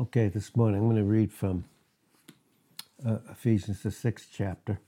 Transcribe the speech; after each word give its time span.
Okay, 0.00 0.28
this 0.28 0.54
morning 0.54 0.78
I'm 0.78 0.86
going 0.86 0.94
to 0.94 1.02
read 1.02 1.32
from 1.32 1.64
uh, 3.04 3.16
Ephesians, 3.32 3.82
the 3.82 3.90
sixth 3.90 4.28
chapter, 4.32 4.78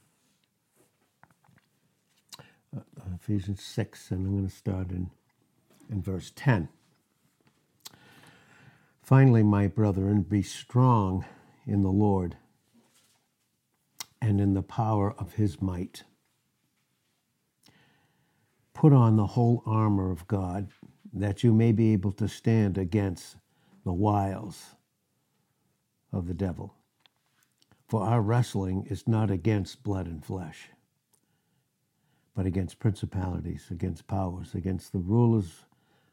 uh, 2.76 2.82
Ephesians 3.16 3.60
6, 3.60 4.12
and 4.12 4.24
I'm 4.24 4.32
going 4.36 4.48
to 4.48 4.54
start 4.54 4.92
in, 4.92 5.10
in 5.90 6.00
verse 6.00 6.30
10. 6.36 6.68
Finally, 9.02 9.42
my 9.42 9.66
brethren, 9.66 10.22
be 10.22 10.42
strong 10.42 11.24
in 11.66 11.82
the 11.82 11.90
Lord 11.90 12.36
and 14.22 14.40
in 14.40 14.54
the 14.54 14.62
power 14.62 15.12
of 15.18 15.32
his 15.32 15.60
might. 15.60 16.04
Put 18.74 18.92
on 18.92 19.16
the 19.16 19.26
whole 19.26 19.64
armor 19.66 20.12
of 20.12 20.28
God 20.28 20.68
that 21.12 21.42
you 21.42 21.52
may 21.52 21.72
be 21.72 21.92
able 21.94 22.12
to 22.12 22.28
stand 22.28 22.78
against 22.78 23.34
the 23.84 23.92
wiles 23.92 24.76
of 26.12 26.26
the 26.26 26.34
devil. 26.34 26.74
For 27.88 28.02
our 28.02 28.20
wrestling 28.22 28.86
is 28.88 29.08
not 29.08 29.30
against 29.30 29.82
blood 29.82 30.06
and 30.06 30.24
flesh, 30.24 30.68
but 32.34 32.46
against 32.46 32.78
principalities, 32.78 33.66
against 33.70 34.06
powers, 34.06 34.54
against 34.54 34.92
the 34.92 34.98
rulers 34.98 35.64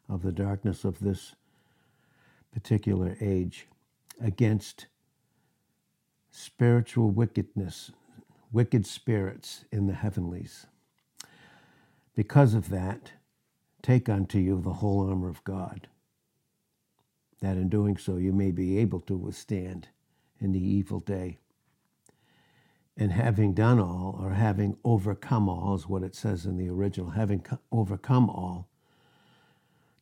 of 0.10 0.24
the 0.24 0.32
darkness 0.32 0.84
of 0.84 1.00
this 1.00 1.36
particular 2.52 3.16
age, 3.22 3.68
against 4.20 4.88
spiritual 6.32 7.12
wickedness, 7.12 7.91
wicked 8.52 8.86
spirits 8.86 9.66
in 9.72 9.88
the 9.88 9.94
heavenlies. 9.94 10.66
Because 12.16 12.55
of 12.55 12.70
that, 12.70 13.12
take 13.84 14.10
unto 14.10 14.40
you 14.40 14.60
the 14.60 14.74
whole 14.74 15.08
armor 15.08 15.30
of 15.30 15.44
God, 15.44 15.88
that 17.41 17.58
in 17.58 17.70
doing 17.70 17.98
so 17.98 18.18
you 18.18 18.34
may 18.34 18.52
be 18.52 18.77
able 18.77 19.00
to 19.02 19.16
withstand 19.16 19.90
in 20.40 20.52
the 20.52 20.64
evil 20.64 21.00
day. 21.00 21.38
And 22.96 23.12
having 23.12 23.54
done 23.54 23.80
all, 23.80 24.20
or 24.20 24.32
having 24.32 24.77
overcome 24.84 25.48
all, 25.48 25.76
is 25.76 25.88
what 25.88 26.02
it 26.02 26.15
says 26.15 26.46
in 26.46 26.58
the 26.58 26.70
original, 26.70 27.12
having 27.12 27.46
overcome 27.71 28.30
all, 28.30 28.68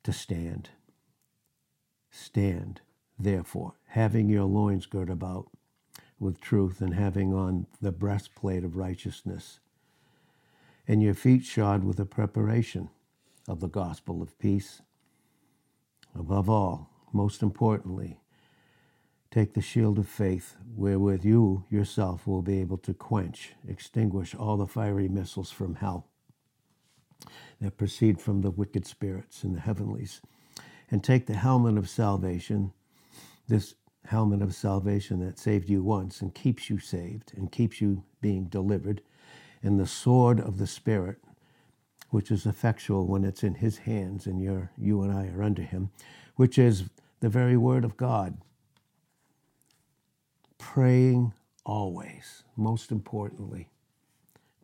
to 0.04 0.14
stand. 0.14 0.70
Stand, 2.10 2.80
therefore, 3.20 3.74
having 3.88 4.30
your 4.30 4.46
loins 4.46 4.86
girt 4.86 5.10
about 5.10 5.50
with 6.18 6.40
truth, 6.40 6.80
and 6.80 6.94
having 6.94 7.34
on 7.34 7.68
the 7.82 7.92
breastplate 7.92 8.64
of 8.64 8.78
righteousness, 8.78 9.60
and 10.88 11.04
your 11.04 11.14
feet 11.14 11.44
shod 11.44 11.84
with 11.84 11.98
the 11.98 12.06
preparation 12.06 12.90
of 13.50 13.60
the 13.60 13.68
gospel 13.68 14.22
of 14.22 14.40
peace. 14.40 14.82
Above 16.18 16.50
all, 16.50 16.90
most 17.16 17.42
importantly, 17.42 18.20
take 19.32 19.54
the 19.54 19.62
shield 19.62 19.98
of 19.98 20.08
faith, 20.08 20.58
wherewith 20.76 21.26
you 21.26 21.64
yourself 21.70 22.28
will 22.28 22.42
be 22.42 22.60
able 22.60 22.78
to 22.78 22.94
quench, 22.94 23.54
extinguish 23.68 24.36
all 24.36 24.58
the 24.58 24.68
fiery 24.68 25.08
missiles 25.08 25.50
from 25.50 25.76
hell 25.76 26.08
that 27.62 27.78
proceed 27.78 28.20
from 28.20 28.42
the 28.42 28.52
wicked 28.52 28.86
spirits 28.86 29.44
in 29.44 29.54
the 29.54 29.62
heavenlies. 29.62 30.22
And 30.92 31.04
take 31.04 31.26
the 31.26 31.34
helmet 31.34 31.78
of 31.78 31.90
salvation, 31.90 32.74
this 33.48 33.76
helmet 34.06 34.42
of 34.42 34.54
salvation 34.54 35.20
that 35.26 35.40
saved 35.40 35.70
you 35.70 35.84
once 35.84 36.22
and 36.22 36.36
keeps 36.36 36.70
you 36.70 36.78
saved 36.78 37.32
and 37.36 37.52
keeps 37.52 37.82
you 37.82 38.04
being 38.22 38.46
delivered, 38.46 39.02
and 39.64 39.80
the 39.80 39.88
sword 39.88 40.40
of 40.40 40.58
the 40.58 40.68
Spirit, 40.68 41.18
which 42.10 42.30
is 42.30 42.46
effectual 42.46 43.08
when 43.08 43.24
it's 43.24 43.44
in 43.44 43.56
His 43.56 43.80
hands 43.80 44.28
and 44.28 44.42
you're, 44.42 44.70
you 44.78 45.02
and 45.02 45.12
I 45.12 45.28
are 45.28 45.42
under 45.42 45.64
Him, 45.64 45.90
which 46.36 46.60
is 46.60 46.84
the 47.20 47.30
very 47.30 47.58
Word 47.58 47.84
of 47.84 47.98
God. 47.98 48.38
Praying 50.58 51.34
always, 51.66 52.44
most 52.56 52.92
importantly. 52.92 53.70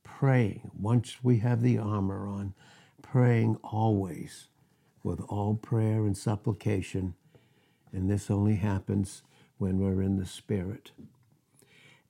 Praying, 0.04 0.72
once 0.78 1.24
we 1.24 1.40
have 1.40 1.62
the 1.62 1.78
armor 1.78 2.28
on, 2.28 2.54
praying 3.02 3.58
always 3.64 4.48
with 5.04 5.22
all 5.30 5.56
prayer 5.56 6.06
and 6.06 6.16
supplication. 6.18 7.16
And 7.92 8.10
this 8.10 8.30
only 8.30 8.56
happens 8.56 9.24
when 9.58 9.80
we're 9.80 10.02
in 10.02 10.18
the 10.18 10.26
Spirit. 10.26 10.92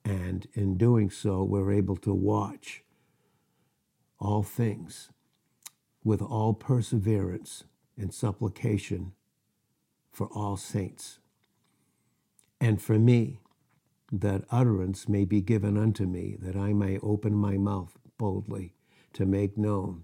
And 0.03 0.47
in 0.53 0.77
doing 0.77 1.09
so, 1.09 1.43
we're 1.43 1.71
able 1.71 1.97
to 1.97 2.13
watch 2.13 2.83
all 4.19 4.43
things 4.43 5.09
with 6.03 6.21
all 6.21 6.53
perseverance 6.53 7.63
and 7.97 8.13
supplication 8.13 9.13
for 10.11 10.27
all 10.27 10.57
saints. 10.57 11.19
And 12.59 12.81
for 12.81 12.99
me, 12.99 13.39
that 14.11 14.43
utterance 14.51 15.07
may 15.07 15.25
be 15.25 15.41
given 15.41 15.77
unto 15.77 16.05
me, 16.05 16.35
that 16.41 16.55
I 16.55 16.73
may 16.73 16.99
open 16.99 17.33
my 17.33 17.57
mouth 17.57 17.97
boldly 18.17 18.73
to 19.13 19.25
make 19.25 19.57
known 19.57 20.03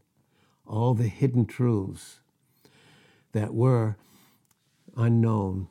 all 0.66 0.94
the 0.94 1.08
hidden 1.08 1.46
truths 1.46 2.20
that 3.32 3.54
were 3.54 3.98
unknown 4.96 5.68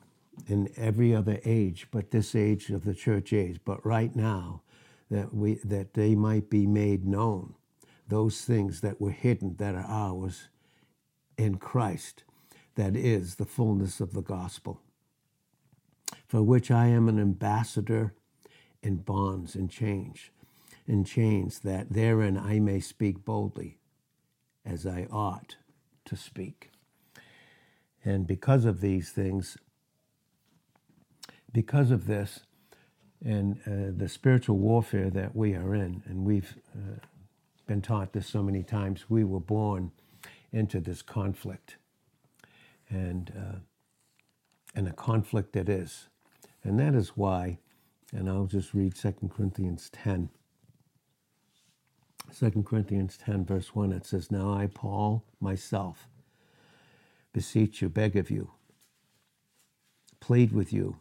in 0.47 0.69
every 0.77 1.15
other 1.15 1.41
age 1.45 1.89
but 1.91 2.11
this 2.11 2.35
age 2.35 2.71
of 2.71 2.85
the 2.85 2.95
church 2.95 3.33
age 3.33 3.59
but 3.65 3.85
right 3.85 4.15
now 4.15 4.63
that 5.11 5.35
we 5.35 5.55
that 5.65 5.95
they 5.95 6.15
might 6.15 6.49
be 6.51 6.67
made 6.67 7.07
known 7.07 7.55
those 8.09 8.43
things 8.43 8.81
that 8.83 9.01
were 9.01 9.11
hidden 9.11 9.57
that 9.57 9.75
are 9.75 9.87
ours 9.89 10.49
in 11.37 11.57
Christ 11.57 12.25
that 12.77 12.97
is 12.97 13.35
the 13.35 13.45
fullness 13.45 14.01
of 14.01 14.13
the 14.13 14.23
gospel 14.23 14.81
for 16.27 16.43
which 16.43 16.71
I 16.71 16.87
am 16.87 17.09
an 17.09 17.19
ambassador 17.19 18.15
in 18.83 18.97
bonds 18.97 19.55
and 19.55 19.71
change 19.71 20.33
in 20.87 21.05
chains 21.05 21.61
that 21.61 21.93
therein 21.93 22.39
I 22.39 22.61
may 22.61 22.81
speak 22.81 23.25
boldly 23.25 23.79
as 24.65 24.87
I 24.87 25.07
ought 25.11 25.57
to 26.05 26.17
speak. 26.17 26.71
And 28.05 28.27
because 28.27 28.65
of 28.65 28.81
these 28.81 29.11
things, 29.11 29.59
because 31.53 31.91
of 31.91 32.07
this, 32.07 32.41
and 33.25 33.59
uh, 33.67 33.97
the 33.97 34.09
spiritual 34.09 34.59
warfare 34.59 35.11
that 35.11 35.35
we 35.35 35.55
are 35.55 35.75
in, 35.75 36.03
and 36.07 36.25
we've 36.25 36.57
uh, 36.75 37.01
been 37.67 37.83
taught 37.83 38.13
this 38.13 38.29
so 38.29 38.43
many 38.43 38.63
times, 38.63 39.07
we 39.09 39.25
were 39.25 39.41
born 39.41 39.91
into 40.53 40.79
this 40.81 41.03
conflict, 41.03 41.79
and 42.91 43.33
uh, 43.37 43.59
and 44.75 44.89
a 44.89 44.93
conflict 44.93 45.57
it 45.57 45.69
is, 45.69 46.09
and 46.63 46.79
that 46.79 46.95
is 46.95 47.11
why, 47.17 47.59
and 48.13 48.29
I'll 48.29 48.47
just 48.47 48.75
read 48.75 48.95
2 48.95 49.31
Corinthians 49.35 49.91
10. 49.91 50.29
2 52.39 52.63
Corinthians 52.65 53.17
10, 53.17 53.45
verse 53.45 53.75
1, 53.75 53.93
it 53.93 54.05
says, 54.05 54.31
Now 54.31 54.53
I, 54.53 54.67
Paul, 54.67 55.25
myself, 55.41 56.09
beseech 57.33 57.81
you, 57.81 57.89
beg 57.89 58.17
of 58.17 58.31
you, 58.31 58.51
plead 60.21 60.53
with 60.53 60.73
you 60.73 60.97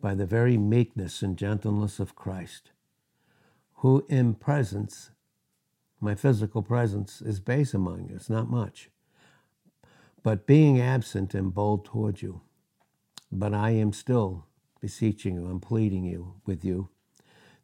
by 0.00 0.14
the 0.14 0.26
very 0.26 0.56
meekness 0.56 1.22
and 1.22 1.36
gentleness 1.36 2.00
of 2.00 2.16
Christ, 2.16 2.70
who 3.76 4.04
in 4.08 4.34
presence, 4.34 5.10
my 6.00 6.14
physical 6.14 6.62
presence, 6.62 7.20
is 7.20 7.38
base 7.38 7.74
among 7.74 8.08
you. 8.08 8.16
It's 8.16 8.30
not 8.30 8.50
much. 8.50 8.88
But 10.22 10.46
being 10.46 10.80
absent 10.80 11.34
am 11.34 11.50
bold 11.50 11.84
toward 11.84 12.20
you. 12.22 12.42
But 13.32 13.54
I 13.54 13.70
am 13.70 13.92
still 13.92 14.46
beseeching 14.80 15.36
you, 15.36 15.46
I'm 15.46 15.60
pleading 15.60 16.04
you 16.04 16.34
with 16.46 16.64
you, 16.64 16.88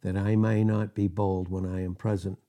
that 0.01 0.15
I 0.15 0.35
may 0.35 0.63
not 0.63 0.95
be 0.95 1.07
bold 1.07 1.49
when 1.49 1.65
I 1.65 1.83
am 1.83 1.95
present 1.95 2.39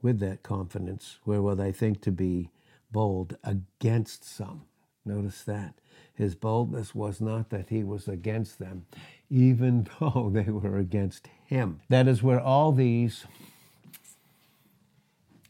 with 0.00 0.20
that 0.20 0.42
confidence, 0.42 1.18
wherewith 1.24 1.60
I 1.60 1.72
think 1.72 2.00
to 2.02 2.12
be 2.12 2.50
bold 2.90 3.36
against 3.42 4.24
some. 4.24 4.62
Notice 5.04 5.42
that. 5.44 5.74
His 6.14 6.34
boldness 6.34 6.94
was 6.94 7.20
not 7.20 7.50
that 7.50 7.70
he 7.70 7.82
was 7.82 8.06
against 8.06 8.58
them, 8.58 8.86
even 9.30 9.88
though 10.00 10.30
they 10.32 10.50
were 10.50 10.78
against 10.78 11.28
him. 11.46 11.80
That 11.88 12.06
is 12.06 12.22
where 12.22 12.40
all 12.40 12.72
these 12.72 13.26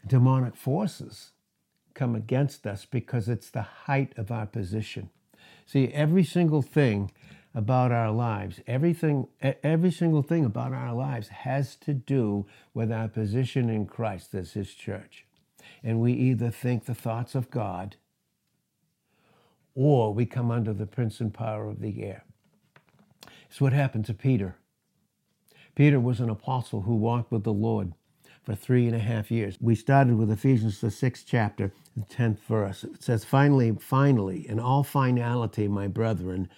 demonic 0.06 0.56
forces 0.56 1.32
come 2.02 2.16
against 2.16 2.66
us 2.66 2.84
because 2.84 3.28
it's 3.28 3.48
the 3.48 3.62
height 3.62 4.12
of 4.16 4.32
our 4.32 4.44
position. 4.44 5.08
See, 5.66 5.86
every 5.92 6.24
single 6.24 6.60
thing 6.60 7.12
about 7.54 7.92
our 7.92 8.10
lives, 8.10 8.58
everything, 8.66 9.28
every 9.40 9.92
single 9.92 10.24
thing 10.24 10.44
about 10.44 10.72
our 10.72 10.92
lives 10.92 11.28
has 11.28 11.76
to 11.76 11.94
do 11.94 12.44
with 12.74 12.90
our 12.90 13.06
position 13.06 13.70
in 13.70 13.86
Christ 13.86 14.34
as 14.34 14.54
His 14.54 14.74
church. 14.74 15.26
And 15.84 16.00
we 16.00 16.12
either 16.12 16.50
think 16.50 16.86
the 16.86 16.94
thoughts 16.94 17.36
of 17.36 17.52
God 17.52 17.94
or 19.76 20.12
we 20.12 20.26
come 20.26 20.50
under 20.50 20.72
the 20.72 20.86
prince 20.86 21.20
and 21.20 21.32
power 21.32 21.68
of 21.68 21.78
the 21.78 22.02
air. 22.02 22.24
It's 23.48 23.60
what 23.60 23.72
happened 23.72 24.06
to 24.06 24.14
Peter. 24.14 24.56
Peter 25.76 26.00
was 26.00 26.18
an 26.18 26.30
apostle 26.30 26.80
who 26.80 26.96
walked 26.96 27.30
with 27.30 27.44
the 27.44 27.52
Lord 27.52 27.92
for 28.42 28.54
three 28.54 28.86
and 28.86 28.96
a 28.96 29.00
half 29.00 29.30
years. 29.30 29.56
We 29.60 29.74
started 29.74 30.16
with 30.16 30.30
Ephesians, 30.30 30.80
the 30.80 30.90
sixth 30.90 31.24
chapter, 31.26 31.72
the 31.96 32.04
tenth 32.04 32.40
verse. 32.48 32.84
It 32.84 33.02
says, 33.02 33.24
Finally, 33.24 33.76
finally, 33.80 34.48
in 34.48 34.58
all 34.58 34.82
finality, 34.82 35.68
my 35.68 35.86
brethren, 35.86 36.48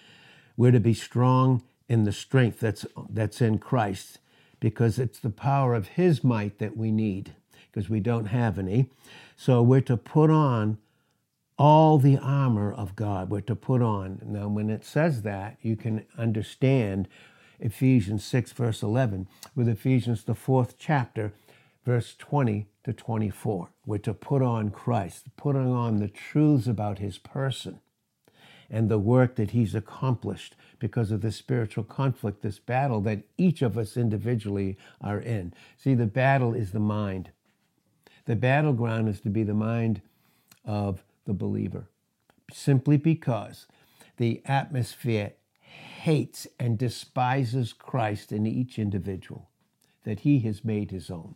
we're 0.57 0.71
to 0.71 0.79
be 0.79 0.93
strong 0.93 1.63
in 1.87 2.03
the 2.03 2.11
strength 2.11 2.59
that's, 2.59 2.85
that's 3.09 3.41
in 3.41 3.59
Christ 3.59 4.19
because 4.59 4.97
it's 4.97 5.19
the 5.19 5.29
power 5.29 5.75
of 5.75 5.89
His 5.89 6.23
might 6.23 6.57
that 6.59 6.75
we 6.75 6.91
need 6.91 7.35
because 7.71 7.89
we 7.89 7.99
don't 7.99 8.27
have 8.27 8.57
any. 8.57 8.89
So 9.35 9.61
we're 9.61 9.81
to 9.81 9.97
put 9.97 10.29
on 10.29 10.77
all 11.57 11.97
the 11.97 12.17
armor 12.17 12.71
of 12.71 12.95
God. 12.95 13.29
We're 13.29 13.41
to 13.41 13.55
put 13.55 13.81
on. 13.81 14.21
Now, 14.25 14.47
when 14.47 14.69
it 14.69 14.83
says 14.83 15.21
that, 15.21 15.57
you 15.61 15.75
can 15.75 16.05
understand 16.17 17.07
Ephesians 17.59 18.23
6, 18.25 18.51
verse 18.53 18.81
11, 18.81 19.27
with 19.55 19.69
Ephesians, 19.69 20.23
the 20.23 20.35
fourth 20.35 20.75
chapter, 20.77 21.33
verse 21.85 22.15
20 22.17 22.67
to 22.83 22.93
24. 22.93 23.69
We're 23.85 23.97
to 23.99 24.13
put 24.13 24.41
on 24.41 24.71
Christ, 24.71 25.27
putting 25.37 25.71
on 25.71 25.97
the 25.97 26.07
truths 26.07 26.67
about 26.67 26.99
his 26.99 27.17
person 27.17 27.79
and 28.69 28.89
the 28.89 28.97
work 28.97 29.35
that 29.35 29.51
he's 29.51 29.75
accomplished 29.75 30.55
because 30.79 31.11
of 31.11 31.21
this 31.21 31.35
spiritual 31.35 31.83
conflict, 31.83 32.41
this 32.41 32.57
battle 32.57 32.99
that 33.01 33.21
each 33.37 33.61
of 33.61 33.77
us 33.77 33.95
individually 33.95 34.77
are 34.99 35.19
in. 35.19 35.53
See, 35.77 35.93
the 35.93 36.07
battle 36.07 36.55
is 36.55 36.71
the 36.71 36.79
mind. 36.79 37.29
The 38.25 38.35
battleground 38.35 39.07
is 39.07 39.21
to 39.21 39.29
be 39.29 39.43
the 39.43 39.53
mind 39.53 40.01
of 40.65 41.03
the 41.25 41.33
believer, 41.33 41.89
simply 42.51 42.97
because 42.97 43.67
the 44.17 44.41
atmosphere 44.45 45.33
hates 45.59 46.47
and 46.59 46.77
despises 46.77 47.73
Christ 47.73 48.31
in 48.31 48.47
each 48.47 48.79
individual 48.79 49.49
that 50.03 50.21
he 50.21 50.39
has 50.39 50.63
made 50.63 50.89
his 50.89 51.11
own. 51.11 51.35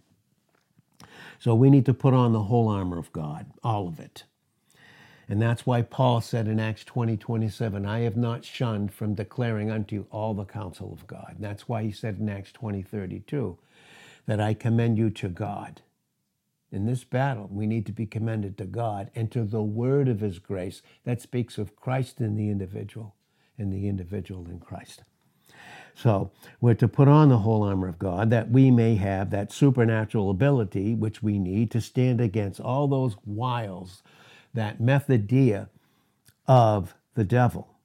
So 1.40 1.56
we 1.56 1.70
need 1.70 1.86
to 1.86 1.94
put 1.94 2.14
on 2.14 2.34
the 2.34 2.44
whole 2.44 2.68
armor 2.68 2.98
of 2.98 3.14
God, 3.14 3.46
all 3.64 3.88
of 3.88 4.00
it. 4.00 4.24
And 5.30 5.42
that's 5.42 5.66
why 5.66 5.84
Paul 5.84 6.22
said 6.22 6.48
in 6.48 6.60
Acts 6.60 6.84
20 6.84 7.16
27, 7.16 7.86
I 7.86 8.00
have 8.00 8.18
not 8.18 8.44
shunned 8.44 8.92
from 8.92 9.14
declaring 9.14 9.70
unto 9.70 9.96
you 9.96 10.08
all 10.12 10.34
the 10.34 10.44
counsel 10.44 10.92
of 10.92 11.08
God. 11.08 11.36
And 11.36 11.44
that's 11.44 11.68
why 11.68 11.84
he 11.84 11.92
said 11.92 12.18
in 12.20 12.28
Acts 12.28 12.52
20 12.52 12.82
32, 12.82 13.58
that 14.26 14.42
I 14.42 14.54
commend 14.54 14.98
you 14.98 15.10
to 15.12 15.30
God. 15.30 15.82
In 16.72 16.86
this 16.86 17.04
battle, 17.04 17.48
we 17.52 17.68
need 17.68 17.86
to 17.86 17.92
be 17.92 18.06
commended 18.06 18.58
to 18.58 18.66
God 18.66 19.10
and 19.16 19.32
to 19.32 19.44
the 19.44 19.64
word 19.64 20.08
of 20.08 20.20
his 20.20 20.40
grace 20.40 20.82
that 21.04 21.22
speaks 21.22 21.58
of 21.58 21.76
Christ 21.76 22.20
in 22.20 22.36
the 22.36 22.50
individual 22.50 23.16
and 23.58 23.72
the 23.72 23.88
individual 23.88 24.46
in 24.48 24.60
Christ. 24.60 25.04
So 26.02 26.32
we're 26.62 26.76
to 26.76 26.88
put 26.88 27.10
on 27.10 27.28
the 27.28 27.40
whole 27.40 27.62
armor 27.64 27.90
of 27.90 28.00
God 28.00 28.30
that 28.30 28.50
we 28.50 28.72
may 28.72 28.96
have 28.96 29.32
that 29.32 29.52
supernatural 29.52 30.30
ability 30.30 30.96
which 30.96 31.22
we 31.22 31.38
need 31.40 31.72
to 31.72 31.82
stand 31.82 32.22
against 32.22 32.62
all 32.62 32.88
those 32.88 33.18
wiles, 33.26 34.02
that 34.54 34.80
methodia 34.80 35.68
of 36.48 36.96
the 37.16 37.26
devil. 37.26 37.76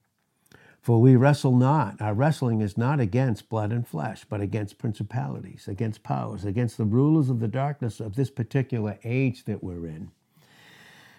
For 0.81 1.01
we 1.01 1.17
wrestle 1.17 1.57
not, 1.57 2.01
our 2.01 2.15
wrestling 2.15 2.61
is 2.61 2.79
not 2.79 3.01
against 3.01 3.49
blood 3.49 3.73
and 3.73 3.89
flesh, 3.89 4.25
but 4.29 4.41
against 4.41 4.79
principalities, 4.79 5.67
against 5.67 6.05
powers, 6.05 6.45
against 6.45 6.77
the 6.77 6.85
rulers 6.85 7.29
of 7.29 7.41
the 7.41 7.49
darkness 7.49 7.99
of 7.99 8.15
this 8.15 8.31
particular 8.31 8.97
age 9.03 9.45
that 9.47 9.65
we're 9.65 9.87
in, 9.87 10.13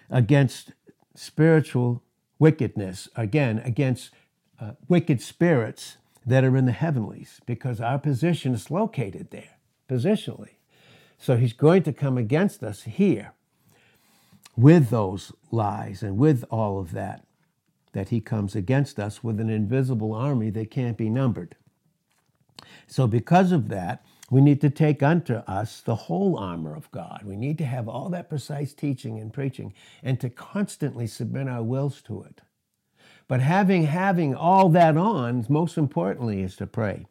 against 0.08 0.72
spiritual 1.14 2.02
wickedness, 2.38 3.06
again, 3.16 3.58
against 3.58 4.12
uh, 4.58 4.70
wicked 4.88 5.20
spirits 5.20 5.98
that 6.26 6.44
are 6.44 6.56
in 6.56 6.66
the 6.66 6.72
heavenlies, 6.72 7.40
because 7.46 7.80
our 7.80 7.98
position 7.98 8.52
is 8.52 8.70
located 8.70 9.30
there, 9.30 9.58
positionally. 9.88 10.56
So 11.18 11.36
he's 11.36 11.52
going 11.52 11.84
to 11.84 11.92
come 11.92 12.18
against 12.18 12.62
us 12.62 12.82
here 12.82 13.32
with 14.56 14.90
those 14.90 15.32
lies 15.50 16.02
and 16.02 16.18
with 16.18 16.44
all 16.50 16.80
of 16.80 16.92
that, 16.92 17.24
that 17.92 18.08
he 18.08 18.20
comes 18.20 18.54
against 18.56 18.98
us 18.98 19.22
with 19.22 19.40
an 19.40 19.48
invisible 19.48 20.12
army 20.12 20.50
that 20.50 20.70
can't 20.70 20.96
be 20.96 21.08
numbered. 21.08 21.54
So, 22.86 23.06
because 23.06 23.52
of 23.52 23.68
that, 23.68 24.04
we 24.30 24.40
need 24.40 24.60
to 24.60 24.70
take 24.70 25.02
unto 25.02 25.34
us 25.34 25.80
the 25.80 25.94
whole 25.94 26.36
armor 26.36 26.74
of 26.74 26.90
God. 26.90 27.22
We 27.24 27.36
need 27.36 27.58
to 27.58 27.64
have 27.64 27.88
all 27.88 28.08
that 28.10 28.28
precise 28.28 28.74
teaching 28.74 29.20
and 29.20 29.32
preaching 29.32 29.72
and 30.02 30.20
to 30.20 30.28
constantly 30.28 31.06
submit 31.06 31.48
our 31.48 31.62
wills 31.62 32.02
to 32.02 32.22
it. 32.22 32.40
But 33.28 33.40
having 33.40 33.84
having 33.84 34.34
all 34.34 34.68
that 34.70 34.96
on, 34.96 35.44
most 35.48 35.76
importantly, 35.76 36.42
is 36.42 36.56
to 36.56 36.66
pray 36.66 37.06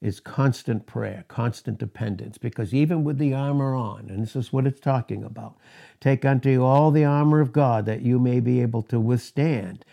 is 0.00 0.20
constant 0.20 0.86
prayer, 0.86 1.24
constant 1.26 1.78
dependence, 1.78 2.38
because 2.38 2.72
even 2.72 3.02
with 3.02 3.18
the 3.18 3.34
armor 3.34 3.74
on, 3.74 4.08
and 4.08 4.22
this 4.22 4.36
is 4.36 4.52
what 4.52 4.66
it's 4.66 4.80
talking 4.80 5.24
about, 5.24 5.56
take 6.00 6.24
unto 6.24 6.48
you 6.48 6.64
all 6.64 6.90
the 6.90 7.04
armor 7.04 7.40
of 7.40 7.52
God 7.52 7.84
that 7.86 8.02
you 8.02 8.18
may 8.20 8.38
be 8.40 8.60
able 8.62 8.82
to 8.82 9.00
withstand 9.00 9.84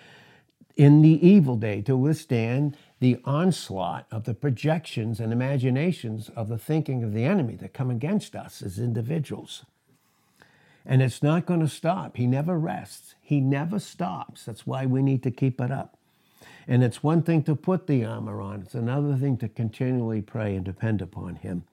in 0.76 1.02
the 1.02 1.28
evil 1.28 1.56
day, 1.56 1.82
to 1.82 1.96
withstand 1.98 2.78
the 3.00 3.18
onslaught 3.26 4.06
of 4.12 4.26
the 4.26 4.34
projections 4.34 5.20
and 5.20 5.32
imaginations 5.34 6.30
of 6.36 6.50
the 6.50 6.58
thinking 6.58 7.04
of 7.04 7.14
the 7.14 7.24
enemy 7.24 7.56
that 7.56 7.74
come 7.74 7.90
against 7.90 8.36
us 8.36 8.62
as 8.62 8.78
individuals. 8.78 9.66
And 10.86 11.02
it's 11.02 11.24
not 11.24 11.46
going 11.46 11.62
to 11.62 11.68
stop. 11.68 12.18
He 12.18 12.28
never 12.28 12.58
rests, 12.60 13.16
he 13.22 13.40
never 13.40 13.80
stops. 13.80 14.46
That's 14.46 14.68
why 14.68 14.86
we 14.86 15.02
need 15.02 15.24
to 15.24 15.32
keep 15.32 15.60
it 15.60 15.72
up. 15.72 15.98
And 16.68 16.84
it's 16.84 17.04
one 17.04 17.22
thing 17.22 17.44
to 17.44 17.56
put 17.56 17.88
the 17.88 18.06
armor 18.06 18.42
on, 18.42 18.62
it's 18.62 18.76
another 18.76 19.16
thing 19.16 19.38
to 19.38 19.48
continually 19.48 20.22
pray 20.22 20.56
and 20.56 20.66
depend 20.66 21.02
upon 21.02 21.36
Him. 21.38 21.64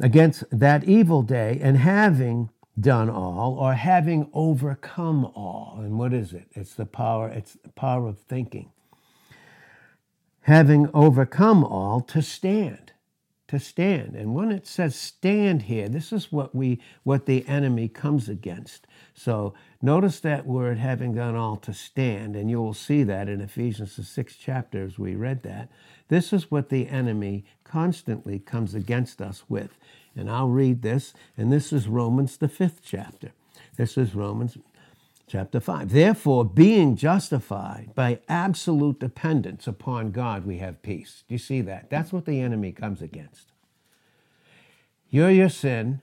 Against 0.00 0.44
that 0.50 0.84
evil 0.84 1.22
day, 1.22 1.60
and 1.62 1.76
having 1.76 2.50
done 2.78 3.08
all, 3.08 3.54
or 3.54 3.74
having 3.74 4.28
overcome 4.32 5.24
all. 5.26 5.78
And 5.78 5.96
what 5.96 6.12
is 6.12 6.32
it? 6.32 6.48
It's 6.52 6.74
the 6.74 6.86
power, 6.86 7.28
it's 7.28 7.52
the 7.52 7.68
power 7.70 8.08
of 8.08 8.18
thinking. 8.18 8.70
Having 10.42 10.90
overcome 10.92 11.62
all, 11.62 12.00
to 12.00 12.20
stand 12.20 12.92
to 13.54 13.60
stand. 13.60 14.14
And 14.14 14.34
when 14.34 14.52
it 14.52 14.66
says 14.66 14.94
stand 14.94 15.62
here, 15.62 15.88
this 15.88 16.12
is 16.12 16.30
what 16.30 16.54
we 16.54 16.80
what 17.02 17.26
the 17.26 17.46
enemy 17.48 17.88
comes 17.88 18.28
against. 18.28 18.86
So 19.14 19.54
notice 19.80 20.20
that 20.20 20.46
word 20.46 20.78
having 20.78 21.14
done 21.14 21.34
all 21.34 21.56
to 21.56 21.72
stand, 21.72 22.36
and 22.36 22.50
you 22.50 22.60
will 22.60 22.74
see 22.74 23.02
that 23.04 23.28
in 23.28 23.40
Ephesians 23.40 23.96
the 23.96 24.02
sixth 24.02 24.38
chapter 24.40 24.84
as 24.84 24.98
we 24.98 25.14
read 25.14 25.42
that. 25.44 25.70
This 26.08 26.32
is 26.32 26.50
what 26.50 26.68
the 26.68 26.88
enemy 26.88 27.44
constantly 27.64 28.38
comes 28.38 28.74
against 28.74 29.22
us 29.22 29.44
with. 29.48 29.76
And 30.16 30.30
I'll 30.30 30.48
read 30.48 30.82
this, 30.82 31.14
and 31.36 31.52
this 31.52 31.72
is 31.72 31.88
Romans 31.88 32.36
the 32.36 32.48
fifth 32.48 32.80
chapter. 32.84 33.32
This 33.76 33.96
is 33.98 34.14
Romans 34.14 34.58
chapter 35.34 35.58
5. 35.58 35.90
Therefore, 35.90 36.44
being 36.44 36.94
justified 36.94 37.90
by 37.96 38.20
absolute 38.28 39.00
dependence 39.00 39.66
upon 39.66 40.12
God, 40.12 40.46
we 40.46 40.58
have 40.58 40.80
peace. 40.80 41.24
Do 41.26 41.34
you 41.34 41.40
see 41.40 41.60
that? 41.62 41.90
That's 41.90 42.12
what 42.12 42.24
the 42.24 42.40
enemy 42.40 42.70
comes 42.70 43.02
against. 43.02 43.50
You're 45.10 45.32
your 45.32 45.48
sin. 45.48 46.02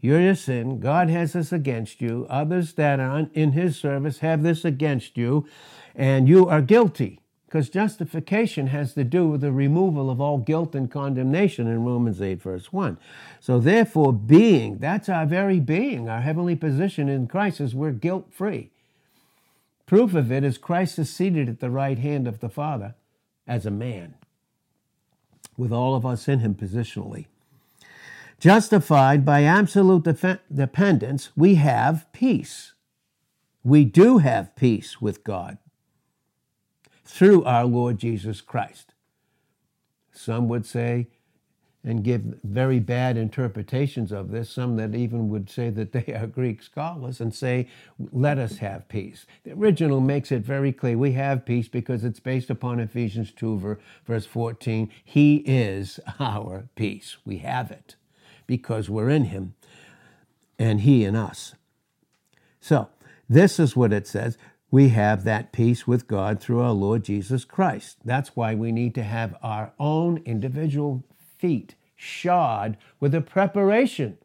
You're 0.00 0.20
your 0.20 0.34
sin. 0.34 0.80
God 0.80 1.08
has 1.08 1.34
this 1.34 1.52
against 1.52 2.00
you. 2.00 2.26
Others 2.28 2.72
that 2.72 2.98
are 2.98 3.28
in 3.32 3.52
his 3.52 3.78
service 3.78 4.18
have 4.18 4.42
this 4.42 4.64
against 4.64 5.16
you, 5.16 5.46
and 5.94 6.28
you 6.28 6.48
are 6.48 6.62
guilty 6.62 7.20
because 7.50 7.68
justification 7.68 8.68
has 8.68 8.94
to 8.94 9.02
do 9.02 9.26
with 9.26 9.40
the 9.40 9.50
removal 9.50 10.08
of 10.08 10.20
all 10.20 10.38
guilt 10.38 10.72
and 10.76 10.88
condemnation 10.88 11.66
in 11.66 11.84
Romans 11.84 12.22
8, 12.22 12.40
verse 12.40 12.72
1. 12.72 12.96
So, 13.40 13.58
therefore, 13.58 14.12
being, 14.12 14.78
that's 14.78 15.08
our 15.08 15.26
very 15.26 15.58
being, 15.58 16.08
our 16.08 16.20
heavenly 16.20 16.54
position 16.54 17.08
in 17.08 17.26
Christ 17.26 17.60
is 17.60 17.74
we're 17.74 17.90
guilt 17.90 18.32
free. 18.32 18.70
Proof 19.84 20.14
of 20.14 20.30
it 20.30 20.44
is 20.44 20.58
Christ 20.58 20.96
is 21.00 21.10
seated 21.12 21.48
at 21.48 21.58
the 21.58 21.70
right 21.70 21.98
hand 21.98 22.28
of 22.28 22.38
the 22.38 22.48
Father 22.48 22.94
as 23.48 23.66
a 23.66 23.70
man, 23.72 24.14
with 25.56 25.72
all 25.72 25.96
of 25.96 26.06
us 26.06 26.28
in 26.28 26.38
him 26.38 26.54
positionally. 26.54 27.26
Justified 28.38 29.24
by 29.24 29.42
absolute 29.42 30.04
def- 30.04 30.38
dependence, 30.54 31.30
we 31.34 31.56
have 31.56 32.06
peace. 32.12 32.74
We 33.64 33.84
do 33.84 34.18
have 34.18 34.54
peace 34.54 35.00
with 35.00 35.24
God 35.24 35.58
through 37.10 37.44
our 37.44 37.64
Lord 37.64 37.98
Jesus 37.98 38.40
Christ. 38.40 38.94
Some 40.12 40.48
would 40.48 40.64
say, 40.64 41.08
and 41.82 42.04
give 42.04 42.22
very 42.44 42.78
bad 42.78 43.16
interpretations 43.16 44.12
of 44.12 44.30
this, 44.30 44.50
some 44.50 44.76
that 44.76 44.94
even 44.94 45.28
would 45.30 45.48
say 45.48 45.70
that 45.70 45.92
they 45.92 46.12
are 46.14 46.26
Greek 46.28 46.62
scholars 46.62 47.20
and 47.20 47.34
say, 47.34 47.68
let 48.12 48.38
us 48.38 48.58
have 48.58 48.88
peace. 48.88 49.26
The 49.44 49.52
original 49.52 50.00
makes 50.00 50.30
it 50.30 50.42
very 50.42 50.72
clear 50.72 50.96
we 50.96 51.12
have 51.12 51.46
peace 51.46 51.68
because 51.68 52.04
it's 52.04 52.20
based 52.20 52.50
upon 52.50 52.80
Ephesians 52.80 53.32
2, 53.32 53.78
verse 54.06 54.26
14. 54.26 54.90
He 55.02 55.36
is 55.46 55.98
our 56.20 56.68
peace. 56.76 57.16
We 57.24 57.38
have 57.38 57.70
it 57.70 57.96
because 58.46 58.88
we're 58.90 59.10
in 59.10 59.24
Him 59.24 59.54
and 60.58 60.82
He 60.82 61.04
in 61.04 61.16
us. 61.16 61.54
So, 62.60 62.88
this 63.28 63.58
is 63.58 63.74
what 63.74 63.92
it 63.92 64.06
says 64.06 64.36
we 64.70 64.90
have 64.90 65.24
that 65.24 65.52
peace 65.52 65.86
with 65.86 66.06
God 66.06 66.40
through 66.40 66.60
our 66.60 66.72
Lord 66.72 67.04
Jesus 67.04 67.44
Christ. 67.44 67.98
That's 68.04 68.36
why 68.36 68.54
we 68.54 68.70
need 68.70 68.94
to 68.94 69.02
have 69.02 69.36
our 69.42 69.72
own 69.78 70.22
individual 70.24 71.04
feet 71.38 71.74
shod 71.96 72.76
with 73.00 73.12
the 73.12 73.20
preparation 73.20 74.18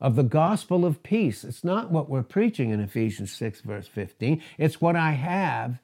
of 0.00 0.16
the 0.16 0.22
gospel 0.22 0.84
of 0.84 1.02
peace. 1.02 1.44
It's 1.44 1.64
not 1.64 1.90
what 1.90 2.08
we're 2.08 2.22
preaching 2.22 2.70
in 2.70 2.80
Ephesians 2.80 3.32
6, 3.32 3.60
verse 3.60 3.86
15. 3.86 4.42
It's 4.58 4.80
what 4.80 4.96
I 4.96 5.12
have 5.12 5.78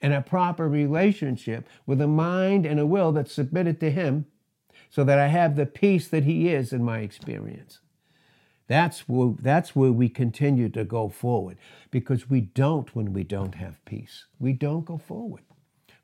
in 0.00 0.12
a 0.12 0.22
proper 0.22 0.68
relationship 0.68 1.66
with 1.86 2.00
a 2.00 2.06
mind 2.06 2.66
and 2.66 2.78
a 2.78 2.86
will 2.86 3.12
that's 3.12 3.32
submitted 3.32 3.80
to 3.80 3.90
Him 3.90 4.26
so 4.90 5.04
that 5.04 5.18
I 5.18 5.28
have 5.28 5.56
the 5.56 5.66
peace 5.66 6.08
that 6.08 6.24
He 6.24 6.48
is 6.48 6.72
in 6.72 6.84
my 6.84 7.00
experience. 7.00 7.80
That's 8.68 9.08
where, 9.08 9.34
that's 9.40 9.76
where 9.76 9.92
we 9.92 10.08
continue 10.08 10.68
to 10.70 10.84
go 10.84 11.08
forward 11.08 11.56
because 11.90 12.28
we 12.28 12.40
don't 12.40 12.94
when 12.94 13.12
we 13.12 13.22
don't 13.22 13.54
have 13.54 13.84
peace. 13.84 14.24
We 14.38 14.52
don't 14.52 14.84
go 14.84 14.98
forward. 14.98 15.42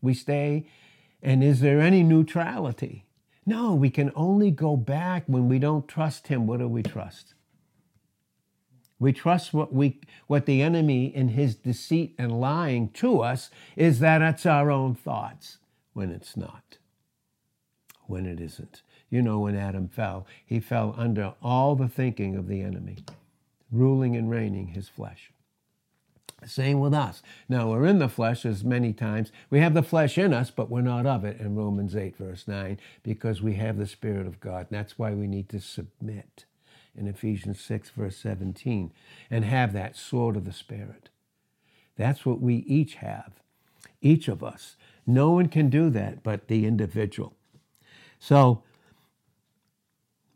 We 0.01 0.15
stay, 0.15 0.69
and 1.23 1.43
is 1.43 1.61
there 1.61 1.81
any 1.81 2.03
neutrality? 2.03 3.07
No, 3.45 3.75
we 3.75 3.91
can 3.91 4.13
only 4.15 4.51
go 4.51 4.77
back 4.77 5.25
when 5.27 5.49
we 5.49 5.59
don't 5.59 5.89
trust 5.89 6.29
Him. 6.29 6.47
What 6.47 6.61
do 6.61 6.69
we 6.69 6.83
trust? 6.83 7.35
We 9.03 9.13
trust 9.13 9.53
what 9.53 9.73
we 9.73 9.99
what 10.29 10.47
the 10.47 10.63
enemy 10.63 11.07
in 11.07 11.31
his 11.31 11.57
deceit 11.57 12.15
and 12.19 12.41
lying 12.41 12.91
to 12.91 13.21
us 13.21 13.51
is 13.75 13.99
that 13.99 14.23
it's 14.23 14.47
our 14.47 14.71
own 14.71 14.95
thoughts 14.95 15.59
when 15.93 16.13
it's 16.13 16.37
not. 16.37 16.79
When 18.07 18.27
it 18.27 18.41
isn't. 18.41 18.83
You 19.13 19.21
know 19.21 19.41
when 19.41 19.55
Adam 19.55 19.89
fell, 19.89 20.27
he 20.43 20.59
fell 20.59 20.95
under 20.97 21.35
all 21.43 21.77
the 21.77 21.87
thinking 21.87 22.35
of 22.35 22.49
the 22.49 22.63
enemy, 22.63 23.05
ruling 23.71 24.17
and 24.17 24.31
reigning 24.31 24.69
his 24.69 24.89
flesh. 24.89 25.31
Same 26.47 26.81
with 26.81 26.95
us. 26.95 27.23
Now, 27.47 27.69
we're 27.69 27.85
in 27.85 27.99
the 27.99 28.09
flesh 28.09 28.47
as 28.47 28.65
many 28.65 28.95
times. 28.95 29.31
We 29.51 29.61
have 29.61 29.75
the 29.75 29.83
flesh 29.83 30.17
in 30.17 30.33
us, 30.33 30.51
but 30.51 30.71
we're 30.71 30.81
not 30.81 31.05
of 31.05 31.27
it 31.27 31.39
in 31.39 31.55
Romans 31.55 31.95
8, 31.95 32.17
verse 32.17 32.49
9, 32.49 32.81
because 33.03 33.43
we 33.43 33.57
have 33.57 33.77
the 33.77 33.87
Spirit 33.87 34.27
of 34.27 34.41
God. 34.41 34.69
And 34.71 34.79
that's 34.79 34.99
why 34.99 35.13
we 35.13 35.27
need 35.27 35.51
to 35.51 35.61
submit 35.61 36.47
in 36.97 37.07
Ephesians 37.07 37.61
6, 37.61 37.91
verse 37.91 38.17
17, 38.17 38.95
and 39.31 39.45
have 39.45 39.75
that 39.75 39.95
sword 39.95 40.37
of 40.37 40.47
the 40.47 40.55
Spirit. 40.55 41.11
That's 41.99 42.25
what 42.25 42.41
we 42.41 42.57
each 42.67 42.95
have, 42.95 43.33
each 44.01 44.27
of 44.27 44.43
us. 44.43 44.77
No 45.07 45.33
one 45.33 45.49
can 45.49 45.69
do 45.69 45.91
that 45.91 46.23
but 46.23 46.49
the 46.49 46.65
individual. 46.65 47.35
So, 48.19 48.63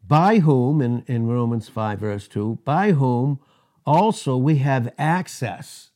by 0.08 0.38
whom, 0.38 0.80
in, 0.80 1.02
in 1.06 1.26
Romans 1.26 1.68
5, 1.68 1.98
verse 1.98 2.28
2, 2.28 2.58
by 2.64 2.92
whom 2.92 3.40
also 3.84 4.36
we 4.36 4.58
have 4.58 4.92
access 4.98 5.90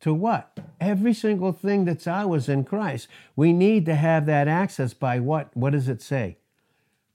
to 0.00 0.12
what? 0.12 0.58
Every 0.80 1.14
single 1.14 1.52
thing 1.52 1.84
that's 1.84 2.06
ours 2.06 2.48
in 2.48 2.64
Christ. 2.64 3.08
We 3.34 3.52
need 3.52 3.86
to 3.86 3.94
have 3.94 4.26
that 4.26 4.46
access 4.46 4.92
by 4.92 5.20
what? 5.20 5.56
What 5.56 5.70
does 5.70 5.88
it 5.88 6.02
say? 6.02 6.36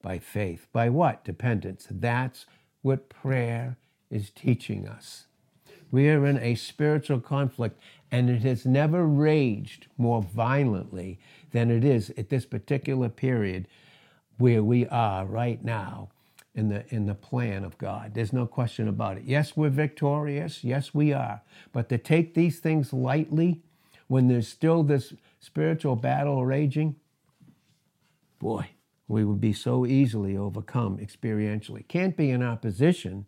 By 0.02 0.18
faith. 0.18 0.68
By 0.74 0.90
what? 0.90 1.24
Dependence. 1.24 1.88
That's 1.90 2.46
what 2.82 3.10
prayer 3.10 3.78
is 4.10 4.32
teaching 4.32 4.88
us. 4.88 5.26
We 5.92 6.10
are 6.10 6.26
in 6.26 6.38
a 6.38 6.56
spiritual 6.56 7.20
conflict, 7.20 7.80
and 8.12 8.30
it 8.30 8.42
has 8.44 8.66
never 8.66 9.06
raged 9.06 9.88
more 9.98 10.22
violently 10.22 11.20
than 11.52 11.70
it 11.70 11.84
is 11.84 12.12
at 12.18 12.30
this 12.30 12.46
particular 12.46 13.10
period 13.10 13.68
where 14.38 14.64
we 14.64 14.88
are 14.88 15.26
right 15.26 15.64
now 15.64 16.10
in 16.53 16.70
the 16.70 16.84
in 16.93 17.05
the 17.05 17.15
plan 17.15 17.63
of 17.63 17.77
God. 17.77 18.13
There's 18.13 18.34
no 18.34 18.46
question 18.46 18.88
about 18.88 19.17
it. 19.17 19.24
Yes, 19.25 19.55
we're 19.55 19.70
victorious. 19.70 20.63
Yes, 20.63 20.93
we 20.93 21.13
are. 21.13 21.41
But 21.72 21.89
to 21.89 21.98
take 21.98 22.34
these 22.34 22.60
things 22.60 22.91
lightly 22.91 23.62
when 24.08 24.27
there's 24.27 24.48
still 24.48 24.84
this 24.84 25.13
spiritual 25.39 25.96
battle 25.96 26.46
raging, 26.46 26.98
boy, 28.39 28.70
we 29.08 29.24
would 29.24 29.39
be 29.39 29.53
so 29.53 29.86
easily 29.86 30.36
overcome 30.36 30.98
experientially. 30.98 31.88
Can't 31.88 32.17
be 32.17 32.29
in 32.29 32.41
our 32.41 32.58
position, 32.58 33.25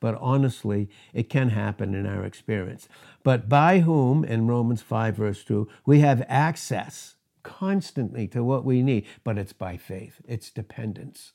but 0.00 0.16
honestly, 0.20 0.90
it 1.14 1.30
can 1.30 1.50
happen 1.50 1.94
in 1.94 2.06
our 2.06 2.24
experience. 2.24 2.88
But 3.22 3.48
by 3.48 3.80
whom, 3.80 4.24
in 4.24 4.46
Romans 4.46 4.82
5, 4.82 5.16
verse 5.16 5.44
2, 5.44 5.68
we 5.86 6.00
have 6.00 6.24
access 6.28 7.16
constantly 7.42 8.26
to 8.28 8.42
what 8.42 8.64
we 8.64 8.82
need, 8.82 9.06
but 9.24 9.38
it's 9.38 9.52
by 9.52 9.76
faith, 9.76 10.20
it's 10.26 10.50
dependence. 10.50 11.32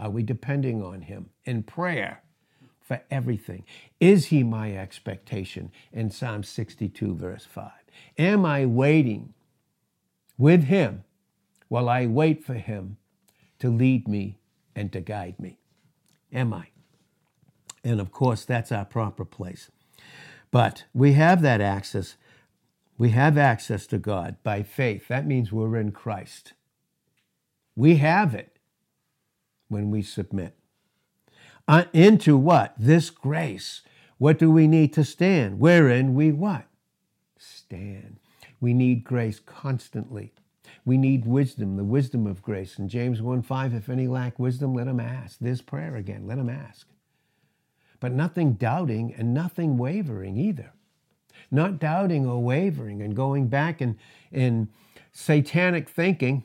Are 0.00 0.08
we 0.08 0.22
depending 0.22 0.82
on 0.82 1.02
Him 1.02 1.28
in 1.44 1.62
prayer 1.62 2.22
for 2.80 3.02
everything? 3.10 3.64
Is 4.00 4.26
He 4.26 4.42
my 4.42 4.74
expectation 4.74 5.70
in 5.92 6.10
Psalm 6.10 6.42
62, 6.42 7.14
verse 7.14 7.44
5? 7.44 7.70
Am 8.18 8.46
I 8.46 8.64
waiting 8.64 9.34
with 10.38 10.64
Him 10.64 11.04
while 11.68 11.88
I 11.88 12.06
wait 12.06 12.42
for 12.42 12.54
Him 12.54 12.96
to 13.58 13.68
lead 13.68 14.08
me 14.08 14.38
and 14.74 14.90
to 14.94 15.00
guide 15.00 15.38
me? 15.38 15.58
Am 16.32 16.54
I? 16.54 16.68
And 17.84 18.00
of 18.00 18.10
course, 18.10 18.46
that's 18.46 18.72
our 18.72 18.86
proper 18.86 19.26
place. 19.26 19.70
But 20.50 20.84
we 20.94 21.12
have 21.12 21.42
that 21.42 21.60
access. 21.60 22.16
We 22.96 23.10
have 23.10 23.36
access 23.36 23.86
to 23.88 23.98
God 23.98 24.36
by 24.42 24.62
faith. 24.62 25.08
That 25.08 25.26
means 25.26 25.52
we're 25.52 25.76
in 25.76 25.92
Christ. 25.92 26.54
We 27.76 27.96
have 27.96 28.34
it 28.34 28.59
when 29.70 29.90
we 29.90 30.02
submit. 30.02 30.54
Uh, 31.66 31.84
into 31.92 32.36
what? 32.36 32.74
This 32.78 33.10
grace. 33.10 33.82
What 34.18 34.38
do 34.38 34.50
we 34.50 34.66
need 34.66 34.92
to 34.94 35.04
stand? 35.04 35.60
Wherein 35.60 36.14
we 36.14 36.32
what? 36.32 36.66
Stand. 37.38 38.18
We 38.60 38.74
need 38.74 39.04
grace 39.04 39.40
constantly. 39.40 40.34
We 40.84 40.98
need 40.98 41.24
wisdom, 41.24 41.76
the 41.76 41.84
wisdom 41.84 42.26
of 42.26 42.42
grace. 42.42 42.78
In 42.78 42.88
James 42.88 43.22
1 43.22 43.42
5, 43.42 43.74
if 43.74 43.88
any 43.88 44.06
lack 44.08 44.38
wisdom, 44.38 44.74
let 44.74 44.88
him 44.88 45.00
ask. 45.00 45.38
This 45.38 45.62
prayer 45.62 45.96
again, 45.96 46.26
let 46.26 46.38
him 46.38 46.50
ask. 46.50 46.86
But 48.00 48.12
nothing 48.12 48.54
doubting 48.54 49.14
and 49.16 49.32
nothing 49.32 49.78
wavering 49.78 50.36
either. 50.36 50.72
Not 51.50 51.78
doubting 51.78 52.26
or 52.26 52.42
wavering 52.42 53.02
and 53.02 53.14
going 53.14 53.48
back 53.48 53.80
in, 53.80 53.98
in 54.32 54.68
satanic 55.12 55.88
thinking 55.88 56.44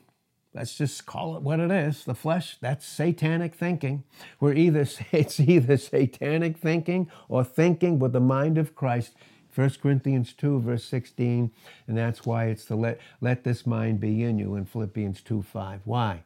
Let's 0.56 0.74
just 0.74 1.04
call 1.04 1.36
it 1.36 1.42
what 1.42 1.60
it 1.60 1.70
is. 1.70 2.04
The 2.04 2.14
flesh, 2.14 2.56
that's 2.62 2.86
satanic 2.86 3.54
thinking. 3.54 4.04
We're 4.40 4.54
either 4.54 4.86
it's 5.12 5.38
either 5.38 5.76
satanic 5.76 6.56
thinking 6.56 7.10
or 7.28 7.44
thinking 7.44 7.98
with 7.98 8.14
the 8.14 8.20
mind 8.20 8.56
of 8.56 8.74
Christ. 8.74 9.12
1 9.54 9.70
Corinthians 9.82 10.32
2, 10.34 10.60
verse 10.60 10.84
16, 10.84 11.50
and 11.86 11.96
that's 11.96 12.26
why 12.26 12.46
it's 12.46 12.66
to 12.66 12.76
let, 12.76 13.00
let 13.22 13.42
this 13.42 13.66
mind 13.66 14.00
be 14.00 14.22
in 14.22 14.38
you 14.38 14.54
in 14.54 14.66
Philippians 14.66 15.22
2 15.22 15.42
5. 15.42 15.80
Why? 15.84 16.24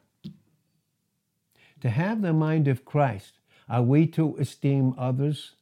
To 1.81 1.89
have 1.89 2.21
the 2.21 2.33
mind 2.33 2.67
of 2.67 2.85
Christ, 2.85 3.39
are 3.69 3.81
we 3.81 4.05
to 4.07 4.35
esteem 4.37 4.93
others 4.97 5.55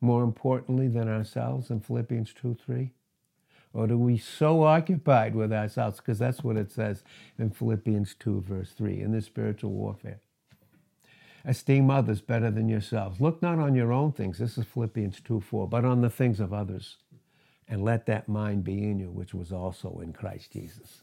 more 0.00 0.22
importantly 0.22 0.88
than 0.88 1.08
ourselves 1.08 1.70
in 1.70 1.80
Philippians 1.80 2.32
2 2.34 2.56
3? 2.64 2.92
Or 3.72 3.90
are 3.90 3.96
we 3.96 4.18
so 4.18 4.64
occupied 4.64 5.34
with 5.34 5.52
ourselves? 5.52 5.98
Because 5.98 6.18
that's 6.18 6.42
what 6.42 6.56
it 6.56 6.70
says 6.70 7.02
in 7.38 7.50
Philippians 7.50 8.14
2, 8.18 8.40
verse 8.40 8.72
3, 8.72 9.00
in 9.00 9.12
the 9.12 9.20
spiritual 9.20 9.70
warfare. 9.70 10.20
Esteem 11.44 11.90
others 11.90 12.20
better 12.20 12.50
than 12.50 12.68
yourselves. 12.68 13.20
Look 13.20 13.40
not 13.40 13.58
on 13.58 13.74
your 13.74 13.92
own 13.92 14.12
things, 14.12 14.38
this 14.38 14.58
is 14.58 14.66
Philippians 14.66 15.20
2 15.20 15.40
4, 15.40 15.68
but 15.68 15.84
on 15.84 16.00
the 16.00 16.10
things 16.10 16.40
of 16.40 16.52
others. 16.52 16.96
And 17.70 17.84
let 17.84 18.06
that 18.06 18.28
mind 18.28 18.64
be 18.64 18.82
in 18.82 18.98
you, 18.98 19.10
which 19.10 19.34
was 19.34 19.52
also 19.52 20.00
in 20.02 20.14
Christ 20.14 20.52
Jesus. 20.52 21.02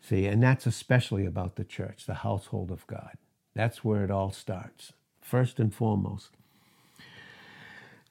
See, 0.00 0.26
and 0.26 0.42
that's 0.42 0.66
especially 0.66 1.26
about 1.26 1.56
the 1.56 1.64
church, 1.64 2.04
the 2.06 2.14
household 2.14 2.70
of 2.70 2.86
God. 2.86 3.16
That's 3.54 3.84
where 3.84 4.04
it 4.04 4.10
all 4.10 4.32
starts, 4.32 4.92
first 5.20 5.58
and 5.58 5.74
foremost. 5.74 6.30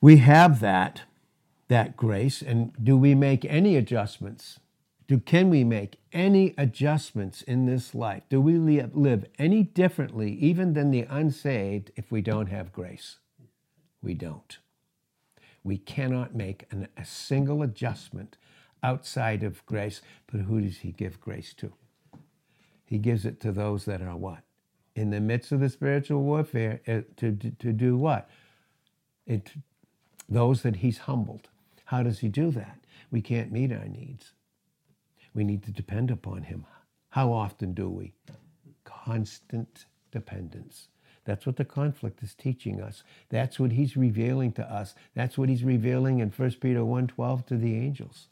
We 0.01 0.17
have 0.17 0.59
that 0.59 1.03
that 1.69 1.95
grace? 1.95 2.41
And 2.41 2.73
do 2.83 2.97
we 2.97 3.15
make 3.15 3.45
any 3.45 3.77
adjustments? 3.77 4.59
Do, 5.07 5.19
can 5.19 5.49
we 5.49 5.63
make 5.63 5.97
any 6.11 6.53
adjustments 6.57 7.41
in 7.41 7.65
this 7.65 7.95
life? 7.95 8.23
Do 8.29 8.41
we 8.41 8.57
live 8.59 9.25
any 9.39 9.63
differently, 9.63 10.33
even 10.33 10.73
than 10.73 10.91
the 10.91 11.07
unsaved, 11.09 11.91
if 11.95 12.11
we 12.11 12.21
don't 12.21 12.47
have 12.47 12.73
grace? 12.73 13.17
We 14.03 14.13
don't. 14.13 14.57
We 15.63 15.77
cannot 15.77 16.35
make 16.35 16.65
an, 16.71 16.89
a 16.97 17.05
single 17.05 17.63
adjustment 17.63 18.38
outside 18.83 19.43
of 19.43 19.65
grace. 19.65 20.01
But 20.31 20.41
who 20.41 20.61
does 20.61 20.79
He 20.79 20.91
give 20.91 21.19
grace 21.19 21.53
to? 21.55 21.73
He 22.85 22.97
gives 22.97 23.25
it 23.25 23.39
to 23.41 23.51
those 23.51 23.85
that 23.85 24.01
are 24.01 24.15
what? 24.15 24.43
In 24.95 25.11
the 25.11 25.19
midst 25.19 25.51
of 25.51 25.59
the 25.59 25.69
spiritual 25.69 26.21
warfare, 26.21 26.81
uh, 26.88 27.01
to, 27.17 27.35
to, 27.35 27.51
to 27.51 27.73
do 27.73 27.97
what? 27.97 28.29
It, 29.25 29.53
those 30.27 30.61
that 30.63 30.77
He's 30.77 30.99
humbled 30.99 31.49
how 31.89 32.03
does 32.03 32.19
He 32.19 32.27
do 32.27 32.51
that? 32.51 32.79
We 33.10 33.22
can't 33.22 33.51
meet 33.51 33.72
our 33.72 33.88
needs. 33.88 34.34
We 35.34 35.43
need 35.43 35.63
to 35.63 35.72
depend 35.72 36.12
upon 36.12 36.43
Him. 36.43 36.65
How 37.10 37.34
often 37.34 37.74
do 37.74 37.89
we? 37.89 38.13
Constant 38.84 39.86
dependence. 40.12 40.89
That's 41.25 41.48
what 41.48 41.55
the 41.58 41.65
conflict 41.65 42.22
is 42.22 42.36
teaching 42.36 42.79
us. 42.79 43.01
That's 43.29 43.60
what 43.60 43.72
he's 43.72 43.98
revealing 43.98 44.51
to 44.53 44.63
us. 44.63 44.93
That's 45.15 45.36
what 45.36 45.50
he's 45.50 45.63
revealing 45.63 46.19
in 46.19 46.29
1 46.29 46.51
Peter 46.60 46.84
1:12 46.84 47.46
to 47.48 47.58
the 47.58 47.75
angels. 47.75 48.27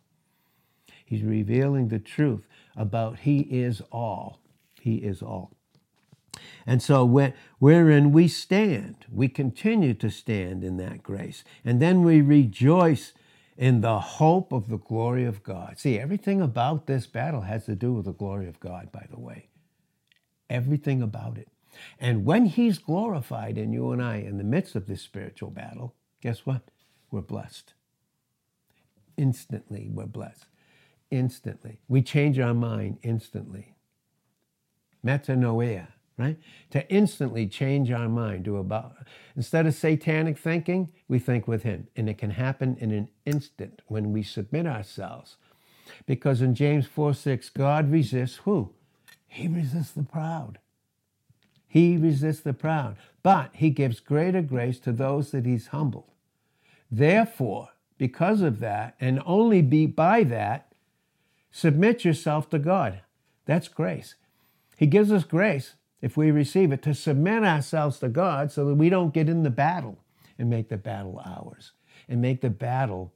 He's 1.04 1.24
revealing 1.24 1.88
the 1.88 2.00
truth 2.00 2.48
about 2.76 3.20
he 3.20 3.40
is 3.42 3.82
all. 3.92 4.40
He 4.80 4.98
is 4.98 5.22
all. 5.24 5.52
And 6.68 6.82
so 6.84 7.04
wherein 7.60 8.12
we 8.12 8.28
stand, 8.28 9.06
we 9.12 9.28
continue 9.28 9.94
to 9.96 10.12
stand 10.12 10.64
in 10.64 10.78
that 10.78 11.02
grace. 11.02 11.44
And 11.66 11.82
then 11.82 12.04
we 12.04 12.22
rejoice 12.22 13.14
in 13.58 13.82
the 13.82 14.00
hope 14.00 14.52
of 14.52 14.70
the 14.70 14.78
glory 14.78 15.26
of 15.26 15.44
God. 15.44 15.80
See, 15.80 16.00
everything 16.00 16.42
about 16.42 16.86
this 16.86 17.08
battle 17.08 17.42
has 17.42 17.66
to 17.66 17.76
do 17.76 17.94
with 17.94 18.06
the 18.06 18.14
glory 18.14 18.48
of 18.48 18.60
God, 18.60 18.92
by 18.92 19.08
the 19.10 19.20
way. 19.20 19.48
Everything 20.50 21.02
about 21.02 21.38
it. 21.38 21.50
And 22.00 22.26
when 22.26 22.46
He's 22.46 22.78
glorified 22.78 23.58
in 23.58 23.74
you 23.74 23.92
and 23.92 24.02
I 24.02 24.18
in 24.18 24.38
the 24.38 24.44
midst 24.44 24.76
of 24.76 24.86
this 24.86 25.02
spiritual 25.02 25.50
battle, 25.50 25.96
guess 26.22 26.46
what? 26.46 26.70
We're 27.12 27.22
blessed. 27.22 27.74
Instantly, 29.18 29.90
we're 29.92 30.06
blessed. 30.06 30.46
Instantly. 31.10 31.80
We 31.88 32.02
change 32.04 32.38
our 32.40 32.54
mind 32.54 33.00
instantly. 33.02 33.76
Metanoia, 35.06 35.88
right? 36.18 36.38
To 36.72 36.90
instantly 36.92 37.48
change 37.48 37.92
our 37.92 38.10
mind 38.10 38.46
to 38.46 38.58
about, 38.58 38.94
instead 39.36 39.68
of 39.68 39.76
satanic 39.76 40.38
thinking, 40.38 40.90
we 41.08 41.20
think 41.20 41.48
with 41.48 41.64
Him. 41.64 41.88
And 41.96 42.10
it 42.10 42.18
can 42.18 42.32
happen 42.32 42.78
in 42.80 42.92
an 42.92 43.10
instant 43.26 43.82
when 43.88 44.12
we 44.12 44.24
submit 44.24 44.66
ourselves. 44.66 45.38
Because 46.06 46.42
in 46.42 46.56
James 46.56 46.86
4 46.88 47.14
6, 47.14 47.50
God 47.50 47.92
resists 47.92 48.38
who? 48.38 48.74
He 49.28 49.48
resists 49.48 49.92
the 49.92 50.04
proud. 50.04 50.60
He 51.68 51.98
resists 51.98 52.42
the 52.42 52.54
proud, 52.54 52.98
but 53.24 53.52
he 53.54 53.70
gives 53.70 54.00
greater 54.00 54.42
grace 54.42 54.80
to 54.80 54.92
those 54.92 55.32
that 55.32 55.46
he's 55.46 55.68
humbled. 55.68 56.12
Therefore, 56.90 57.70
because 57.98 58.42
of 58.42 58.60
that, 58.60 58.96
and 59.00 59.22
only 59.26 59.62
be 59.62 59.86
by 59.86 60.24
that, 60.24 60.72
submit 61.52 62.06
yourself 62.06 62.50
to 62.52 62.60
God. 62.60 63.02
That's 63.46 63.68
grace. 63.68 64.16
He 64.78 64.88
gives 64.88 65.12
us 65.12 65.24
grace, 65.24 65.74
if 66.02 66.16
we 66.16 66.32
receive 66.32 66.72
it, 66.72 66.82
to 66.84 66.94
submit 66.94 67.44
ourselves 67.44 68.00
to 68.00 68.10
God 68.10 68.52
so 68.52 68.66
that 68.66 68.76
we 68.76 68.90
don't 68.90 69.14
get 69.14 69.30
in 69.30 69.44
the 69.44 69.50
battle 69.50 69.98
and 70.38 70.50
make 70.50 70.70
the 70.70 70.78
battle 70.78 71.22
ours 71.26 71.72
and 72.08 72.22
make 72.22 72.42
the 72.42 72.50
battle 72.50 73.14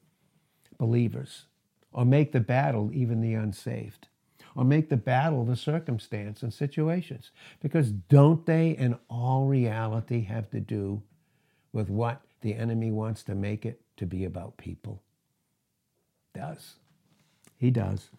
believers 0.77 1.45
or 1.93 2.05
make 2.05 2.31
the 2.31 2.39
battle 2.39 2.89
even 2.93 3.21
the 3.21 3.33
unsaved 3.33 4.07
or 4.55 4.63
make 4.63 4.89
the 4.89 4.97
battle 4.97 5.45
the 5.45 5.55
circumstance 5.55 6.43
and 6.43 6.53
situations. 6.53 7.31
Because 7.61 7.91
don't 7.91 8.45
they, 8.45 8.71
in 8.71 8.97
all 9.09 9.45
reality, 9.45 10.23
have 10.23 10.49
to 10.51 10.59
do 10.59 11.01
with 11.71 11.89
what 11.89 12.21
the 12.41 12.55
enemy 12.55 12.91
wants 12.91 13.23
to 13.23 13.35
make 13.35 13.65
it 13.65 13.81
to 13.97 14.05
be 14.05 14.25
about 14.25 14.57
people? 14.57 15.01
Does. 16.33 16.75
He 17.57 17.71
does. 17.71 18.09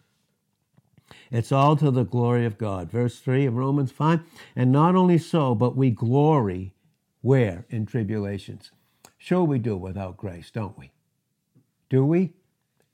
It's 1.31 1.51
all 1.51 1.75
to 1.77 1.91
the 1.91 2.05
glory 2.05 2.45
of 2.45 2.57
God. 2.57 2.91
Verse 2.91 3.19
3 3.19 3.45
of 3.45 3.55
Romans 3.55 3.91
5 3.91 4.21
And 4.55 4.71
not 4.71 4.95
only 4.95 5.17
so, 5.17 5.55
but 5.55 5.75
we 5.75 5.89
glory 5.89 6.73
where? 7.21 7.65
In 7.69 7.85
tribulations. 7.85 8.71
Sure, 9.17 9.45
we 9.45 9.57
do 9.57 9.77
without 9.77 10.17
grace, 10.17 10.51
don't 10.51 10.77
we? 10.77 10.91
Do 11.89 12.03
we? 12.05 12.33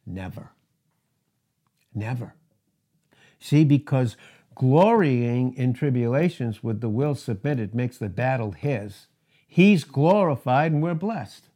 Never. 0.06 0.52
Never. 1.96 2.36
See, 3.40 3.64
because 3.64 4.16
glorying 4.54 5.56
in 5.56 5.74
tribulations 5.74 6.64
with 6.64 6.82
the 6.82 6.90
will 6.90 7.16
submitted 7.16 7.74
makes 7.74 7.98
the 7.98 8.10
battle 8.10 8.52
his. 8.52 9.08
He's 9.48 9.84
glorified 9.84 10.72
and 10.72 10.84
we're 10.84 10.94
blessed. 10.94 11.49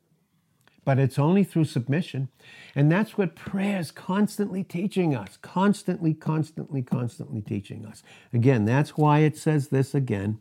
But 0.86 1.00
it's 1.00 1.18
only 1.18 1.44
through 1.44 1.66
submission. 1.66 2.28
And 2.76 2.92
that's 2.92 3.18
what 3.18 3.36
prayer 3.36 3.80
is 3.80 3.92
constantly 3.92 4.64
teaching 4.64 5.16
us. 5.16 5.38
Constantly, 5.42 6.14
constantly, 6.14 6.82
constantly 6.82 7.42
teaching 7.42 7.86
us. 7.86 8.04
Again, 8.34 8.66
that's 8.66 8.98
why 8.98 9.20
it 9.20 9.38
says 9.38 9.70
this 9.70 9.96
again 9.96 10.40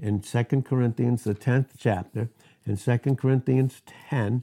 in 0.00 0.20
2 0.20 0.44
Corinthians, 0.62 1.24
the 1.24 1.34
10th 1.34 1.70
chapter, 1.76 2.30
in 2.64 2.76
2 2.76 2.98
Corinthians 3.16 3.82
10, 4.08 4.42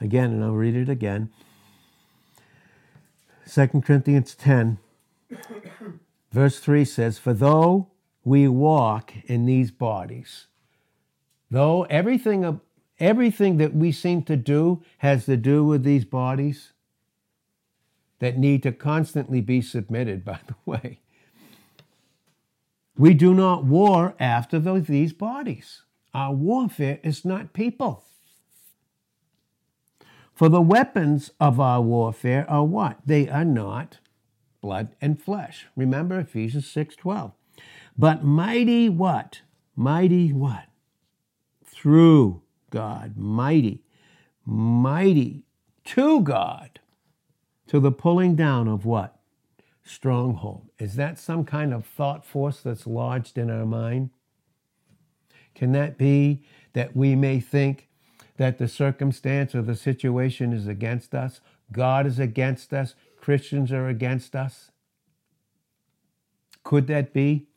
again, 0.00 0.32
and 0.32 0.44
I'll 0.44 0.52
read 0.52 0.76
it 0.76 0.88
again. 0.88 1.30
2 3.50 3.66
Corinthians 3.84 4.34
10, 4.34 4.78
verse 6.30 6.60
3 6.60 6.84
says, 6.84 7.18
For 7.18 7.34
though 7.34 7.88
we 8.24 8.46
walk 8.46 9.12
in 9.24 9.44
these 9.44 9.70
bodies, 9.70 10.46
though 11.50 11.82
everything, 11.84 12.60
everything 13.02 13.58
that 13.58 13.74
we 13.74 13.92
seem 13.92 14.22
to 14.22 14.36
do 14.36 14.82
has 14.98 15.26
to 15.26 15.36
do 15.36 15.64
with 15.64 15.82
these 15.82 16.04
bodies 16.04 16.72
that 18.20 18.38
need 18.38 18.62
to 18.62 18.70
constantly 18.72 19.40
be 19.40 19.60
submitted, 19.60 20.24
by 20.32 20.38
the 20.46 20.54
way, 20.64 21.00
we 22.96 23.12
do 23.12 23.34
not 23.34 23.64
war 23.64 24.14
after 24.20 24.60
these 24.60 25.12
bodies. 25.12 25.82
Our 26.14 26.32
warfare 26.32 27.00
is 27.02 27.24
not 27.24 27.52
people. 27.52 28.04
For 30.34 30.48
the 30.48 30.60
weapons 30.60 31.30
of 31.40 31.58
our 31.58 31.80
warfare 31.80 32.48
are 32.48 32.64
what? 32.64 32.98
They 33.04 33.28
are 33.28 33.44
not 33.44 33.98
blood 34.60 34.94
and 35.00 35.20
flesh. 35.20 35.66
Remember 35.76 36.18
Ephesians 36.20 36.66
6:12. 36.68 37.32
But 37.98 38.24
mighty 38.24 38.88
what? 38.88 39.40
Mighty 39.74 40.32
what? 40.32 40.66
Through 41.64 42.41
God, 42.72 43.18
mighty, 43.18 43.82
mighty 44.46 45.44
to 45.84 46.22
God, 46.22 46.80
to 47.68 47.78
the 47.78 47.92
pulling 47.92 48.34
down 48.34 48.66
of 48.66 48.84
what? 48.86 49.20
Stronghold. 49.84 50.70
Is 50.78 50.96
that 50.96 51.18
some 51.18 51.44
kind 51.44 51.74
of 51.74 51.84
thought 51.84 52.24
force 52.24 52.60
that's 52.60 52.86
lodged 52.86 53.36
in 53.36 53.50
our 53.50 53.66
mind? 53.66 54.10
Can 55.54 55.72
that 55.72 55.98
be 55.98 56.42
that 56.72 56.96
we 56.96 57.14
may 57.14 57.40
think 57.40 57.88
that 58.38 58.56
the 58.56 58.68
circumstance 58.68 59.54
or 59.54 59.60
the 59.60 59.76
situation 59.76 60.54
is 60.54 60.66
against 60.66 61.14
us, 61.14 61.40
God 61.70 62.06
is 62.06 62.18
against 62.18 62.72
us, 62.72 62.94
Christians 63.20 63.70
are 63.70 63.86
against 63.86 64.34
us? 64.34 64.70
Could 66.64 66.86
that 66.86 67.12
be 67.12 67.48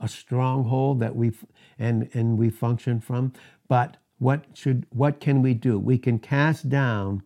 a 0.00 0.08
stronghold 0.08 0.98
that 0.98 1.14
we 1.14 1.32
and 1.78 2.10
and 2.12 2.36
we 2.36 2.50
function 2.50 3.00
from? 3.00 3.32
But 3.68 3.98
what 4.22 4.44
should 4.54 4.86
what 4.90 5.18
can 5.18 5.42
we 5.42 5.52
do? 5.52 5.80
We 5.80 5.98
can 5.98 6.20
cast 6.20 6.68
down 6.68 7.24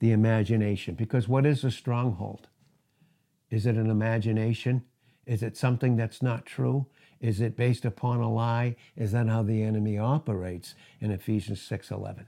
the 0.00 0.12
imagination 0.12 0.94
because 0.94 1.26
what 1.26 1.46
is 1.46 1.64
a 1.64 1.70
stronghold? 1.70 2.48
Is 3.48 3.64
it 3.64 3.76
an 3.76 3.88
imagination? 3.88 4.84
Is 5.24 5.42
it 5.42 5.56
something 5.56 5.96
that's 5.96 6.20
not 6.20 6.44
true? 6.44 6.84
Is 7.18 7.40
it 7.40 7.56
based 7.56 7.86
upon 7.86 8.20
a 8.20 8.30
lie? 8.30 8.76
Is 8.94 9.12
that 9.12 9.26
how 9.26 9.42
the 9.42 9.62
enemy 9.62 9.96
operates 9.96 10.74
in 11.00 11.10
Ephesians 11.10 11.60
6:11? 11.62 12.26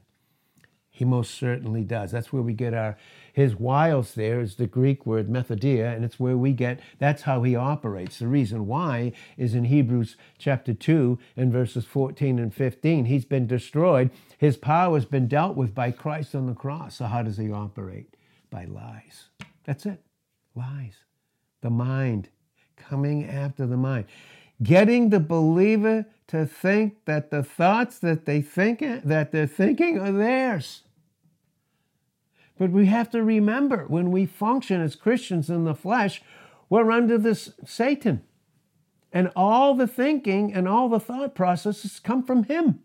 He 0.97 1.05
most 1.05 1.35
certainly 1.35 1.85
does. 1.85 2.11
That's 2.11 2.33
where 2.33 2.41
we 2.41 2.55
get 2.55 2.73
our 2.73 2.97
his 3.31 3.55
wiles 3.55 4.15
there 4.15 4.41
is 4.41 4.55
the 4.55 4.67
Greek 4.67 5.05
word 5.05 5.29
methodia, 5.29 5.95
and 5.95 6.07
it's 6.07 6.19
where 6.19 6.39
we 6.39 6.55
get 6.55 6.81
that's 6.99 7.21
how 7.21 7.43
he 7.43 7.55
operates. 7.55 8.19
The 8.19 8.29
reason 8.29 8.67
why 8.67 9.13
is 9.37 9.55
in 9.55 9.67
Hebrews 9.67 10.17
chapter 10.39 10.73
2 10.73 11.19
and 11.37 11.53
verses 11.53 11.85
14 11.85 12.39
and 12.39 12.55
15. 12.55 13.05
He's 13.05 13.27
been 13.27 13.47
destroyed. 13.47 14.11
His 14.39 14.57
power 14.57 14.95
has 14.95 15.05
been 15.05 15.29
dealt 15.29 15.55
with 15.55 15.75
by 15.75 15.91
Christ 15.91 16.35
on 16.35 16.47
the 16.47 16.55
cross. 16.55 16.97
So 16.97 17.05
how 17.05 17.23
does 17.23 17.37
he 17.37 17.53
operate? 17.53 18.17
By 18.49 18.65
lies. 18.65 19.29
That's 19.65 19.85
it. 19.85 20.01
Lies. 20.55 20.95
The 21.61 21.69
mind. 21.69 22.31
Coming 22.79 23.29
after 23.29 23.67
the 23.67 23.77
mind 23.77 24.07
getting 24.63 25.11
the 25.11 25.21
believer 25.21 26.07
to 26.29 26.47
think 26.47 27.05
that 27.05 27.31
the 27.31 27.43
thoughts 27.43 27.99
that 27.99 28.25
they 28.25 28.41
think 28.41 28.81
that 29.05 29.31
they're 29.33 29.47
thinking 29.47 29.99
are 29.99 30.13
theirs. 30.13 30.83
But 32.59 32.71
we 32.71 32.87
have 32.87 33.11
to 33.11 33.23
remember 33.23 33.85
when 33.89 34.11
we 34.11 34.27
function 34.27 34.81
as 34.81 34.97
Christians 34.97 35.51
in 35.51 35.65
the 35.65 35.75
flesh, 35.75 36.23
we're 36.69 36.91
under 36.91 37.19
this 37.19 37.53
Satan. 37.65 38.23
And 39.13 39.31
all 39.37 39.75
the 39.75 39.87
thinking 39.87 40.53
and 40.53 40.67
all 40.69 40.89
the 40.89 41.01
thought 41.01 41.35
processes 41.35 42.01
come 42.01 42.23
from 42.23 42.45
him. 42.45 42.81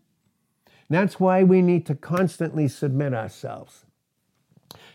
That's 0.89 1.19
why 1.19 1.43
we 1.43 1.61
need 1.61 1.85
to 1.85 1.95
constantly 1.95 2.67
submit 2.67 3.13
ourselves. 3.13 3.85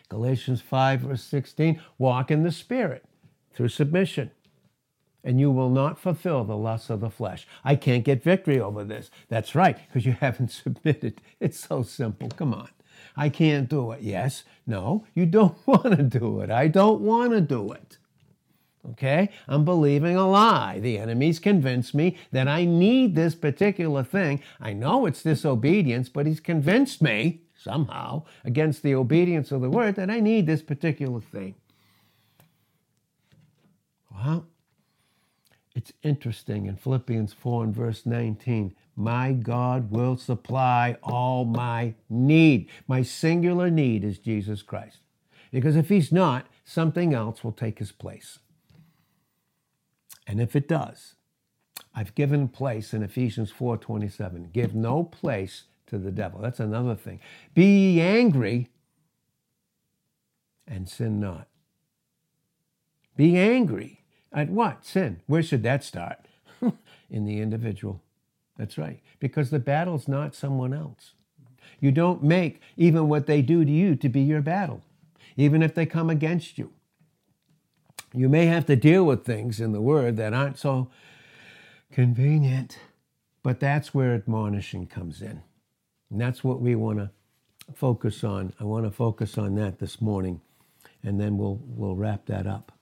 Galatians 0.08 0.60
5, 0.60 1.00
verse 1.00 1.24
16 1.24 1.80
walk 1.98 2.30
in 2.30 2.42
the 2.42 2.52
Spirit 2.52 3.04
through 3.52 3.68
submission 3.68 4.30
and 5.26 5.40
you 5.40 5.50
will 5.50 5.70
not 5.70 5.98
fulfill 5.98 6.44
the 6.44 6.56
lusts 6.56 6.88
of 6.88 7.00
the 7.00 7.10
flesh. 7.10 7.48
I 7.64 7.74
can't 7.74 8.04
get 8.04 8.22
victory 8.22 8.60
over 8.60 8.84
this. 8.84 9.10
That's 9.28 9.56
right, 9.56 9.76
because 9.88 10.06
you 10.06 10.12
haven't 10.20 10.52
submitted. 10.52 11.20
It's 11.40 11.58
so 11.58 11.82
simple. 11.82 12.28
Come 12.28 12.54
on. 12.54 12.68
I 13.16 13.28
can't 13.28 13.68
do 13.68 13.92
it. 13.92 14.02
Yes, 14.02 14.44
no, 14.66 15.06
you 15.14 15.26
don't 15.26 15.56
want 15.66 15.96
to 15.96 16.02
do 16.02 16.40
it. 16.40 16.50
I 16.50 16.68
don't 16.68 17.00
want 17.00 17.32
to 17.32 17.40
do 17.40 17.72
it. 17.72 17.98
Okay? 18.90 19.30
I'm 19.48 19.64
believing 19.64 20.16
a 20.16 20.28
lie. 20.28 20.78
The 20.78 20.98
enemy's 20.98 21.38
convinced 21.38 21.94
me 21.94 22.16
that 22.30 22.46
I 22.46 22.64
need 22.64 23.14
this 23.14 23.34
particular 23.34 24.04
thing. 24.04 24.40
I 24.60 24.72
know 24.72 25.06
it's 25.06 25.22
disobedience, 25.22 26.08
but 26.08 26.26
he's 26.26 26.40
convinced 26.40 27.02
me 27.02 27.42
somehow 27.56 28.22
against 28.44 28.82
the 28.82 28.94
obedience 28.94 29.50
of 29.50 29.60
the 29.60 29.70
word 29.70 29.96
that 29.96 30.10
I 30.10 30.20
need 30.20 30.46
this 30.46 30.62
particular 30.62 31.20
thing. 31.20 31.56
Well, 34.14 34.46
It's 35.76 35.92
interesting 36.02 36.66
in 36.66 36.76
Philippians 36.76 37.34
4 37.34 37.64
and 37.64 37.74
verse 37.74 38.06
19 38.06 38.74
my 38.96 39.32
God 39.32 39.90
will 39.90 40.16
supply 40.16 40.96
all 41.02 41.44
my 41.44 41.94
need. 42.08 42.70
My 42.88 43.02
singular 43.02 43.70
need 43.70 44.02
is 44.02 44.18
Jesus 44.18 44.62
Christ. 44.62 45.00
Because 45.52 45.76
if 45.76 45.90
he's 45.90 46.10
not, 46.10 46.46
something 46.64 47.12
else 47.12 47.44
will 47.44 47.52
take 47.52 47.78
his 47.78 47.92
place. 47.92 48.38
And 50.26 50.40
if 50.40 50.56
it 50.56 50.66
does, 50.66 51.14
I've 51.94 52.14
given 52.14 52.48
place 52.48 52.94
in 52.94 53.02
Ephesians 53.02 53.52
4:27. 53.52 54.50
Give 54.52 54.74
no 54.74 55.04
place 55.04 55.64
to 55.88 55.98
the 55.98 56.10
devil. 56.10 56.40
That's 56.40 56.58
another 56.58 56.94
thing. 56.96 57.20
Be 57.52 57.64
ye 57.66 58.00
angry 58.00 58.70
and 60.66 60.88
sin 60.88 61.20
not. 61.20 61.48
Be 63.14 63.36
angry 63.36 64.00
at 64.36 64.50
what? 64.50 64.84
Sin. 64.84 65.20
Where 65.26 65.42
should 65.42 65.64
that 65.64 65.82
start? 65.82 66.20
in 67.10 67.24
the 67.24 67.40
individual. 67.40 68.02
That's 68.56 68.78
right. 68.78 69.00
Because 69.18 69.50
the 69.50 69.58
battle's 69.58 70.08
not 70.08 70.34
someone 70.34 70.72
else. 70.72 71.12
You 71.80 71.90
don't 71.90 72.22
make 72.22 72.60
even 72.76 73.08
what 73.08 73.26
they 73.26 73.42
do 73.42 73.64
to 73.64 73.70
you 73.70 73.96
to 73.96 74.08
be 74.08 74.20
your 74.22 74.40
battle, 74.40 74.82
even 75.36 75.62
if 75.62 75.74
they 75.74 75.86
come 75.86 76.08
against 76.08 76.58
you. 76.58 76.72
You 78.14 78.28
may 78.28 78.46
have 78.46 78.66
to 78.66 78.76
deal 78.76 79.04
with 79.04 79.24
things 79.24 79.60
in 79.60 79.72
the 79.72 79.80
Word 79.80 80.16
that 80.16 80.32
aren't 80.32 80.58
so 80.58 80.90
convenient, 81.92 82.78
but 83.42 83.60
that's 83.60 83.92
where 83.92 84.14
admonishing 84.14 84.86
comes 84.86 85.20
in. 85.20 85.42
And 86.10 86.20
that's 86.20 86.42
what 86.42 86.60
we 86.60 86.74
want 86.74 86.98
to 86.98 87.10
focus 87.74 88.24
on. 88.24 88.52
I 88.60 88.64
want 88.64 88.86
to 88.86 88.90
focus 88.90 89.36
on 89.36 89.56
that 89.56 89.80
this 89.80 90.00
morning, 90.00 90.40
and 91.02 91.20
then 91.20 91.36
we'll, 91.36 91.60
we'll 91.62 91.96
wrap 91.96 92.26
that 92.26 92.46
up. 92.46 92.72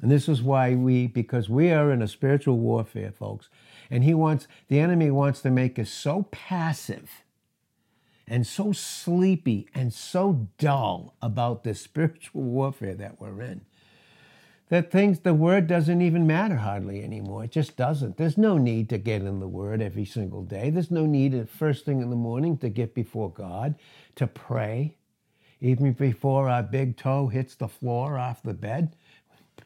And 0.00 0.10
this 0.10 0.28
is 0.28 0.42
why 0.42 0.74
we, 0.74 1.06
because 1.06 1.48
we 1.48 1.70
are 1.70 1.90
in 1.90 2.02
a 2.02 2.08
spiritual 2.08 2.58
warfare, 2.58 3.12
folks, 3.12 3.48
and 3.90 4.04
he 4.04 4.14
wants, 4.14 4.46
the 4.68 4.78
enemy 4.78 5.10
wants 5.10 5.40
to 5.42 5.50
make 5.50 5.78
us 5.78 5.90
so 5.90 6.28
passive 6.30 7.24
and 8.26 8.46
so 8.46 8.72
sleepy 8.72 9.68
and 9.74 9.92
so 9.92 10.48
dull 10.58 11.14
about 11.20 11.64
this 11.64 11.80
spiritual 11.82 12.42
warfare 12.42 12.94
that 12.94 13.20
we're 13.20 13.40
in 13.40 13.62
that 14.68 14.90
things, 14.90 15.20
the 15.20 15.34
word 15.34 15.66
doesn't 15.66 16.02
even 16.02 16.26
matter 16.26 16.56
hardly 16.56 17.02
anymore. 17.02 17.44
It 17.44 17.52
just 17.52 17.76
doesn't. 17.76 18.16
There's 18.16 18.36
no 18.36 18.58
need 18.58 18.88
to 18.90 18.98
get 18.98 19.22
in 19.22 19.40
the 19.40 19.48
word 19.48 19.80
every 19.80 20.04
single 20.04 20.42
day. 20.42 20.70
There's 20.70 20.90
no 20.90 21.06
need 21.06 21.34
at 21.34 21.48
first 21.48 21.84
thing 21.84 22.02
in 22.02 22.10
the 22.10 22.16
morning 22.16 22.58
to 22.58 22.68
get 22.68 22.94
before 22.94 23.30
God, 23.30 23.76
to 24.16 24.26
pray, 24.26 24.96
even 25.60 25.92
before 25.92 26.48
our 26.48 26.62
big 26.62 26.96
toe 26.96 27.28
hits 27.28 27.54
the 27.54 27.68
floor 27.68 28.18
off 28.18 28.42
the 28.42 28.54
bed, 28.54 28.94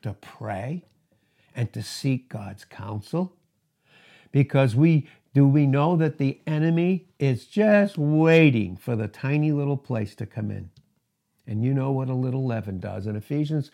to 0.02 0.14
pray 0.14 0.84
and 1.54 1.72
to 1.72 1.82
seek 1.82 2.28
God's 2.28 2.64
counsel 2.64 3.34
because 4.30 4.74
we 4.74 5.06
do 5.34 5.46
we 5.46 5.66
know 5.66 5.96
that 5.96 6.18
the 6.18 6.40
enemy 6.46 7.06
is 7.18 7.46
just 7.46 7.96
waiting 7.96 8.76
for 8.76 8.96
the 8.96 9.08
tiny 9.08 9.50
little 9.50 9.78
place 9.78 10.14
to 10.16 10.26
come 10.26 10.50
in. 10.50 10.70
And 11.46 11.64
you 11.64 11.72
know 11.72 11.90
what 11.90 12.08
a 12.08 12.14
little 12.14 12.44
leaven 12.44 12.80
does. 12.80 13.06
In 13.06 13.16
Ephesians 13.16 13.70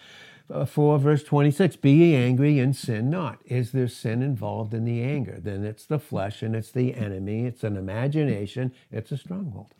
uh, 0.53 0.65
4, 0.65 0.99
verse 0.99 1.23
26, 1.25 1.77
be 1.77 1.93
ye 1.93 2.15
angry 2.15 2.59
and 2.61 2.75
sin 2.75 3.11
not. 3.11 3.41
Is 3.45 3.73
there 3.73 3.89
sin 3.89 4.23
involved 4.23 4.73
in 4.73 4.85
the 4.85 5.03
anger? 5.03 5.39
Then 5.41 5.65
it's 5.65 5.85
the 5.85 5.99
flesh 5.99 6.43
and 6.43 6.55
it's 6.55 6.71
the 6.71 6.95
enemy, 6.95 7.45
it's 7.45 7.65
an 7.65 7.77
imagination, 7.77 8.73
it's 8.91 9.13
a 9.13 9.17
stronghold. 9.19 9.75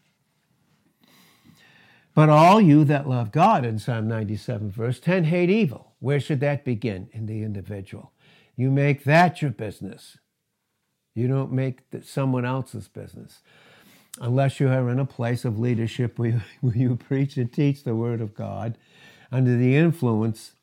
But 2.19 2.31
all 2.31 2.61
you 2.61 2.83
that 2.83 3.09
love 3.09 3.31
God, 3.31 3.65
in 3.65 3.79
Psalm 3.79 4.09
97, 4.09 4.73
verse 4.73 4.99
10, 4.99 5.23
hate 5.23 5.51
evil. 5.51 5.93
Where 6.01 6.19
should 6.19 6.41
that 6.41 6.65
begin? 6.65 7.09
In 7.13 7.27
the 7.27 7.45
individual. 7.45 8.11
You 8.57 8.73
make 8.73 9.05
that 9.05 9.41
your 9.41 9.53
business. 9.53 10.19
You 11.15 11.29
don't 11.29 11.53
make 11.53 11.83
someone 12.03 12.45
else's 12.45 12.89
business. 12.89 13.41
Unless 14.21 14.59
you 14.59 14.69
are 14.69 14.91
in 14.91 14.99
a 14.99 15.05
place 15.05 15.45
of 15.45 15.61
leadership 15.61 16.19
where, 16.19 16.45
where 16.61 16.77
you 16.77 16.97
preach 16.97 17.37
and 17.37 17.53
teach 17.53 17.85
the 17.85 17.95
Word 17.95 18.21
of 18.21 18.35
God 18.35 18.77
under 19.31 19.57
the 19.57 19.77
influence 19.77 20.57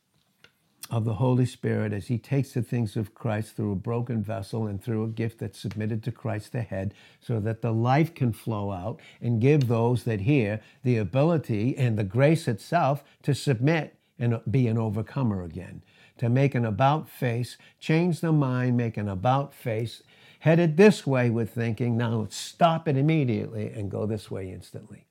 of 0.89 1.03
the 1.03 1.15
Holy 1.15 1.45
Spirit 1.45 1.93
as 1.93 2.07
He 2.07 2.17
takes 2.17 2.53
the 2.53 2.61
things 2.61 2.95
of 2.95 3.13
Christ 3.13 3.55
through 3.55 3.71
a 3.71 3.75
broken 3.75 4.21
vessel 4.21 4.67
and 4.67 4.81
through 4.81 5.03
a 5.03 5.09
gift 5.09 5.39
that's 5.39 5.59
submitted 5.59 6.03
to 6.03 6.11
Christ 6.11 6.51
the 6.51 6.61
head, 6.61 6.93
so 7.19 7.39
that 7.39 7.61
the 7.61 7.73
life 7.73 8.13
can 8.13 8.31
flow 8.31 8.71
out 8.71 8.99
and 9.19 9.41
give 9.41 9.67
those 9.67 10.03
that 10.03 10.21
hear 10.21 10.61
the 10.83 10.97
ability 10.97 11.75
and 11.77 11.97
the 11.97 12.03
grace 12.03 12.47
itself 12.47 13.03
to 13.23 13.33
submit 13.33 13.97
and 14.19 14.39
be 14.49 14.67
an 14.67 14.77
overcomer 14.77 15.43
again, 15.43 15.81
to 16.17 16.29
make 16.29 16.55
an 16.55 16.65
about 16.65 17.09
face, 17.09 17.57
change 17.79 18.21
the 18.21 18.31
mind, 18.31 18.77
make 18.77 18.95
an 18.97 19.09
about 19.09 19.53
face, 19.53 20.03
headed 20.39 20.77
this 20.77 21.07
way 21.07 21.29
with 21.29 21.49
thinking, 21.49 21.97
now 21.97 22.27
stop 22.29 22.87
it 22.87 22.95
immediately 22.95 23.67
and 23.67 23.89
go 23.89 24.05
this 24.05 24.29
way 24.29 24.51
instantly. 24.51 25.05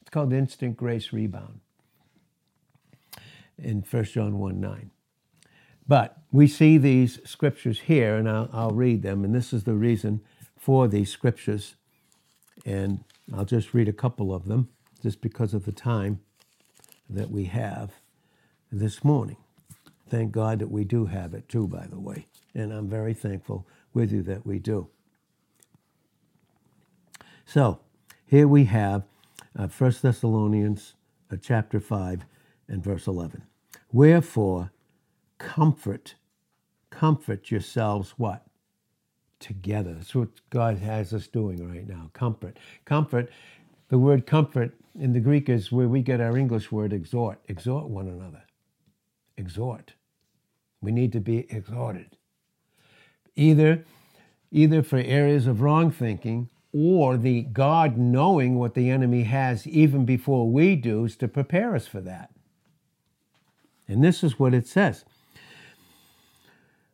It's 0.00 0.10
called 0.10 0.32
instant 0.32 0.76
grace 0.76 1.12
rebound 1.12 1.60
in 3.62 3.82
1 3.88 4.04
John 4.04 4.38
1 4.38 4.60
9. 4.60 4.90
But 5.86 6.18
we 6.30 6.46
see 6.46 6.78
these 6.78 7.20
scriptures 7.24 7.80
here, 7.80 8.16
and 8.16 8.28
I'll, 8.28 8.48
I'll 8.52 8.70
read 8.70 9.02
them, 9.02 9.24
and 9.24 9.34
this 9.34 9.52
is 9.52 9.64
the 9.64 9.74
reason 9.74 10.20
for 10.56 10.86
these 10.86 11.10
scriptures. 11.10 11.74
And 12.64 13.02
I'll 13.34 13.44
just 13.44 13.74
read 13.74 13.88
a 13.88 13.92
couple 13.92 14.32
of 14.34 14.46
them 14.46 14.68
just 15.02 15.20
because 15.20 15.54
of 15.54 15.64
the 15.64 15.72
time 15.72 16.20
that 17.08 17.30
we 17.30 17.46
have 17.46 17.92
this 18.70 19.02
morning. 19.02 19.36
Thank 20.08 20.32
God 20.32 20.58
that 20.58 20.70
we 20.70 20.84
do 20.84 21.06
have 21.06 21.34
it 21.34 21.48
too, 21.48 21.66
by 21.66 21.86
the 21.86 21.98
way. 21.98 22.26
And 22.54 22.72
I'm 22.72 22.88
very 22.88 23.14
thankful 23.14 23.66
with 23.94 24.12
you 24.12 24.22
that 24.22 24.46
we 24.46 24.58
do. 24.58 24.88
So 27.46 27.80
here 28.26 28.46
we 28.46 28.64
have 28.66 29.04
uh, 29.58 29.66
1 29.66 29.94
Thessalonians 30.02 30.94
uh, 31.32 31.36
chapter 31.40 31.80
5 31.80 32.24
and 32.68 32.82
verse 32.82 33.06
11. 33.06 33.42
Wherefore, 33.92 34.72
comfort, 35.38 36.14
comfort 36.90 37.50
yourselves 37.50 38.14
what? 38.16 38.46
Together. 39.40 39.94
That's 39.94 40.14
what 40.14 40.28
God 40.50 40.78
has 40.78 41.12
us 41.14 41.26
doing 41.26 41.66
right 41.68 41.88
now. 41.88 42.10
Comfort. 42.12 42.58
Comfort, 42.84 43.30
the 43.88 43.98
word 43.98 44.26
comfort 44.26 44.74
in 44.98 45.12
the 45.12 45.20
Greek 45.20 45.48
is 45.48 45.72
where 45.72 45.88
we 45.88 46.02
get 46.02 46.20
our 46.20 46.36
English 46.36 46.70
word 46.70 46.92
exhort. 46.92 47.40
Exhort 47.48 47.88
one 47.88 48.08
another. 48.08 48.42
Exhort. 49.36 49.94
We 50.82 50.92
need 50.92 51.12
to 51.12 51.20
be 51.20 51.46
exhorted 51.50 52.16
either 53.36 53.84
either 54.52 54.82
for 54.82 54.98
areas 54.98 55.46
of 55.46 55.60
wrong 55.60 55.90
thinking 55.90 56.48
or 56.72 57.16
the 57.16 57.42
God 57.42 57.96
knowing 57.96 58.56
what 58.56 58.74
the 58.74 58.90
enemy 58.90 59.24
has 59.24 59.66
even 59.66 60.04
before 60.04 60.50
we 60.50 60.76
do 60.76 61.04
is 61.04 61.16
to 61.16 61.28
prepare 61.28 61.74
us 61.74 61.86
for 61.86 62.00
that. 62.00 62.30
And 63.90 64.04
this 64.04 64.22
is 64.22 64.38
what 64.38 64.54
it 64.54 64.68
says. 64.68 65.04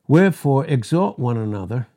Wherefore 0.09 0.65
exhort 0.65 1.19
one 1.19 1.37
another 1.37 1.89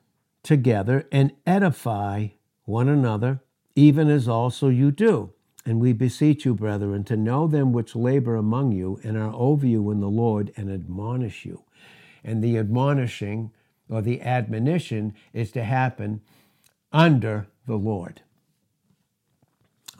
together 0.42 1.08
and 1.10 1.32
edify 1.46 2.28
one 2.66 2.86
another, 2.86 3.40
even 3.74 4.10
as 4.10 4.28
also 4.28 4.68
you 4.68 4.90
do. 4.90 5.32
And 5.64 5.80
we 5.80 5.94
beseech 5.94 6.44
you, 6.44 6.54
brethren, 6.54 7.04
to 7.04 7.16
know 7.16 7.46
them 7.46 7.72
which 7.72 7.96
labor 7.96 8.36
among 8.36 8.72
you 8.72 9.00
and 9.02 9.16
are 9.16 9.32
over 9.34 9.66
you 9.66 9.90
in 9.90 10.00
the 10.00 10.10
Lord 10.10 10.52
and 10.56 10.70
admonish 10.70 11.46
you. 11.46 11.64
And 12.22 12.44
the 12.44 12.58
admonishing 12.58 13.52
or 13.88 14.02
the 14.02 14.20
admonition 14.20 15.14
is 15.32 15.50
to 15.52 15.64
happen 15.64 16.20
under 16.92 17.46
the 17.66 17.76
Lord. 17.76 18.20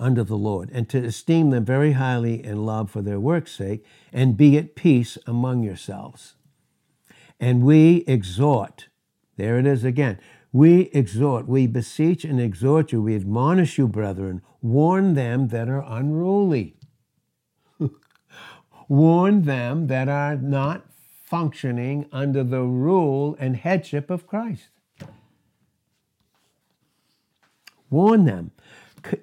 Under 0.01 0.25
the 0.25 0.37
Lord, 0.37 0.71
and 0.73 0.89
to 0.89 1.05
esteem 1.05 1.51
them 1.51 1.65
very 1.65 1.93
highly 1.93 2.43
in 2.43 2.65
love 2.65 2.91
for 2.91 3.03
their 3.03 3.21
work's 3.21 3.53
sake, 3.53 3.85
and 4.13 4.37
be 4.37 4.57
at 4.57 4.75
peace 4.75 5.19
among 5.27 5.63
yourselves. 5.63 6.35
And 7.39 7.63
we 7.63 8.05
exhort, 8.07 8.89
there 9.37 9.59
it 9.59 9.67
is 9.67 9.85
again, 9.85 10.19
we 10.53 10.91
exhort, 10.93 11.47
we 11.47 11.67
beseech 11.67 12.25
and 12.25 12.41
exhort 12.41 12.93
you, 12.93 13.03
we 13.03 13.15
admonish 13.15 13.79
you, 13.79 13.87
brethren, 13.87 14.43
warn 14.63 15.15
them 15.15 15.49
that 15.49 15.69
are 15.69 15.85
unruly. 15.87 16.77
warn 18.89 19.43
them 19.43 19.87
that 19.89 20.09
are 20.09 20.37
not 20.37 20.87
functioning 21.25 22.07
under 22.11 22.43
the 22.43 22.63
rule 22.63 23.37
and 23.39 23.57
headship 23.57 24.11
of 24.11 24.27
Christ. 24.27 24.71
Warn 27.89 28.25
them, 28.25 28.53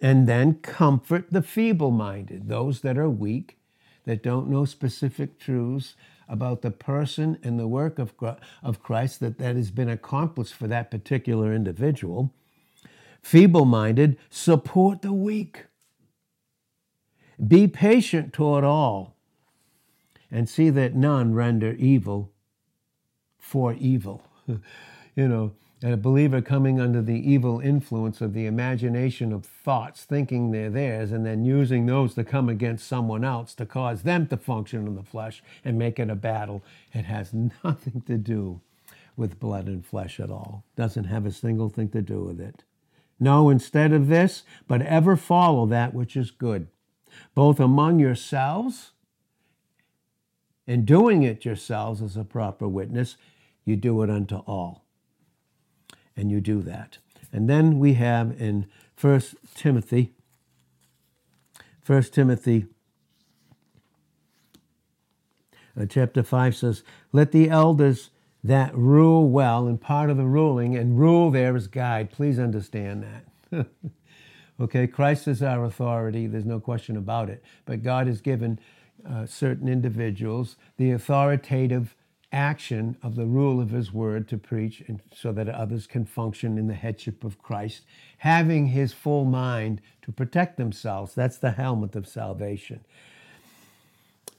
and 0.02 0.28
then 0.28 0.56
comfort 0.56 1.28
the 1.32 1.42
feeble 1.42 1.92
minded, 1.92 2.48
those 2.48 2.82
that 2.82 2.98
are 2.98 3.10
weak, 3.10 3.58
that 4.06 4.24
don't 4.24 4.50
know 4.50 4.66
specific 4.66 5.40
truths 5.40 5.96
about 6.30 6.62
the 6.62 6.72
person 6.72 7.38
and 7.44 7.60
the 7.60 7.68
work 7.68 8.00
of, 8.00 8.14
of 8.64 8.84
Christ 8.84 9.20
that, 9.20 9.38
that 9.38 9.56
has 9.56 9.72
been 9.72 9.90
accomplished 9.90 10.54
for 10.54 10.68
that 10.68 10.92
particular 10.92 11.54
individual. 11.54 12.34
Feeble 13.22 13.66
minded, 13.66 14.18
support 14.30 15.02
the 15.02 15.14
weak. 15.14 15.66
Be 17.46 17.68
patient 17.68 18.34
toward 18.34 18.64
all 18.64 19.16
and 20.32 20.50
see 20.50 20.70
that 20.70 20.96
none 20.96 21.34
render 21.34 21.74
evil 21.74 22.32
for 23.38 23.74
evil. 23.74 24.24
you 24.48 25.28
know, 25.28 25.54
and 25.82 25.94
a 25.94 25.98
believer 25.98 26.42
coming 26.42 26.80
under 26.80 27.02
the 27.04 27.32
evil 27.32 27.60
influence 27.60 28.20
of 28.20 28.34
the 28.34 28.48
imagination 28.48 29.32
of 29.32 29.46
thoughts, 29.46 30.04
thinking 30.06 30.50
they're 30.50 30.72
theirs, 30.72 31.12
and 31.12 31.24
then 31.24 31.46
using 31.46 31.86
those 31.86 32.16
to 32.16 32.24
come 32.24 32.50
against 32.50 32.88
someone 32.88 33.24
else 33.24 33.54
to 33.54 33.66
cause 33.66 34.02
them 34.02 34.26
to 34.28 34.38
function 34.38 34.88
in 34.88 34.96
the 34.96 35.04
flesh 35.04 35.44
and 35.64 35.78
make 35.78 36.00
it 36.00 36.10
a 36.10 36.16
battle. 36.16 36.64
It 36.94 37.06
has 37.06 37.32
nothing 37.64 38.02
to 38.08 38.18
do 38.18 38.62
with 39.16 39.40
blood 39.40 39.68
and 39.68 39.86
flesh 39.86 40.20
at 40.20 40.32
all. 40.32 40.64
Doesn't 40.76 41.06
have 41.06 41.26
a 41.26 41.32
single 41.32 41.70
thing 41.70 41.90
to 41.90 42.02
do 42.02 42.24
with 42.24 42.42
it. 42.42 42.64
No, 43.20 43.50
instead 43.50 43.94
of 43.94 44.08
this, 44.08 44.44
but 44.68 44.82
ever 44.82 45.16
follow 45.16 45.66
that 45.68 45.94
which 45.94 46.16
is 46.16 46.32
good, 46.32 46.68
both 47.36 47.60
among 47.60 48.00
yourselves 48.00 48.92
and 50.68 50.86
doing 50.86 51.24
it 51.24 51.46
yourselves 51.46 52.02
as 52.02 52.18
a 52.18 52.24
proper 52.24 52.68
witness, 52.68 53.16
you 53.64 53.76
do 53.76 54.02
it 54.02 54.10
unto 54.10 54.38
all 54.38 54.87
and 56.18 56.32
you 56.32 56.42
do 56.42 56.62
that. 56.64 56.98
And 57.32 57.50
then 57.50 57.80
we 57.80 57.94
have 57.94 58.42
in 58.42 58.66
1 59.00 59.22
Timothy, 59.54 60.14
1 61.86 62.04
Timothy 62.04 62.66
uh, 65.80 65.86
chapter 65.86 66.24
5 66.24 66.56
says, 66.56 66.84
Let 67.14 67.32
the 67.32 67.50
elders 67.50 68.10
that 68.44 68.76
rule 68.76 69.30
well, 69.30 69.68
and 69.68 69.80
part 69.80 70.10
of 70.10 70.18
the 70.18 70.26
ruling, 70.26 70.76
and 70.76 70.98
rule 70.98 71.32
there 71.32 71.56
is 71.56 71.68
guide. 71.68 72.12
Please 72.12 72.40
understand 72.40 73.06
that. 73.52 73.68
okay, 74.60 74.88
Christ 74.88 75.28
is 75.28 75.44
our 75.44 75.66
authority, 75.66 76.28
there's 76.28 76.46
no 76.46 76.60
question 76.60 76.98
about 76.98 77.30
it. 77.30 77.44
But 77.66 77.84
God 77.84 78.08
has 78.08 78.22
given 78.22 78.60
uh, 79.08 79.26
certain 79.26 79.68
individuals 79.68 80.56
the 80.78 80.92
authoritative 80.92 81.96
action 82.32 82.98
of 83.02 83.16
the 83.16 83.26
rule 83.26 83.62
of 83.62 83.70
his 83.70 83.94
word 83.94 84.28
to 84.28 84.38
preach 84.38 84.84
and 84.88 85.02
so 85.14 85.32
that 85.32 85.48
others 85.48 85.88
can 85.88 86.06
function 86.06 86.58
in 86.58 86.68
the 86.68 86.74
headship 86.74 87.24
of 87.24 87.42
Christ, 87.42 87.84
having 88.20 88.68
his 88.68 88.94
full 88.94 89.26
mind 89.26 89.82
to 90.02 90.12
protect 90.12 90.58
themselves. 90.58 91.16
That's 91.16 91.38
the 91.38 91.52
helmet 91.52 91.96
of 91.96 92.08
salvation. 92.08 92.82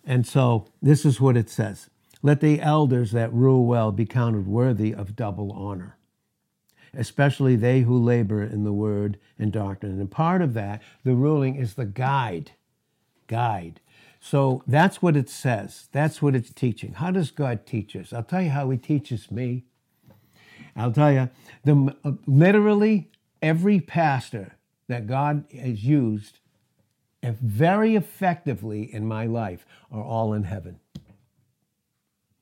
And 0.05 0.27
so 0.27 0.67
this 0.83 1.05
is 1.05 1.21
what 1.21 1.37
it 1.37 1.49
says 1.49 1.89
Let 2.23 2.41
the 2.41 2.61
elders 2.61 3.13
that 3.13 3.33
rule 3.33 3.65
well 3.67 3.93
be 3.93 4.07
counted 4.07 4.47
worthy 4.47 4.95
of 4.95 5.17
double 5.17 5.53
honor, 5.53 5.97
especially 6.95 7.57
they 7.57 7.81
who 7.81 7.99
labor 7.99 8.43
in 8.43 8.65
the 8.65 8.73
word 8.73 9.19
and 9.39 9.51
doctrine. 9.51 9.99
And 9.99 10.11
part 10.11 10.43
of 10.43 10.55
that, 10.55 10.83
the 11.05 11.15
ruling 11.15 11.57
is 11.57 11.75
the 11.75 11.87
guide. 11.87 12.53
Guide 13.27 13.81
so 14.21 14.63
that's 14.67 15.01
what 15.01 15.17
it 15.17 15.29
says. 15.29 15.89
That's 15.93 16.21
what 16.21 16.35
it's 16.35 16.53
teaching. 16.53 16.95
How 16.95 17.11
does 17.11 17.31
God 17.31 17.67
teach 17.67 17.95
us? 17.95 18.13
I'll 18.13 18.23
tell 18.23 18.43
you 18.43 18.51
how 18.51 18.69
He 18.71 18.79
teaches 18.79 19.31
me. 19.31 19.65
I'll 20.77 20.93
tell 20.93 21.13
you, 21.13 21.31
the, 21.65 21.97
uh, 22.05 22.13
literally 22.27 23.11
every 23.43 23.81
pastor 23.81 24.57
that 24.89 25.07
God 25.07 25.45
has 25.53 25.85
used 25.85 26.39
very 27.23 27.95
effectively 27.95 28.93
in 28.93 29.07
my 29.07 29.27
life 29.27 29.67
are 29.91 30.03
all 30.03 30.33
in 30.33 30.45
heaven. 30.45 30.81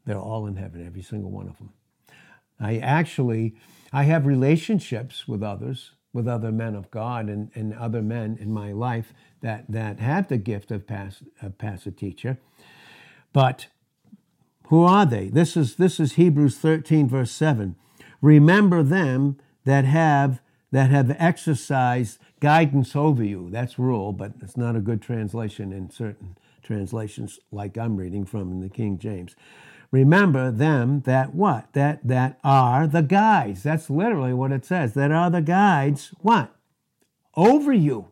They're 0.05 0.19
all 0.19 0.47
in 0.47 0.57
heaven, 0.57 0.87
every 0.87 1.03
single 1.03 1.31
one 1.31 1.49
of 1.49 1.59
them. 1.59 1.73
I 2.61 2.79
actually, 2.79 3.57
I 3.93 4.05
have 4.05 4.27
relationships 4.27 5.27
with 5.27 5.43
others 5.43 5.93
with 6.17 6.27
other 6.27 6.51
men 6.51 6.75
of 6.75 6.91
God 6.91 7.29
and, 7.29 7.51
and 7.55 7.75
other 7.75 8.01
men 8.01 8.39
in 8.41 8.51
my 8.51 8.73
life 8.73 9.13
that, 9.47 9.65
that 9.69 10.01
have 10.01 10.27
the 10.27 10.39
gift 10.39 10.73
of 10.73 10.89
pass, 10.89 11.23
of 11.41 11.57
pass 11.57 11.87
a 11.87 11.93
teacher. 11.93 12.39
But 13.33 13.69
who 14.65 14.83
are 14.83 15.07
they? 15.07 15.29
This 15.29 15.57
is, 15.57 15.77
this 15.77 16.01
is 16.01 16.15
Hebrews 16.15 16.59
13, 16.59 17.09
verse 17.09 17.31
7. 17.31 17.77
Remember 18.21 18.83
them 18.83 19.39
that 19.65 19.85
have 19.85 20.41
that 20.73 20.91
have 20.91 21.15
exercised 21.21 22.19
guidance 22.41 22.97
over 22.97 23.23
you. 23.23 23.49
That's 23.51 23.79
rule, 23.79 24.13
but 24.13 24.33
it's 24.43 24.57
not 24.57 24.75
a 24.75 24.81
good 24.81 25.01
translation 25.01 25.73
in 25.73 25.91
certain 25.91 26.37
translations 26.61 27.39
like 27.53 27.79
I'm 27.79 27.97
reading 27.97 28.27
from 28.27 28.51
in 28.51 28.61
the 28.61 28.69
King 28.69 28.99
James. 28.99 29.37
Remember 29.93 30.51
them 30.51 31.03
that 31.03 31.37
what? 31.37 31.73
That 31.73 32.07
that 32.09 32.41
are 32.43 32.89
the 32.89 33.03
guides. 33.03 33.63
That's 33.63 33.89
literally 33.89 34.35
what 34.35 34.51
it 34.51 34.65
says. 34.65 34.95
That 34.95 35.13
are 35.13 35.31
the 35.31 35.41
guides, 35.41 36.13
what? 36.19 36.53
Over 37.37 37.73
you. 37.73 38.09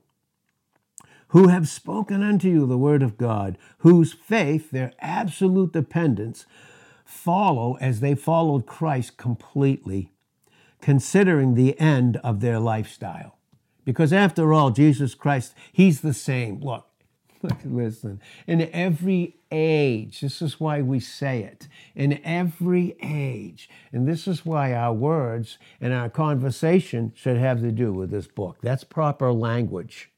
Who 1.35 1.49
have 1.49 1.69
spoken 1.69 2.23
unto 2.23 2.49
you 2.49 2.65
the 2.65 2.79
word 2.79 3.03
of 3.03 3.19
God, 3.19 3.59
whose 3.79 4.13
faith, 4.13 4.71
their 4.71 4.93
absolute 5.01 5.73
dependence, 5.73 6.47
follow 7.05 7.77
as 7.81 7.99
they 7.99 8.15
followed 8.15 8.67
Christ 8.67 9.17
completely, 9.17 10.13
considering 10.81 11.55
the 11.55 11.77
end 11.81 12.19
of 12.19 12.39
their 12.39 12.61
lifestyle. 12.61 13.37
Because 13.85 14.13
after 14.13 14.53
all, 14.53 14.71
Jesus 14.71 15.17
Christ, 15.17 15.55
He's 15.73 16.03
the 16.03 16.15
same. 16.15 16.61
Look, 16.61 16.87
Listen, 17.65 18.21
in 18.47 18.71
every 18.73 19.35
age, 19.51 20.21
this 20.21 20.41
is 20.41 20.61
why 20.61 20.83
we 20.83 21.01
say 21.01 21.43
it, 21.43 21.67
in 21.97 22.21
every 22.25 22.97
age. 23.03 23.69
And 23.93 24.07
this 24.07 24.29
is 24.29 24.47
why 24.47 24.73
our 24.73 24.95
words 24.95 25.59
and 25.81 25.93
our 25.93 26.09
conversation 26.09 27.13
should 27.17 27.39
have 27.39 27.61
to 27.61 27.73
do 27.73 27.93
with 27.93 28.13
this 28.13 28.29
book. 28.29 28.59
That's 28.63 28.85
proper 28.85 29.33
language. 29.33 30.11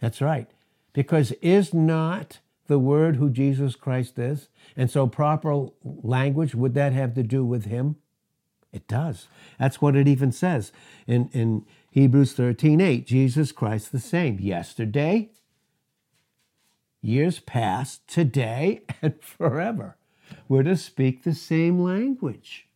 That's 0.00 0.20
right. 0.20 0.48
Because 0.92 1.32
is 1.42 1.72
not 1.72 2.38
the 2.66 2.78
word 2.78 3.16
who 3.16 3.30
Jesus 3.30 3.76
Christ 3.76 4.18
is? 4.18 4.48
And 4.76 4.90
so, 4.90 5.06
proper 5.06 5.66
language, 5.82 6.54
would 6.54 6.74
that 6.74 6.92
have 6.92 7.14
to 7.14 7.22
do 7.22 7.44
with 7.44 7.66
him? 7.66 7.96
It 8.72 8.86
does. 8.86 9.26
That's 9.58 9.82
what 9.82 9.96
it 9.96 10.06
even 10.06 10.30
says 10.30 10.72
in, 11.06 11.28
in 11.32 11.64
Hebrews 11.90 12.32
13 12.34 12.80
8. 12.80 13.06
Jesus 13.06 13.52
Christ 13.52 13.92
the 13.92 13.98
same 13.98 14.38
yesterday, 14.38 15.30
years 17.02 17.40
past, 17.40 18.06
today, 18.06 18.82
and 19.02 19.20
forever. 19.20 19.96
We're 20.48 20.62
to 20.62 20.76
speak 20.76 21.24
the 21.24 21.34
same 21.34 21.82
language 21.82 22.68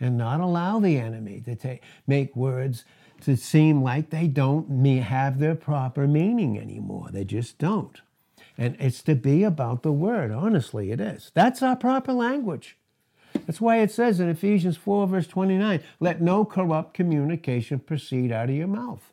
and 0.00 0.16
not 0.16 0.40
allow 0.40 0.78
the 0.78 0.98
enemy 0.98 1.40
to 1.40 1.56
take, 1.56 1.82
make 2.06 2.36
words 2.36 2.84
to 3.22 3.36
seem 3.36 3.82
like 3.82 4.10
they 4.10 4.26
don't 4.26 4.84
have 5.00 5.38
their 5.38 5.54
proper 5.54 6.06
meaning 6.06 6.58
anymore. 6.58 7.08
They 7.12 7.24
just 7.24 7.58
don't. 7.58 8.00
And 8.56 8.76
it's 8.80 9.02
to 9.02 9.14
be 9.14 9.44
about 9.44 9.82
the 9.82 9.92
word. 9.92 10.30
Honestly, 10.30 10.90
it 10.90 11.00
is. 11.00 11.30
That's 11.34 11.62
our 11.62 11.76
proper 11.76 12.12
language. 12.12 12.76
That's 13.46 13.60
why 13.60 13.78
it 13.78 13.90
says 13.90 14.20
in 14.20 14.28
Ephesians 14.28 14.76
4, 14.76 15.06
verse 15.06 15.26
29, 15.26 15.80
let 16.00 16.20
no 16.20 16.44
corrupt 16.44 16.94
communication 16.94 17.78
proceed 17.78 18.32
out 18.32 18.48
of 18.48 18.56
your 18.56 18.66
mouth. 18.66 19.12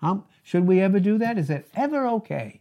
How, 0.00 0.24
should 0.42 0.66
we 0.66 0.80
ever 0.80 1.00
do 1.00 1.16
that? 1.18 1.38
Is 1.38 1.48
that 1.48 1.66
ever 1.74 2.06
okay? 2.06 2.60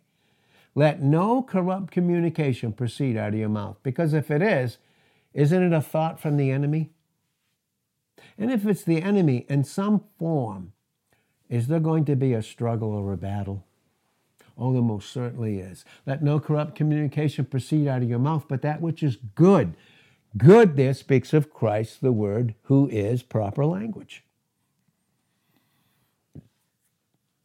Let 0.73 1.01
no 1.01 1.41
corrupt 1.41 1.91
communication 1.91 2.71
proceed 2.71 3.17
out 3.17 3.33
of 3.33 3.39
your 3.39 3.49
mouth. 3.49 3.77
Because 3.83 4.13
if 4.13 4.31
it 4.31 4.41
is, 4.41 4.77
isn't 5.33 5.63
it 5.63 5.73
a 5.73 5.81
thought 5.81 6.19
from 6.19 6.37
the 6.37 6.51
enemy? 6.51 6.91
And 8.37 8.51
if 8.51 8.65
it's 8.65 8.83
the 8.83 9.01
enemy 9.01 9.45
in 9.49 9.63
some 9.63 10.03
form, 10.17 10.73
is 11.51 11.67
there 11.67 11.79
going 11.79 12.05
to 12.05 12.15
be 12.15 12.33
a 12.33 12.41
struggle 12.41 12.89
or 12.89 13.13
a 13.13 13.17
battle? 13.17 13.63
Oh, 14.57 14.73
there 14.73 14.81
most 14.81 15.11
certainly 15.11 15.59
is. 15.59 15.85
Let 16.07 16.23
no 16.23 16.39
corrupt 16.39 16.73
communication 16.73 17.45
proceed 17.45 17.87
out 17.87 18.01
of 18.01 18.09
your 18.09 18.19
mouth, 18.19 18.45
but 18.47 18.63
that 18.63 18.81
which 18.81 19.03
is 19.03 19.17
good 19.35 19.75
Good 20.37 20.77
there 20.77 20.93
speaks 20.93 21.33
of 21.33 21.51
Christ, 21.51 22.01
the 22.01 22.11
Word, 22.11 22.55
who 22.63 22.87
is 22.87 23.21
proper 23.21 23.65
language. 23.65 24.23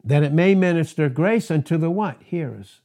That 0.03 0.23
it 0.23 0.31
may 0.31 0.55
minister 0.55 1.09
grace 1.09 1.51
unto 1.51 1.77
the 1.77 1.91
what? 1.91 2.21
Hearers. 2.23 2.79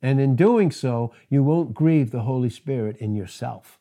And 0.00 0.20
in 0.20 0.36
doing 0.36 0.70
so, 0.70 1.12
you 1.28 1.42
won't 1.42 1.74
grieve 1.74 2.12
the 2.12 2.20
Holy 2.20 2.50
Spirit 2.50 2.96
in 2.98 3.16
yourself. 3.16 3.77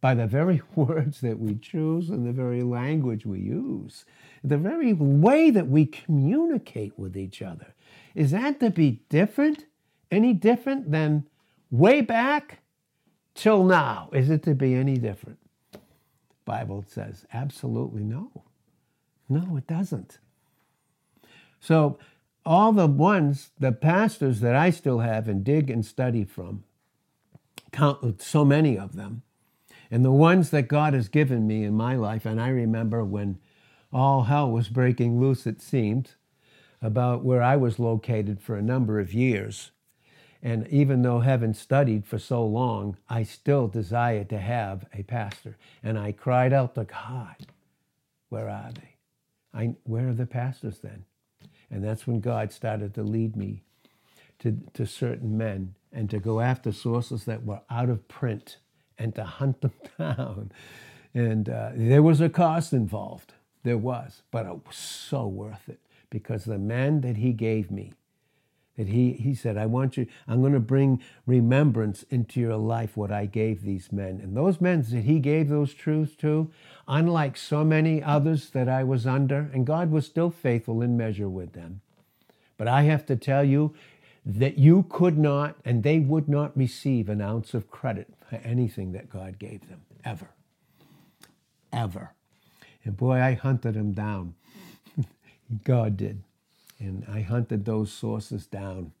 By 0.00 0.14
the 0.14 0.26
very 0.26 0.62
words 0.74 1.20
that 1.20 1.38
we 1.38 1.56
choose 1.56 2.10
and 2.10 2.26
the 2.26 2.32
very 2.32 2.62
language 2.62 3.26
we 3.26 3.40
use, 3.40 4.04
the 4.42 4.58
very 4.58 4.92
way 4.92 5.50
that 5.50 5.68
we 5.68 5.86
communicate 5.86 6.98
with 6.98 7.16
each 7.16 7.42
other. 7.42 7.74
Is 8.14 8.30
that 8.30 8.60
to 8.60 8.70
be 8.70 9.02
different? 9.08 9.64
Any 10.10 10.32
different 10.32 10.90
than 10.90 11.26
way 11.70 12.00
back 12.00 12.60
till 13.34 13.64
now. 13.64 14.08
Is 14.12 14.30
it 14.30 14.42
to 14.44 14.54
be 14.54 14.74
any 14.74 14.96
different? 14.96 15.38
The 15.72 15.78
Bible 16.44 16.84
says 16.86 17.26
absolutely 17.32 18.02
no. 18.02 18.44
No, 19.28 19.56
it 19.56 19.66
doesn't. 19.66 20.18
So 21.60 21.98
all 22.46 22.72
the 22.72 22.86
ones, 22.86 23.50
the 23.58 23.72
pastors 23.72 24.40
that 24.40 24.54
I 24.54 24.70
still 24.70 25.00
have 25.00 25.28
and 25.28 25.44
dig 25.44 25.70
and 25.70 25.84
study 25.84 26.24
from, 26.24 26.64
count 27.72 28.22
so 28.22 28.44
many 28.44 28.78
of 28.78 28.96
them, 28.96 29.22
and 29.90 30.04
the 30.04 30.12
ones 30.12 30.50
that 30.50 30.68
God 30.68 30.94
has 30.94 31.08
given 31.08 31.46
me 31.46 31.64
in 31.64 31.74
my 31.74 31.96
life, 31.96 32.26
and 32.26 32.40
I 32.40 32.48
remember 32.48 33.04
when 33.04 33.38
all 33.92 34.24
hell 34.24 34.50
was 34.50 34.68
breaking 34.68 35.20
loose, 35.20 35.46
it 35.46 35.62
seemed, 35.62 36.10
about 36.82 37.24
where 37.24 37.42
I 37.42 37.56
was 37.56 37.78
located 37.78 38.40
for 38.40 38.56
a 38.56 38.62
number 38.62 39.00
of 39.00 39.14
years. 39.14 39.70
And 40.42 40.68
even 40.68 41.02
though 41.02 41.20
haven't 41.20 41.54
studied 41.54 42.06
for 42.06 42.18
so 42.18 42.44
long, 42.44 42.96
I 43.08 43.24
still 43.24 43.66
desired 43.66 44.28
to 44.28 44.38
have 44.38 44.86
a 44.94 45.02
pastor. 45.02 45.56
And 45.82 45.98
I 45.98 46.12
cried 46.12 46.52
out 46.52 46.74
to 46.76 46.84
God, 46.84 47.48
where 48.28 48.48
are 48.48 48.70
they? 48.72 48.96
I, 49.52 49.74
where 49.84 50.08
are 50.08 50.14
the 50.14 50.26
pastors 50.26 50.78
then? 50.78 51.04
And 51.70 51.82
that's 51.82 52.06
when 52.06 52.20
God 52.20 52.52
started 52.52 52.94
to 52.94 53.02
lead 53.02 53.36
me 53.36 53.64
to, 54.38 54.58
to 54.74 54.86
certain 54.86 55.36
men 55.36 55.74
and 55.92 56.08
to 56.10 56.20
go 56.20 56.40
after 56.40 56.70
sources 56.70 57.24
that 57.24 57.44
were 57.44 57.62
out 57.68 57.88
of 57.88 58.06
print 58.06 58.58
and 58.98 59.14
to 59.14 59.24
hunt 59.24 59.60
them 59.60 59.72
down. 59.98 60.52
And 61.14 61.48
uh, 61.48 61.70
there 61.74 62.02
was 62.02 62.20
a 62.20 62.28
cost 62.28 62.72
involved. 62.72 63.34
There 63.64 63.78
was, 63.78 64.22
but 64.30 64.46
it 64.46 64.66
was 64.66 64.76
so 64.76 65.26
worth 65.26 65.68
it 65.68 65.80
because 66.10 66.44
the 66.44 66.58
man 66.58 67.00
that 67.02 67.16
he 67.16 67.32
gave 67.32 67.70
me, 67.70 67.92
that 68.76 68.88
he, 68.88 69.12
he 69.12 69.34
said, 69.34 69.56
I 69.56 69.66
want 69.66 69.96
you, 69.96 70.06
I'm 70.28 70.40
going 70.40 70.52
to 70.52 70.60
bring 70.60 71.02
remembrance 71.26 72.04
into 72.10 72.40
your 72.40 72.56
life 72.56 72.96
what 72.96 73.10
I 73.10 73.26
gave 73.26 73.62
these 73.62 73.90
men. 73.90 74.20
And 74.22 74.36
those 74.36 74.60
men 74.60 74.82
that 74.82 75.02
he 75.02 75.18
gave 75.18 75.48
those 75.48 75.74
truths 75.74 76.14
to, 76.16 76.50
unlike 76.86 77.36
so 77.36 77.64
many 77.64 78.02
others 78.02 78.50
that 78.50 78.68
I 78.68 78.84
was 78.84 79.06
under, 79.06 79.50
and 79.52 79.66
God 79.66 79.90
was 79.90 80.06
still 80.06 80.30
faithful 80.30 80.80
in 80.80 80.96
measure 80.96 81.28
with 81.28 81.52
them. 81.52 81.80
But 82.56 82.68
I 82.68 82.82
have 82.82 83.04
to 83.06 83.16
tell 83.16 83.44
you 83.44 83.74
that 84.28 84.58
you 84.58 84.84
could 84.90 85.16
not 85.16 85.56
and 85.64 85.82
they 85.82 85.98
would 85.98 86.28
not 86.28 86.54
receive 86.54 87.08
an 87.08 87.22
ounce 87.22 87.54
of 87.54 87.70
credit 87.70 88.08
for 88.28 88.36
anything 88.36 88.92
that 88.92 89.08
God 89.08 89.38
gave 89.38 89.66
them, 89.68 89.80
ever. 90.04 90.28
Ever. 91.72 92.12
And 92.84 92.94
boy, 92.94 93.20
I 93.20 93.32
hunted 93.32 93.74
them 93.74 93.92
down. 93.92 94.34
God 95.64 95.96
did. 95.96 96.22
And 96.78 97.06
I 97.10 97.22
hunted 97.22 97.64
those 97.64 97.90
sources 97.90 98.46
down 98.46 98.92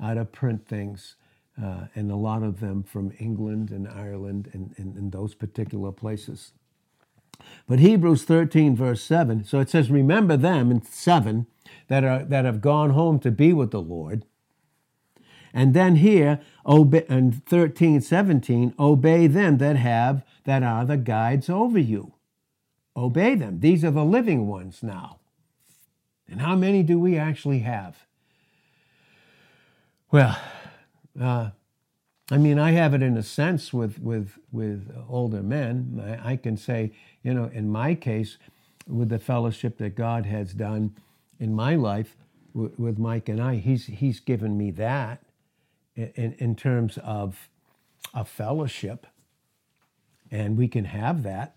out 0.00 0.16
of 0.16 0.32
print 0.32 0.66
things, 0.66 1.14
uh, 1.62 1.86
and 1.94 2.10
a 2.10 2.16
lot 2.16 2.42
of 2.42 2.60
them 2.60 2.82
from 2.82 3.12
England 3.18 3.70
and 3.70 3.86
Ireland 3.86 4.48
and, 4.52 4.74
and, 4.76 4.96
and 4.96 5.12
those 5.12 5.34
particular 5.34 5.92
places. 5.92 6.52
But 7.68 7.78
Hebrews 7.78 8.24
13, 8.24 8.74
verse 8.74 9.02
7, 9.02 9.44
so 9.44 9.60
it 9.60 9.70
says, 9.70 9.90
Remember 9.90 10.36
them 10.36 10.70
in 10.70 10.82
7 10.82 11.46
that, 11.88 12.04
are, 12.04 12.24
that 12.24 12.44
have 12.44 12.60
gone 12.60 12.90
home 12.90 13.18
to 13.20 13.30
be 13.30 13.52
with 13.52 13.70
the 13.70 13.80
Lord. 13.80 14.24
And 15.54 15.74
then 15.74 15.96
here, 15.96 16.40
obey, 16.66 17.04
and 17.08 17.44
13, 17.44 18.00
17, 18.00 18.74
obey 18.78 19.26
them 19.26 19.58
that 19.58 19.76
have, 19.76 20.24
that 20.44 20.62
are 20.62 20.84
the 20.84 20.96
guides 20.96 21.50
over 21.50 21.78
you. 21.78 22.14
Obey 22.96 23.34
them. 23.34 23.60
These 23.60 23.84
are 23.84 23.90
the 23.90 24.04
living 24.04 24.46
ones 24.46 24.82
now. 24.82 25.18
And 26.28 26.40
how 26.40 26.56
many 26.56 26.82
do 26.82 26.98
we 26.98 27.18
actually 27.18 27.60
have? 27.60 28.06
Well, 30.10 30.38
uh, 31.20 31.50
I 32.30 32.38
mean, 32.38 32.58
I 32.58 32.70
have 32.72 32.94
it 32.94 33.02
in 33.02 33.16
a 33.16 33.22
sense 33.22 33.72
with 33.72 33.98
with 33.98 34.38
with 34.50 34.90
older 35.08 35.42
men. 35.42 36.02
I, 36.24 36.32
I, 36.32 36.36
can 36.36 36.56
say, 36.56 36.92
you 37.22 37.34
know, 37.34 37.50
in 37.52 37.70
my 37.70 37.94
case, 37.94 38.38
with 38.86 39.10
the 39.10 39.18
fellowship 39.18 39.78
that 39.78 39.94
God 39.94 40.24
has 40.26 40.54
done 40.54 40.94
in 41.38 41.54
my 41.54 41.74
life 41.74 42.16
with, 42.54 42.78
with 42.78 42.98
Mike 42.98 43.28
and 43.28 43.42
I, 43.42 43.56
he's 43.56 43.86
he's 43.86 44.20
given 44.20 44.56
me 44.56 44.70
that 44.72 45.22
in, 45.94 46.34
in 46.38 46.56
terms 46.56 46.98
of 47.02 47.48
a 48.14 48.24
fellowship, 48.24 49.06
and 50.30 50.56
we 50.56 50.68
can 50.68 50.86
have 50.86 51.22
that. 51.22 51.56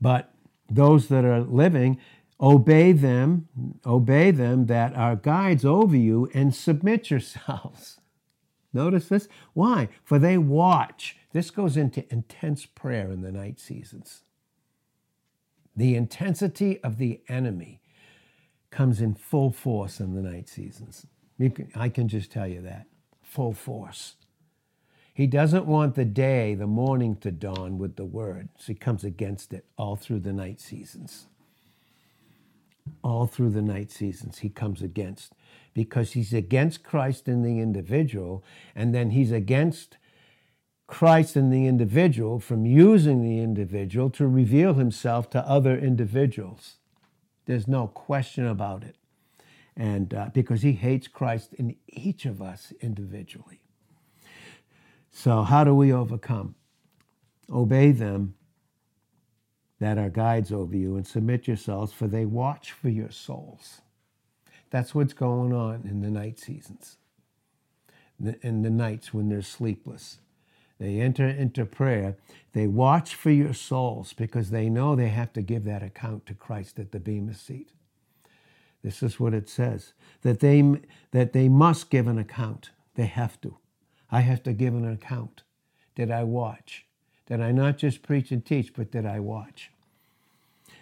But 0.00 0.32
those 0.68 1.08
that 1.08 1.24
are 1.24 1.40
living, 1.40 1.98
obey 2.40 2.92
them, 2.92 3.48
obey 3.84 4.30
them 4.30 4.66
that 4.66 4.94
are 4.94 5.16
guides 5.16 5.64
over 5.64 5.96
you, 5.96 6.30
and 6.32 6.54
submit 6.54 7.10
yourselves. 7.10 8.00
Notice 8.72 9.08
this? 9.08 9.28
Why? 9.52 9.88
For 10.04 10.18
they 10.18 10.38
watch. 10.38 11.16
This 11.32 11.50
goes 11.50 11.76
into 11.76 12.10
intense 12.12 12.66
prayer 12.66 13.10
in 13.10 13.22
the 13.22 13.32
night 13.32 13.58
seasons. 13.58 14.22
The 15.76 15.96
intensity 15.96 16.82
of 16.82 16.98
the 16.98 17.20
enemy 17.28 17.80
comes 18.70 19.00
in 19.00 19.14
full 19.14 19.50
force 19.50 20.00
in 20.00 20.14
the 20.14 20.22
night 20.22 20.48
seasons. 20.48 21.06
Can, 21.38 21.70
I 21.74 21.88
can 21.88 22.08
just 22.08 22.30
tell 22.30 22.46
you 22.46 22.60
that. 22.62 22.86
Full 23.30 23.52
force. 23.52 24.16
He 25.14 25.28
doesn't 25.28 25.66
want 25.66 25.94
the 25.94 26.04
day, 26.04 26.56
the 26.56 26.66
morning 26.66 27.14
to 27.18 27.30
dawn 27.30 27.78
with 27.78 27.94
the 27.94 28.04
word. 28.04 28.48
So 28.58 28.72
he 28.72 28.74
comes 28.74 29.04
against 29.04 29.52
it 29.52 29.64
all 29.78 29.94
through 29.94 30.18
the 30.18 30.32
night 30.32 30.60
seasons. 30.60 31.28
All 33.04 33.28
through 33.28 33.50
the 33.50 33.62
night 33.62 33.92
seasons, 33.92 34.38
he 34.38 34.48
comes 34.48 34.82
against 34.82 35.32
because 35.74 36.12
he's 36.12 36.32
against 36.34 36.82
Christ 36.82 37.28
in 37.28 37.42
the 37.42 37.60
individual, 37.60 38.42
and 38.74 38.92
then 38.92 39.10
he's 39.10 39.30
against 39.30 39.96
Christ 40.88 41.36
in 41.36 41.50
the 41.50 41.68
individual 41.68 42.40
from 42.40 42.66
using 42.66 43.22
the 43.22 43.38
individual 43.38 44.10
to 44.10 44.26
reveal 44.26 44.74
himself 44.74 45.30
to 45.30 45.48
other 45.48 45.78
individuals. 45.78 46.78
There's 47.46 47.68
no 47.68 47.86
question 47.86 48.44
about 48.44 48.82
it. 48.82 48.96
And 49.80 50.12
uh, 50.12 50.28
because 50.34 50.60
he 50.60 50.72
hates 50.72 51.08
Christ 51.08 51.54
in 51.54 51.74
each 51.88 52.26
of 52.26 52.42
us 52.42 52.70
individually. 52.82 53.62
So, 55.10 55.42
how 55.42 55.64
do 55.64 55.74
we 55.74 55.90
overcome? 55.90 56.54
Obey 57.50 57.90
them 57.90 58.34
that 59.78 59.96
are 59.96 60.10
guides 60.10 60.52
over 60.52 60.76
you 60.76 60.96
and 60.96 61.06
submit 61.06 61.48
yourselves, 61.48 61.94
for 61.94 62.06
they 62.06 62.26
watch 62.26 62.72
for 62.72 62.90
your 62.90 63.10
souls. 63.10 63.80
That's 64.68 64.94
what's 64.94 65.14
going 65.14 65.54
on 65.54 65.86
in 65.88 66.02
the 66.02 66.10
night 66.10 66.38
seasons, 66.38 66.98
in 68.42 68.60
the 68.60 68.68
nights 68.68 69.14
when 69.14 69.30
they're 69.30 69.40
sleepless. 69.40 70.18
They 70.78 71.00
enter 71.00 71.26
into 71.26 71.64
prayer. 71.64 72.18
They 72.52 72.66
watch 72.66 73.14
for 73.14 73.30
your 73.30 73.54
souls 73.54 74.12
because 74.12 74.50
they 74.50 74.68
know 74.68 74.94
they 74.94 75.08
have 75.08 75.32
to 75.32 75.40
give 75.40 75.64
that 75.64 75.82
account 75.82 76.26
to 76.26 76.34
Christ 76.34 76.78
at 76.78 76.92
the 76.92 77.00
Bema 77.00 77.32
seat. 77.32 77.70
This 78.82 79.02
is 79.02 79.20
what 79.20 79.34
it 79.34 79.48
says 79.48 79.92
that 80.22 80.40
they, 80.40 80.62
that 81.12 81.32
they 81.32 81.48
must 81.48 81.90
give 81.90 82.06
an 82.06 82.18
account. 82.18 82.70
They 82.94 83.06
have 83.06 83.40
to. 83.42 83.56
I 84.10 84.20
have 84.20 84.42
to 84.44 84.52
give 84.52 84.74
an 84.74 84.90
account. 84.90 85.42
Did 85.94 86.10
I 86.10 86.24
watch? 86.24 86.86
Did 87.26 87.40
I 87.40 87.52
not 87.52 87.78
just 87.78 88.02
preach 88.02 88.30
and 88.32 88.44
teach, 88.44 88.74
but 88.74 88.90
did 88.90 89.06
I 89.06 89.20
watch? 89.20 89.70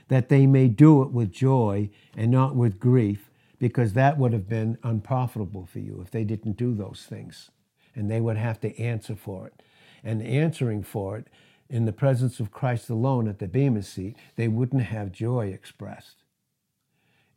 That 0.09 0.29
they 0.29 0.47
may 0.47 0.69
do 0.69 1.03
it 1.03 1.11
with 1.11 1.31
joy 1.31 1.91
and 2.17 2.31
not 2.31 2.57
with 2.57 2.81
grief, 2.81 3.31
because 3.59 3.93
that 3.93 4.17
would 4.17 4.33
have 4.33 4.49
been 4.49 4.79
unprofitable 4.83 5.67
for 5.67 5.81
you 5.81 6.01
if 6.03 6.11
they 6.11 6.25
didn't 6.25 6.57
do 6.57 6.75
those 6.75 7.05
things. 7.09 7.51
And 7.95 8.11
they 8.11 8.21
would 8.21 8.37
have 8.37 8.61
to 8.61 8.79
answer 8.81 9.17
for 9.17 9.49
it. 9.49 9.63
And 10.03 10.23
answering 10.23 10.85
for 10.85 11.19
it 11.19 11.27
in 11.69 11.85
the 11.85 11.93
presence 11.93 12.41
of 12.41 12.53
Christ 12.53 12.89
alone 12.89 13.29
at 13.29 13.41
the 13.41 13.49
Bema 13.49 13.83
seat, 13.83 14.17
they 14.37 14.49
wouldn't 14.49 14.85
have 14.85 15.13
joy 15.13 15.49
expressed. 15.49 16.23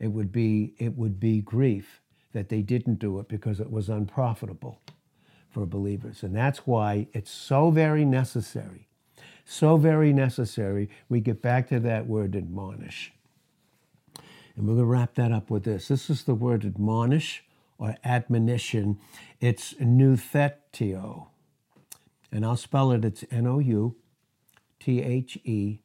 It 0.02 0.08
would 0.08 0.32
be, 0.32 0.74
it 0.80 0.98
would 0.98 1.20
be 1.20 1.42
grief 1.42 2.02
that 2.34 2.50
they 2.50 2.64
didn't 2.64 2.98
do 2.98 3.20
it 3.20 3.28
because 3.28 3.60
it 3.60 3.70
was 3.70 3.88
unprofitable 3.88 4.82
for 5.52 5.68
believers. 5.68 6.24
And 6.24 6.36
that's 6.36 6.66
why 6.66 7.08
it's 7.14 7.30
so 7.30 7.70
very 7.70 8.04
necessary, 8.04 8.88
so 9.46 9.78
very 9.78 10.12
necessary. 10.12 10.90
We 11.08 11.20
get 11.20 11.44
back 11.44 11.70
to 11.70 11.80
that 11.82 12.08
word 12.08 12.36
admonish. 12.36 13.14
And 14.56 14.68
we're 14.68 14.74
going 14.74 14.80
to 14.80 14.86
wrap 14.86 15.14
that 15.16 15.32
up 15.32 15.52
with 15.52 15.66
this. 15.66 15.88
This 15.88 16.10
is 16.10 16.24
the 16.24 16.34
word 16.34 16.66
admonish 16.66 17.44
or 17.78 17.96
admonition. 18.04 18.98
It's 19.40 19.76
noutheteo. 19.76 21.28
And 22.32 22.44
I'll 22.44 22.58
spell 22.58 22.92
it, 22.92 23.06
it's 23.06 23.24
N 23.30 23.46
O 23.46 23.60
U 23.60 23.98
T 24.80 25.04
H 25.04 25.38
E 25.44 25.80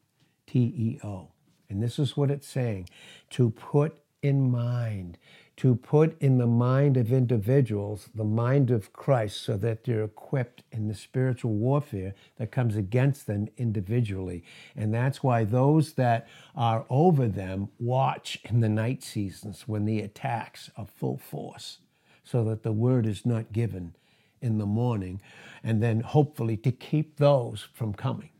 T 0.46 0.58
E 0.58 1.00
O. 1.04 1.32
And 1.68 1.82
this 1.82 1.98
is 1.98 2.16
what 2.16 2.30
it's 2.30 2.48
saying 2.48 2.88
to 3.30 3.50
put 3.50 3.98
in 4.26 4.50
mind, 4.50 5.18
to 5.56 5.74
put 5.74 6.20
in 6.20 6.36
the 6.36 6.46
mind 6.46 6.96
of 6.98 7.12
individuals 7.12 8.10
the 8.14 8.24
mind 8.24 8.70
of 8.70 8.92
Christ 8.92 9.40
so 9.40 9.56
that 9.56 9.84
they're 9.84 10.04
equipped 10.04 10.62
in 10.70 10.88
the 10.88 10.94
spiritual 10.94 11.52
warfare 11.52 12.14
that 12.36 12.50
comes 12.50 12.76
against 12.76 13.26
them 13.26 13.48
individually. 13.56 14.44
And 14.76 14.92
that's 14.92 15.22
why 15.22 15.44
those 15.44 15.94
that 15.94 16.28
are 16.54 16.84
over 16.90 17.26
them 17.26 17.68
watch 17.78 18.38
in 18.44 18.60
the 18.60 18.68
night 18.68 19.02
seasons 19.02 19.66
when 19.66 19.86
the 19.86 20.00
attacks 20.00 20.70
are 20.76 20.86
full 20.86 21.16
force 21.16 21.78
so 22.22 22.44
that 22.44 22.62
the 22.62 22.72
word 22.72 23.06
is 23.06 23.24
not 23.24 23.52
given 23.52 23.94
in 24.42 24.58
the 24.58 24.66
morning, 24.66 25.20
and 25.64 25.82
then 25.82 26.00
hopefully 26.00 26.56
to 26.58 26.70
keep 26.70 27.16
those 27.16 27.66
from 27.72 27.94
coming. 27.94 28.30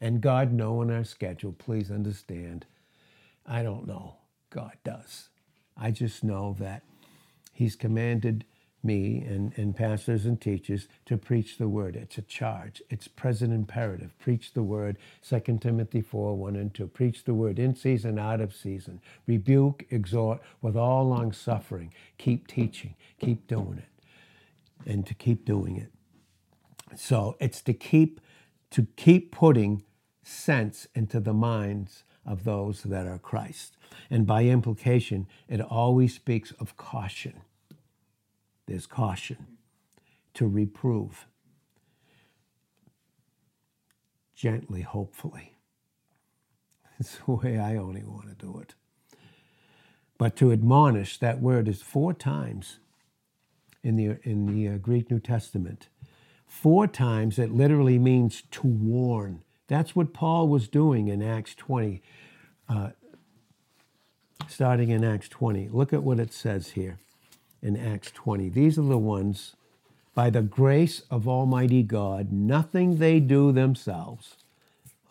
And 0.00 0.20
God 0.20 0.52
knowing 0.52 0.90
our 0.90 1.04
schedule, 1.04 1.52
please 1.52 1.90
understand, 1.90 2.66
I 3.46 3.62
don't 3.62 3.86
know. 3.86 4.16
God 4.52 4.74
does. 4.84 5.30
I 5.78 5.92
just 5.92 6.24
know 6.24 6.56
that 6.60 6.84
He's 7.54 7.76
commanded 7.76 8.46
me 8.84 9.18
and, 9.28 9.52
and 9.58 9.76
pastors 9.76 10.26
and 10.26 10.40
teachers 10.40 10.88
to 11.06 11.18
preach 11.18 11.58
the 11.58 11.68
word. 11.68 11.96
It's 11.96 12.18
a 12.18 12.22
charge. 12.22 12.82
It's 12.90 13.08
present 13.08 13.52
imperative. 13.52 14.18
Preach 14.20 14.54
the 14.54 14.62
word. 14.64 14.98
2 15.28 15.58
Timothy 15.60 16.02
4, 16.02 16.36
1 16.38 16.56
and 16.56 16.74
2. 16.74 16.88
Preach 16.88 17.24
the 17.24 17.34
word 17.34 17.58
in 17.60 17.76
season, 17.76 18.18
out 18.18 18.40
of 18.42 18.54
season. 18.54 19.00
Rebuke, 19.26 19.86
exhort 19.90 20.42
with 20.62 20.76
all 20.76 21.08
long 21.08 21.32
suffering. 21.32 21.94
Keep 22.18 22.48
teaching. 22.48 22.96
Keep 23.20 23.48
doing 23.48 23.78
it. 23.78 23.84
and 24.86 25.06
to 25.06 25.14
keep 25.14 25.44
doing 25.46 25.76
it. 25.78 25.92
So 26.98 27.36
it's 27.40 27.62
to 27.62 27.74
keep 27.74 28.20
to 28.72 28.86
keep 28.96 29.32
putting 29.32 29.84
sense 30.22 30.86
into 30.94 31.20
the 31.20 31.34
minds 31.34 32.04
of 32.26 32.44
those 32.44 32.82
that 32.84 33.06
are 33.06 33.18
Christ. 33.18 33.76
And 34.10 34.26
by 34.26 34.44
implication, 34.44 35.26
it 35.48 35.60
always 35.60 36.14
speaks 36.14 36.52
of 36.52 36.76
caution. 36.76 37.42
There's 38.66 38.86
caution 38.86 39.46
to 40.34 40.46
reprove 40.46 41.26
gently, 44.34 44.82
hopefully. 44.82 45.56
It's 47.00 47.18
the 47.26 47.32
way 47.32 47.58
I 47.58 47.76
only 47.76 48.04
want 48.04 48.28
to 48.28 48.46
do 48.46 48.58
it. 48.60 48.74
But 50.18 50.36
to 50.36 50.52
admonish, 50.52 51.18
that 51.18 51.40
word 51.40 51.66
is 51.66 51.82
four 51.82 52.14
times 52.14 52.78
in 53.82 53.96
the, 53.96 54.18
in 54.22 54.46
the 54.46 54.74
uh, 54.74 54.78
Greek 54.78 55.10
New 55.10 55.18
Testament. 55.18 55.88
Four 56.46 56.86
times 56.86 57.38
it 57.38 57.50
literally 57.50 57.98
means 57.98 58.44
to 58.52 58.66
warn. 58.66 59.42
That's 59.66 59.96
what 59.96 60.12
Paul 60.12 60.48
was 60.48 60.68
doing 60.68 61.08
in 61.08 61.22
Acts 61.22 61.54
20, 61.54 62.02
uh, 62.68 62.90
starting 64.48 64.90
in 64.90 65.04
Acts 65.04 65.28
20. 65.28 65.68
Look 65.68 65.92
at 65.92 66.02
what 66.02 66.20
it 66.20 66.32
says 66.32 66.70
here 66.70 66.98
in 67.62 67.76
Acts 67.76 68.10
20. 68.10 68.48
These 68.48 68.78
are 68.78 68.82
the 68.82 68.98
ones, 68.98 69.54
by 70.14 70.30
the 70.30 70.42
grace 70.42 71.02
of 71.10 71.28
Almighty 71.28 71.82
God, 71.82 72.32
nothing 72.32 72.96
they 72.96 73.20
do 73.20 73.52
themselves. 73.52 74.36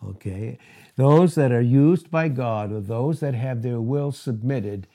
Okay? 0.06 0.58
Those 0.96 1.34
that 1.34 1.52
are 1.52 1.62
used 1.62 2.10
by 2.10 2.28
God 2.28 2.72
are 2.72 2.80
those 2.80 3.20
that 3.20 3.34
have 3.34 3.62
their 3.62 3.80
will 3.80 4.12
submitted, 4.12 4.86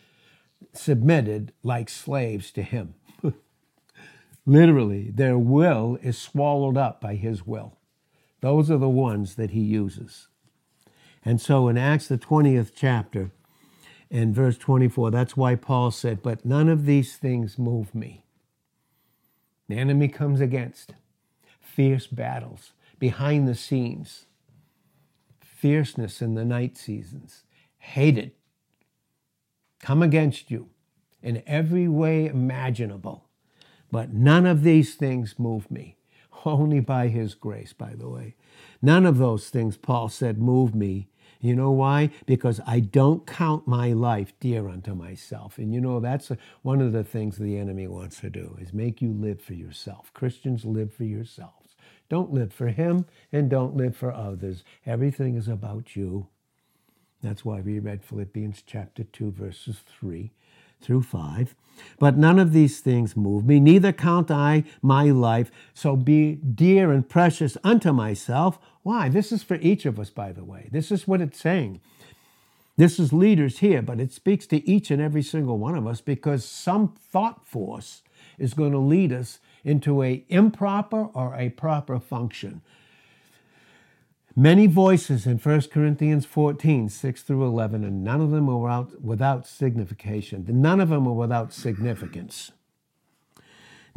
submitted 0.74 1.52
like 1.64 1.90
slaves 1.90 2.52
to 2.52 2.62
Him. 2.62 2.94
Literally, 4.46 5.10
their 5.10 5.38
will 5.38 5.98
is 6.02 6.18
swallowed 6.18 6.78
up 6.78 7.02
by 7.02 7.16
His 7.16 7.46
will. 7.46 7.78
Those 8.42 8.70
are 8.70 8.78
the 8.78 8.90
ones 8.90 9.36
that 9.36 9.52
He 9.52 9.62
uses. 9.62 10.28
And 11.26 11.42
so 11.42 11.68
in 11.68 11.78
Acts, 11.78 12.08
the 12.08 12.18
20th 12.18 12.72
chapter, 12.76 13.32
in 14.10 14.34
verse 14.34 14.58
24, 14.58 15.12
that's 15.12 15.36
why 15.36 15.56
Paul 15.56 15.92
said, 15.92 16.22
But 16.22 16.46
none 16.46 16.70
of 16.70 16.86
these 16.86 17.16
things 17.18 17.58
move 17.58 17.94
me. 17.94 18.24
The 19.68 19.76
enemy 19.76 20.08
comes 20.08 20.40
against 20.40 20.94
fierce 21.60 22.08
battles 22.08 22.72
behind 23.00 23.48
the 23.48 23.56
scenes, 23.56 24.26
fierceness 25.42 26.22
in 26.22 26.36
the 26.36 26.46
night 26.46 26.78
seasons, 26.78 27.44
hated, 27.78 28.32
come 29.80 30.02
against 30.02 30.50
you 30.50 30.70
in 31.22 31.44
every 31.46 31.88
way 31.88 32.26
imaginable. 32.26 33.26
But 33.92 34.14
none 34.14 34.46
of 34.46 34.64
these 34.64 34.96
things 34.96 35.36
move 35.38 35.70
me. 35.72 35.98
Only 36.46 36.80
by 36.80 37.08
his 37.08 37.34
grace, 37.34 37.74
by 37.74 37.94
the 37.96 38.10
way. 38.10 38.36
None 38.82 39.06
of 39.06 39.18
those 39.18 39.50
things, 39.50 39.78
Paul 39.78 40.10
said, 40.10 40.38
move 40.38 40.76
me. 40.76 41.10
You 41.40 41.56
know 41.56 41.72
why? 41.72 42.10
Because 42.26 42.60
I 42.66 42.80
don't 42.80 43.26
count 43.28 43.68
my 43.68 43.94
life 43.94 44.34
dear 44.40 44.68
unto 44.68 44.96
myself. 44.96 45.58
And 45.58 45.74
you 45.74 45.82
know, 45.82 46.00
that's 46.00 46.32
one 46.62 46.82
of 46.82 46.92
the 46.92 47.04
things 47.04 47.38
the 47.38 47.58
enemy 47.58 47.88
wants 47.88 48.20
to 48.22 48.30
do 48.30 48.58
is 48.60 48.74
make 48.74 49.02
you 49.02 49.12
live 49.12 49.42
for 49.42 49.54
yourself. 49.54 50.12
Christians 50.14 50.66
live 50.66 50.94
for 50.94 51.04
yourselves. 51.04 51.76
Don't 52.10 52.32
live 52.32 52.54
for 52.54 52.68
him 52.68 53.06
and 53.32 53.50
don't 53.50 53.76
live 53.76 53.96
for 53.96 54.12
others. 54.12 54.64
Everything 54.86 55.36
is 55.36 55.48
about 55.48 55.96
you. 55.96 56.28
That's 57.22 57.44
why 57.44 57.62
we 57.62 57.80
read 57.80 58.04
Philippians 58.04 58.64
chapter 58.66 59.04
2, 59.04 59.32
verses 59.32 59.82
3 60.00 60.32
through 60.82 61.02
5. 61.02 61.56
But 62.00 62.18
none 62.18 62.40
of 62.40 62.54
these 62.54 62.80
things 62.80 63.16
move 63.16 63.46
me, 63.46 63.60
neither 63.60 63.92
count 63.92 64.32
I 64.32 64.64
my 64.82 65.06
life 65.06 65.52
so 65.74 65.96
be 65.96 66.36
dear 66.36 66.92
and 66.92 67.08
precious 67.08 67.58
unto 67.64 67.92
myself. 67.92 68.60
Why? 68.88 69.10
This 69.10 69.34
is 69.34 69.44
for 69.44 69.56
each 69.56 69.86
of 69.86 70.00
us, 70.00 70.10
by 70.10 70.32
the 70.32 70.46
way. 70.46 70.70
This 70.72 70.94
is 70.94 71.06
what 71.06 71.20
it's 71.20 71.42
saying. 71.42 71.82
This 72.78 73.02
is 73.02 73.12
leaders 73.12 73.60
here, 73.60 73.82
but 73.82 74.00
it 74.00 74.14
speaks 74.14 74.48
to 74.48 74.66
each 74.66 74.92
and 74.92 75.02
every 75.02 75.24
single 75.24 75.58
one 75.58 75.76
of 75.76 75.86
us 75.86 76.00
because 76.00 76.46
some 76.46 76.94
thought 77.12 77.46
force 77.46 78.02
is 78.40 78.54
going 78.54 78.72
to 78.72 78.78
lead 78.78 79.12
us 79.12 79.40
into 79.66 80.04
a 80.04 80.24
improper 80.30 81.10
or 81.14 81.36
a 81.36 81.50
proper 81.50 82.00
function. 82.00 82.62
Many 84.38 84.68
voices 84.68 85.28
in 85.28 85.38
1 85.38 85.64
Corinthians 85.64 86.26
14, 86.26 86.88
6 86.88 87.24
through 87.24 87.46
11, 87.46 87.84
and 87.84 88.06
none 88.06 88.22
of 88.22 88.32
them 88.32 88.48
are 88.48 88.58
without, 88.58 89.02
without 89.02 89.46
signification. 89.46 90.46
None 90.48 90.80
of 90.80 90.88
them 90.88 91.06
are 91.10 91.14
without 91.14 91.52
significance. 91.52 92.54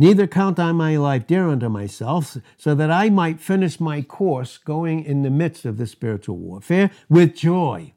Neither 0.00 0.26
count 0.26 0.58
I 0.58 0.72
my 0.72 0.96
life 0.96 1.26
dear 1.26 1.50
unto 1.50 1.68
myself, 1.68 2.38
so 2.56 2.74
that 2.74 2.90
I 2.90 3.10
might 3.10 3.38
finish 3.38 3.78
my 3.78 4.00
course 4.00 4.56
going 4.56 5.04
in 5.04 5.20
the 5.20 5.28
midst 5.28 5.66
of 5.66 5.76
the 5.76 5.86
spiritual 5.86 6.38
warfare 6.38 6.90
with 7.10 7.36
joy. 7.36 7.92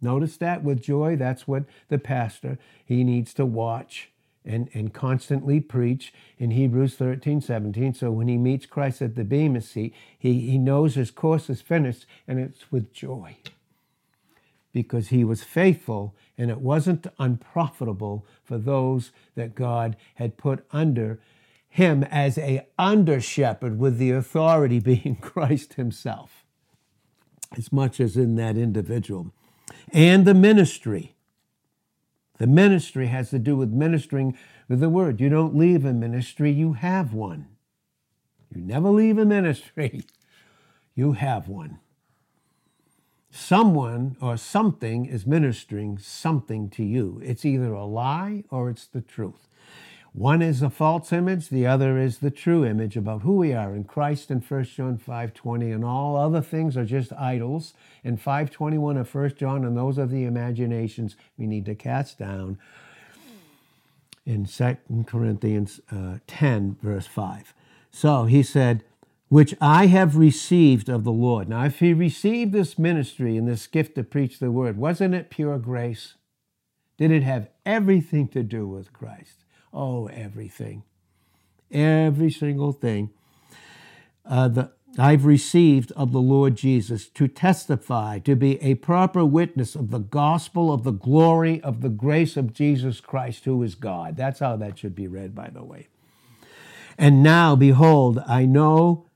Notice 0.00 0.38
that 0.38 0.64
with 0.64 0.80
joy, 0.80 1.16
that's 1.16 1.46
what 1.46 1.64
the 1.90 1.98
pastor, 1.98 2.56
he 2.82 3.04
needs 3.04 3.34
to 3.34 3.44
watch 3.44 4.08
and, 4.42 4.70
and 4.72 4.94
constantly 4.94 5.60
preach 5.60 6.14
in 6.38 6.52
Hebrews 6.52 6.94
13, 6.94 7.42
17. 7.42 7.92
So 7.92 8.10
when 8.10 8.28
he 8.28 8.38
meets 8.38 8.64
Christ 8.64 9.02
at 9.02 9.14
the 9.14 9.22
Bema 9.22 9.60
seat, 9.60 9.92
he, 10.18 10.40
he 10.50 10.56
knows 10.56 10.94
his 10.94 11.10
course 11.10 11.50
is 11.50 11.60
finished 11.60 12.06
and 12.26 12.40
it's 12.40 12.72
with 12.72 12.90
joy 12.94 13.36
because 14.72 15.08
he 15.08 15.24
was 15.24 15.44
faithful 15.44 16.14
and 16.38 16.50
it 16.50 16.62
wasn't 16.62 17.06
unprofitable 17.18 18.24
for 18.42 18.56
those 18.56 19.12
that 19.34 19.54
God 19.54 19.94
had 20.14 20.38
put 20.38 20.64
under 20.72 21.20
him 21.74 22.04
as 22.04 22.38
a 22.38 22.66
under 22.78 23.20
shepherd 23.20 23.78
with 23.78 23.98
the 23.98 24.10
authority 24.10 24.78
being 24.92 25.16
Christ 25.16 25.74
himself 25.74 26.44
as 27.56 27.72
much 27.72 28.00
as 28.00 28.16
in 28.16 28.36
that 28.36 28.56
individual 28.56 29.32
and 29.92 30.24
the 30.24 30.34
ministry 30.34 31.14
the 32.38 32.46
ministry 32.46 33.06
has 33.06 33.30
to 33.30 33.38
do 33.38 33.56
with 33.56 33.70
ministering 33.70 34.36
with 34.68 34.80
the 34.80 34.88
word. 34.88 35.20
You 35.20 35.28
don't 35.28 35.56
leave 35.56 35.84
a 35.84 35.92
ministry, 35.92 36.50
you 36.50 36.72
have 36.72 37.12
one. 37.14 37.46
You 38.52 38.60
never 38.60 38.90
leave 38.90 39.18
a 39.18 39.24
ministry, 39.24 40.02
you 40.94 41.12
have 41.12 41.48
one. 41.48 41.78
Someone 43.30 44.16
or 44.20 44.36
something 44.36 45.06
is 45.06 45.26
ministering 45.26 45.98
something 45.98 46.70
to 46.70 46.84
you. 46.84 47.20
It's 47.24 47.44
either 47.44 47.72
a 47.72 47.84
lie 47.84 48.44
or 48.50 48.70
it's 48.70 48.86
the 48.86 49.00
truth. 49.00 49.48
One 50.14 50.42
is 50.42 50.62
a 50.62 50.70
false 50.70 51.12
image, 51.12 51.48
the 51.48 51.66
other 51.66 51.98
is 51.98 52.18
the 52.18 52.30
true 52.30 52.64
image 52.64 52.96
about 52.96 53.22
who 53.22 53.34
we 53.34 53.52
are 53.52 53.74
in 53.74 53.82
Christ 53.82 54.30
in 54.30 54.40
1 54.40 54.64
John 54.66 54.96
5:20 54.96 55.72
and 55.74 55.84
all 55.84 56.16
other 56.16 56.40
things 56.40 56.76
are 56.76 56.84
just 56.84 57.12
idols. 57.14 57.74
In 58.04 58.16
5:21 58.16 58.96
of 58.96 59.08
1 59.08 59.36
John 59.36 59.64
and 59.64 59.76
those 59.76 59.98
are 59.98 60.06
the 60.06 60.24
imaginations 60.24 61.16
we 61.36 61.48
need 61.48 61.66
to 61.66 61.74
cast 61.74 62.16
down. 62.16 62.58
In 64.24 64.46
2 64.46 64.76
Corinthians 65.04 65.80
uh, 65.90 66.18
10 66.28 66.76
verse 66.80 67.08
5. 67.08 67.52
So 67.90 68.26
he 68.26 68.44
said, 68.44 68.84
which 69.28 69.56
I 69.60 69.86
have 69.86 70.16
received 70.16 70.88
of 70.88 71.02
the 71.02 71.10
Lord. 71.10 71.48
Now, 71.48 71.64
if 71.64 71.80
he 71.80 71.92
received 71.92 72.52
this 72.52 72.78
ministry 72.78 73.36
and 73.36 73.48
this 73.48 73.66
gift 73.66 73.96
to 73.96 74.04
preach 74.04 74.38
the 74.38 74.52
word, 74.52 74.76
wasn't 74.76 75.14
it 75.14 75.28
pure 75.28 75.58
grace? 75.58 76.14
Did 76.98 77.10
it 77.10 77.24
have 77.24 77.48
everything 77.66 78.28
to 78.28 78.44
do 78.44 78.68
with 78.68 78.92
Christ? 78.92 79.43
Oh, 79.74 80.06
everything. 80.06 80.84
Every 81.70 82.30
single 82.30 82.72
thing. 82.72 83.10
Uh, 84.24 84.66
I've 84.96 85.24
received 85.24 85.90
of 85.92 86.12
the 86.12 86.20
Lord 86.20 86.54
Jesus 86.54 87.08
to 87.08 87.26
testify, 87.26 88.20
to 88.20 88.36
be 88.36 88.62
a 88.62 88.76
proper 88.76 89.24
witness 89.24 89.74
of 89.74 89.90
the 89.90 89.98
gospel 89.98 90.72
of 90.72 90.84
the 90.84 90.92
glory 90.92 91.60
of 91.62 91.80
the 91.80 91.88
grace 91.88 92.36
of 92.36 92.54
Jesus 92.54 93.00
Christ, 93.00 93.44
who 93.44 93.60
is 93.64 93.74
God. 93.74 94.16
That's 94.16 94.38
how 94.38 94.56
that 94.56 94.78
should 94.78 94.94
be 94.94 95.08
read, 95.08 95.34
by 95.34 95.50
the 95.52 95.64
way. 95.64 95.88
And 96.96 97.24
now, 97.24 97.56
behold, 97.56 98.22
I 98.28 98.44
know 98.44 99.06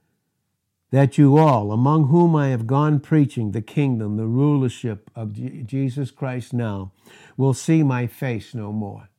that 0.91 1.17
you 1.17 1.37
all, 1.37 1.71
among 1.71 2.09
whom 2.09 2.35
I 2.35 2.49
have 2.49 2.67
gone 2.67 2.99
preaching 2.99 3.53
the 3.53 3.63
kingdom, 3.63 4.17
the 4.17 4.27
rulership 4.27 5.11
of 5.15 5.33
Jesus 5.65 6.11
Christ 6.11 6.53
now, 6.53 6.91
will 7.37 7.55
see 7.55 7.85
my 7.85 8.09
face 8.09 8.53
no 8.53 8.73
more. 8.73 9.11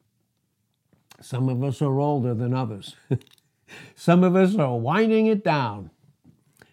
Some 1.22 1.50
of 1.50 1.64
us 1.64 1.82
are 1.82 2.00
older 2.00 2.34
than 2.34 2.54
others. 2.54 2.96
Some 3.96 4.24
of 4.24 4.36
us 4.36 4.56
are 4.56 4.78
winding 4.78 5.28
it 5.28 5.44
down. 5.44 5.92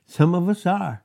Some 0.06 0.34
of 0.34 0.48
us 0.48 0.64
are, 0.66 1.02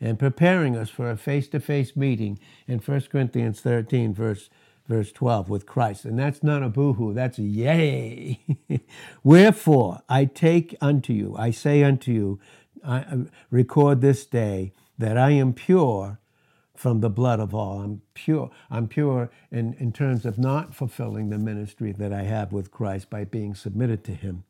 and 0.00 0.18
preparing 0.18 0.76
us 0.76 0.88
for 0.88 1.10
a 1.10 1.16
face 1.16 1.48
to 1.48 1.60
face 1.60 1.96
meeting 1.96 2.38
in 2.66 2.78
1 2.78 3.00
Corinthians 3.10 3.60
13, 3.60 4.14
verse, 4.14 4.48
verse 4.86 5.10
12, 5.12 5.48
with 5.48 5.66
Christ. 5.66 6.04
And 6.04 6.18
that's 6.18 6.42
not 6.42 6.62
a 6.62 6.68
boohoo, 6.68 7.14
that's 7.14 7.38
a 7.38 7.42
yay. 7.42 8.40
Wherefore, 9.24 10.02
I 10.08 10.24
take 10.26 10.76
unto 10.80 11.12
you, 11.12 11.34
I 11.36 11.50
say 11.50 11.82
unto 11.82 12.12
you, 12.12 12.40
I 12.86 13.24
record 13.50 14.00
this 14.00 14.24
day 14.24 14.72
that 14.98 15.18
I 15.18 15.30
am 15.30 15.52
pure 15.52 16.18
from 16.76 17.00
the 17.00 17.10
blood 17.10 17.40
of 17.40 17.54
all. 17.54 17.80
I'm 17.80 18.02
pure. 18.14 18.50
I'm 18.70 18.88
pure 18.88 19.30
in, 19.50 19.74
in 19.74 19.92
terms 19.92 20.26
of 20.26 20.38
not 20.38 20.74
fulfilling 20.74 21.30
the 21.30 21.38
ministry 21.38 21.92
that 21.92 22.12
I 22.12 22.22
have 22.22 22.52
with 22.52 22.70
Christ 22.70 23.10
by 23.10 23.24
being 23.24 23.54
submitted 23.54 24.04
to 24.04 24.12
Him. 24.12 24.44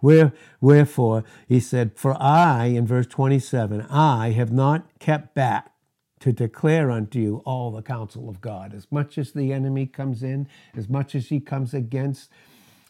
Where, 0.00 0.32
wherefore, 0.60 1.24
he 1.48 1.60
said, 1.60 1.92
For 1.96 2.20
I, 2.20 2.66
in 2.66 2.86
verse 2.86 3.06
27, 3.06 3.82
I 3.90 4.30
have 4.32 4.52
not 4.52 4.86
kept 4.98 5.34
back 5.34 5.72
to 6.20 6.32
declare 6.32 6.90
unto 6.90 7.18
you 7.18 7.42
all 7.46 7.70
the 7.70 7.82
counsel 7.82 8.28
of 8.28 8.40
God. 8.40 8.74
As 8.74 8.86
much 8.90 9.16
as 9.16 9.32
the 9.32 9.52
enemy 9.52 9.86
comes 9.86 10.22
in, 10.22 10.48
as 10.76 10.88
much 10.88 11.14
as 11.14 11.28
he 11.28 11.40
comes 11.40 11.72
against 11.72 12.30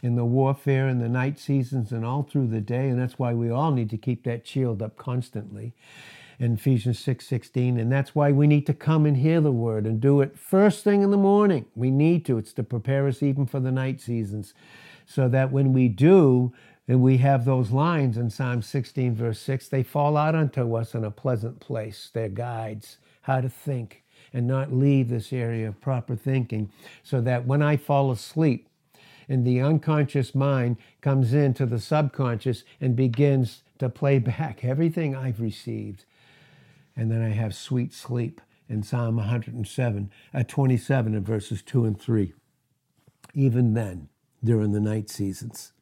in 0.03 0.17
the 0.17 0.25
warfare 0.25 0.89
in 0.89 0.99
the 0.99 1.09
night 1.09 1.39
seasons 1.39 1.93
and 1.93 2.05
all 2.05 2.23
through 2.23 2.49
the 2.49 2.61
day, 2.61 2.89
and 2.89 2.99
that's 2.99 3.19
why 3.19 3.35
we 3.35 3.51
all 3.51 3.71
need 3.71 3.91
to 3.91 3.99
keep 3.99 4.25
that 4.25 4.47
shield 4.47 4.83
up 4.83 4.97
constantly 4.97 5.75
in 6.41 6.55
Ephesians 6.55 6.99
6 6.99 7.27
16. 7.27 7.79
And 7.79 7.93
that's 7.93 8.15
why 8.15 8.33
we 8.33 8.47
need 8.47 8.67
to 8.67 8.75
come 8.75 9.07
and 9.07 9.19
hear 9.19 9.41
the 9.41 9.53
word 9.53 9.87
and 9.87 10.01
do 10.01 10.23
it 10.23 10.39
first 10.39 10.83
thing 10.83 11.03
in 11.03 11.11
the 11.11 11.17
morning. 11.17 11.67
We 11.77 11.91
need 11.91 12.25
to. 12.27 12.39
It's 12.39 12.55
to 12.55 12.65
prepare 12.65 13.07
us 13.07 13.23
even 13.23 13.47
for 13.47 13.61
the 13.61 13.71
night 13.71 14.01
seasons. 14.01 14.55
So 15.07 15.29
that 15.29 15.53
when 15.53 15.73
we 15.73 15.89
do, 15.89 16.53
and 16.89 17.03
we 17.03 17.19
have 17.19 17.45
those 17.45 17.71
lines 17.71 18.17
in 18.17 18.31
Psalm 18.31 18.63
16, 18.63 19.15
verse 19.15 19.39
6, 19.41 19.69
they 19.69 19.83
fall 19.83 20.17
out 20.17 20.35
unto 20.35 20.75
us 20.75 20.95
in 20.95 21.05
a 21.05 21.11
pleasant 21.11 21.61
place. 21.61 22.11
They're 22.13 22.29
guides, 22.29 22.99
how 23.23 23.41
to 23.43 23.49
think 23.49 24.03
and 24.33 24.47
not 24.47 24.73
leave 24.73 25.09
this 25.09 25.33
area 25.33 25.69
of 25.69 25.81
proper 25.81 26.17
thinking. 26.17 26.71
So 27.03 27.21
that 27.21 27.47
when 27.47 27.63
I 27.63 27.77
fall 27.77 28.11
asleep, 28.11 28.67
and 29.29 29.47
the 29.47 29.61
unconscious 29.61 30.35
mind 30.35 30.77
comes 31.01 31.33
into 31.33 31.65
the 31.65 31.79
subconscious 31.79 32.65
and 32.81 32.97
begins 32.97 33.63
to 33.79 33.89
play 33.89 34.19
back 34.19 34.65
everything 34.65 35.15
I've 35.15 35.41
received 35.41 36.05
and 37.01 37.11
then 37.11 37.23
I 37.23 37.31
have 37.31 37.55
sweet 37.55 37.95
sleep 37.95 38.43
in 38.69 38.83
Psalm 38.83 39.17
107, 39.17 40.11
at 40.35 40.41
uh, 40.41 40.45
27 40.47 41.15
in 41.15 41.25
verses 41.25 41.63
2 41.63 41.87
and 41.87 41.99
3. 41.99 42.35
Even 43.33 43.73
then, 43.73 44.11
during 44.45 44.73
the 44.73 44.81
night 44.81 45.09
seasons. 45.09 45.73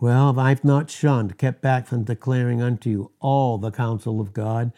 Well, 0.00 0.40
I've 0.40 0.64
not 0.64 0.88
shunned, 0.88 1.36
kept 1.36 1.60
back 1.60 1.86
from 1.86 2.04
declaring 2.04 2.62
unto 2.62 2.88
you 2.88 3.10
all 3.20 3.58
the 3.58 3.70
counsel 3.70 4.22
of 4.22 4.32
God. 4.32 4.72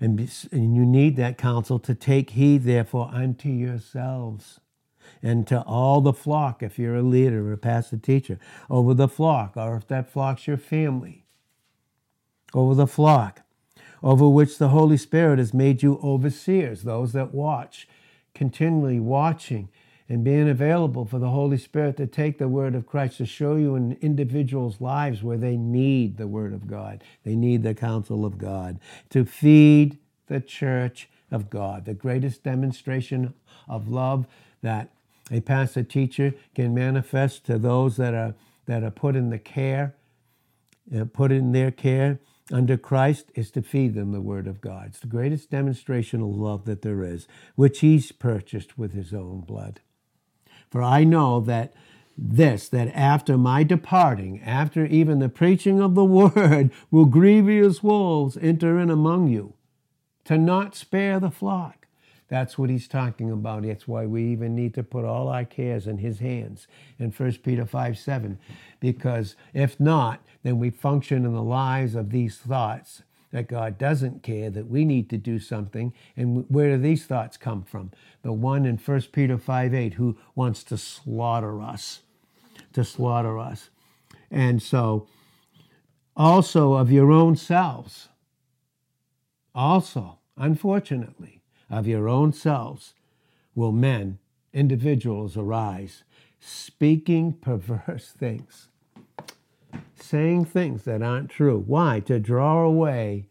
And, 0.00 0.18
and 0.50 0.74
you 0.74 0.86
need 0.86 1.16
that 1.16 1.36
counsel 1.36 1.78
to 1.80 1.94
take 1.94 2.30
heed, 2.30 2.64
therefore, 2.64 3.10
unto 3.12 3.50
yourselves 3.50 4.58
and 5.22 5.46
to 5.48 5.60
all 5.64 6.00
the 6.00 6.14
flock, 6.14 6.62
if 6.62 6.78
you're 6.78 6.96
a 6.96 7.02
leader 7.02 7.50
or 7.50 7.52
a 7.52 7.58
pastor 7.58 7.98
teacher, 7.98 8.38
over 8.70 8.94
the 8.94 9.08
flock, 9.08 9.54
or 9.54 9.76
if 9.76 9.86
that 9.88 10.10
flock's 10.10 10.46
your 10.46 10.56
family, 10.56 11.26
over 12.54 12.74
the 12.74 12.86
flock 12.86 13.43
over 14.04 14.28
which 14.28 14.58
the 14.58 14.68
Holy 14.68 14.98
Spirit 14.98 15.38
has 15.38 15.54
made 15.54 15.82
you 15.82 15.98
overseers, 16.04 16.82
those 16.82 17.14
that 17.14 17.32
watch, 17.32 17.88
continually 18.34 19.00
watching 19.00 19.70
and 20.10 20.22
being 20.22 20.46
available 20.46 21.06
for 21.06 21.18
the 21.18 21.30
Holy 21.30 21.56
Spirit 21.56 21.96
to 21.96 22.06
take 22.06 22.36
the 22.36 22.46
Word 22.46 22.74
of 22.74 22.86
Christ 22.86 23.16
to 23.16 23.24
show 23.24 23.56
you 23.56 23.74
in 23.76 23.96
individuals' 24.02 24.78
lives 24.78 25.22
where 25.22 25.38
they 25.38 25.56
need 25.56 26.18
the 26.18 26.26
Word 26.26 26.52
of 26.52 26.66
God. 26.66 27.02
They 27.24 27.34
need 27.34 27.62
the 27.62 27.74
counsel 27.74 28.26
of 28.26 28.36
God 28.36 28.78
to 29.08 29.24
feed 29.24 29.98
the 30.26 30.40
church 30.40 31.08
of 31.30 31.48
God. 31.48 31.86
The 31.86 31.94
greatest 31.94 32.42
demonstration 32.42 33.32
of 33.66 33.88
love 33.88 34.26
that 34.60 34.90
a 35.30 35.40
pastor 35.40 35.82
teacher 35.82 36.34
can 36.54 36.74
manifest 36.74 37.46
to 37.46 37.58
those 37.58 37.96
that 37.96 38.12
are 38.12 38.34
that 38.66 38.82
are 38.82 38.90
put 38.90 39.16
in 39.16 39.30
the 39.30 39.38
care, 39.38 39.94
uh, 40.94 41.04
put 41.06 41.32
in 41.32 41.52
their 41.52 41.70
care 41.70 42.18
under 42.52 42.76
Christ 42.76 43.30
is 43.34 43.50
to 43.52 43.62
feed 43.62 43.94
them 43.94 44.12
the 44.12 44.20
Word 44.20 44.46
of 44.46 44.60
God. 44.60 44.88
It's 44.88 45.00
the 45.00 45.06
greatest 45.06 45.50
demonstration 45.50 46.20
of 46.20 46.28
love 46.28 46.64
that 46.66 46.82
there 46.82 47.02
is, 47.02 47.26
which 47.54 47.80
He's 47.80 48.12
purchased 48.12 48.78
with 48.78 48.92
His 48.92 49.14
own 49.14 49.40
blood. 49.40 49.80
For 50.70 50.82
I 50.82 51.04
know 51.04 51.40
that 51.40 51.72
this, 52.16 52.68
that 52.68 52.88
after 52.94 53.38
my 53.38 53.62
departing, 53.62 54.40
after 54.42 54.84
even 54.86 55.18
the 55.18 55.28
preaching 55.28 55.80
of 55.80 55.94
the 55.94 56.04
Word, 56.04 56.70
will 56.90 57.06
grievous 57.06 57.82
wolves 57.82 58.36
enter 58.40 58.78
in 58.78 58.90
among 58.90 59.28
you, 59.28 59.54
to 60.24 60.36
not 60.38 60.74
spare 60.74 61.18
the 61.18 61.30
flock. 61.30 61.83
That's 62.28 62.56
what 62.56 62.70
he's 62.70 62.88
talking 62.88 63.30
about. 63.30 63.62
That's 63.62 63.86
why 63.86 64.06
we 64.06 64.24
even 64.24 64.54
need 64.54 64.74
to 64.74 64.82
put 64.82 65.04
all 65.04 65.28
our 65.28 65.44
cares 65.44 65.86
in 65.86 65.98
his 65.98 66.18
hands 66.18 66.66
in 66.98 67.10
1 67.10 67.32
Peter 67.42 67.66
5 67.66 67.98
7. 67.98 68.38
Because 68.80 69.36
if 69.52 69.78
not, 69.78 70.20
then 70.42 70.58
we 70.58 70.70
function 70.70 71.24
in 71.24 71.32
the 71.32 71.42
lives 71.42 71.94
of 71.94 72.10
these 72.10 72.36
thoughts 72.38 73.02
that 73.30 73.48
God 73.48 73.78
doesn't 73.78 74.22
care, 74.22 74.48
that 74.50 74.68
we 74.68 74.84
need 74.84 75.10
to 75.10 75.18
do 75.18 75.40
something. 75.40 75.92
And 76.16 76.48
where 76.48 76.76
do 76.76 76.80
these 76.80 77.04
thoughts 77.04 77.36
come 77.36 77.62
from? 77.64 77.90
The 78.22 78.32
one 78.32 78.64
in 78.64 78.78
1 78.78 79.02
Peter 79.12 79.36
5 79.36 79.74
8 79.74 79.94
who 79.94 80.16
wants 80.34 80.62
to 80.64 80.78
slaughter 80.78 81.60
us, 81.60 82.02
to 82.72 82.84
slaughter 82.84 83.38
us. 83.38 83.70
And 84.30 84.62
so, 84.62 85.08
also 86.16 86.74
of 86.74 86.90
your 86.90 87.10
own 87.10 87.36
selves, 87.36 88.08
also, 89.54 90.18
unfortunately, 90.36 91.40
of 91.78 91.88
your 91.88 92.08
own 92.08 92.32
selves 92.32 92.94
will 93.54 93.72
men, 93.72 94.18
individuals, 94.52 95.36
arise, 95.36 96.04
speaking 96.40 97.32
perverse 97.32 98.10
things, 98.18 98.68
saying 99.96 100.44
things 100.44 100.84
that 100.84 101.02
aren't 101.02 101.30
true. 101.30 101.62
Why? 101.66 102.00
To 102.00 102.20
draw 102.20 102.62
away 102.62 103.26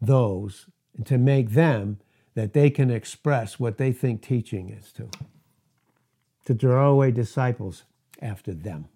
those, 0.00 0.66
and 0.96 1.06
to 1.06 1.16
make 1.16 1.50
them 1.50 1.98
that 2.34 2.52
they 2.52 2.68
can 2.70 2.90
express 2.90 3.58
what 3.58 3.78
they 3.78 3.92
think 3.92 4.20
teaching 4.20 4.68
is 4.70 4.92
to. 4.92 5.08
To 6.46 6.54
draw 6.54 6.88
away 6.88 7.12
disciples 7.12 7.84
after 8.20 8.52
them. 8.52 8.88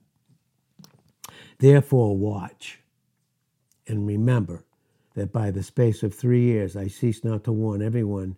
Therefore, 1.59 2.17
watch 2.17 2.81
and 3.87 4.07
remember 4.07 4.66
that 5.17 5.33
by 5.33 5.51
the 5.51 5.63
space 5.63 6.03
of 6.03 6.15
three 6.15 6.43
years 6.43 6.77
I 6.77 6.87
cease 6.87 7.25
not 7.25 7.43
to 7.45 7.53
warn 7.53 7.83
everyone 7.83 8.37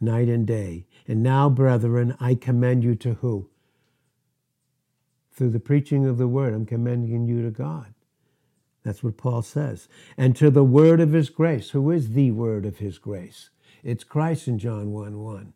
night 0.00 0.28
and 0.28 0.46
day. 0.46 0.86
And 1.06 1.22
now, 1.22 1.50
brethren, 1.50 2.16
I 2.20 2.34
commend 2.34 2.84
you 2.84 2.94
to 2.96 3.14
who? 3.14 3.50
Through 5.32 5.50
the 5.50 5.60
preaching 5.60 6.06
of 6.06 6.16
the 6.16 6.28
word, 6.28 6.54
I'm 6.54 6.64
commending 6.64 7.26
you 7.26 7.42
to 7.42 7.50
God. 7.50 7.92
That's 8.84 9.02
what 9.02 9.16
Paul 9.16 9.42
says. 9.42 9.88
And 10.16 10.36
to 10.36 10.48
the 10.48 10.64
word 10.64 11.00
of 11.00 11.12
his 11.12 11.28
grace. 11.28 11.70
Who 11.70 11.90
is 11.90 12.10
the 12.10 12.30
word 12.30 12.64
of 12.64 12.78
his 12.78 12.98
grace? 12.98 13.50
It's 13.82 14.04
Christ 14.04 14.46
in 14.48 14.58
John 14.58 14.92
1 14.92 15.18
1. 15.18 15.52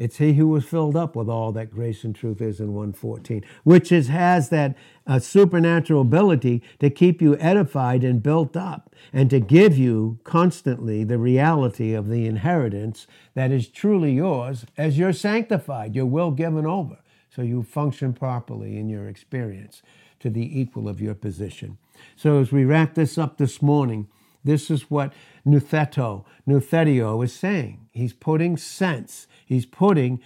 It's 0.00 0.16
he 0.16 0.32
who 0.32 0.48
was 0.48 0.64
filled 0.64 0.96
up 0.96 1.14
with 1.14 1.28
all 1.28 1.52
that 1.52 1.70
grace 1.70 2.04
and 2.04 2.14
truth 2.14 2.40
is 2.40 2.58
in 2.58 2.68
114, 2.68 3.44
which 3.64 3.92
is, 3.92 4.08
has 4.08 4.48
that 4.48 4.74
uh, 5.06 5.18
supernatural 5.18 6.00
ability 6.00 6.62
to 6.78 6.88
keep 6.88 7.20
you 7.20 7.36
edified 7.36 8.02
and 8.02 8.22
built 8.22 8.56
up 8.56 8.96
and 9.12 9.28
to 9.28 9.40
give 9.40 9.76
you 9.76 10.18
constantly 10.24 11.04
the 11.04 11.18
reality 11.18 11.92
of 11.92 12.08
the 12.08 12.24
inheritance 12.24 13.06
that 13.34 13.52
is 13.52 13.68
truly 13.68 14.14
yours 14.14 14.64
as 14.78 14.96
you're 14.96 15.12
sanctified, 15.12 15.94
your 15.94 16.06
will 16.06 16.30
given 16.30 16.64
over, 16.64 16.96
so 17.28 17.42
you 17.42 17.62
function 17.62 18.14
properly 18.14 18.78
in 18.78 18.88
your 18.88 19.06
experience 19.06 19.82
to 20.18 20.30
the 20.30 20.58
equal 20.58 20.88
of 20.88 21.02
your 21.02 21.14
position. 21.14 21.76
So 22.16 22.40
as 22.40 22.50
we 22.50 22.64
wrap 22.64 22.94
this 22.94 23.18
up 23.18 23.36
this 23.36 23.60
morning, 23.60 24.08
this 24.44 24.70
is 24.70 24.90
what 24.90 25.12
Nutheto, 25.46 26.24
Nouthetio 26.48 27.22
is 27.24 27.32
saying. 27.32 27.88
He's 27.92 28.12
putting 28.12 28.56
sense 28.56 29.26
He's 29.50 29.66
putting 29.66 30.20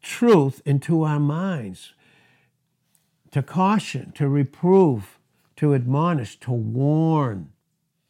truth 0.00 0.62
into 0.64 1.02
our 1.02 1.18
minds 1.18 1.94
to 3.32 3.42
caution, 3.42 4.12
to 4.12 4.28
reprove, 4.28 5.18
to 5.56 5.74
admonish, 5.74 6.38
to 6.38 6.52
warn, 6.52 7.50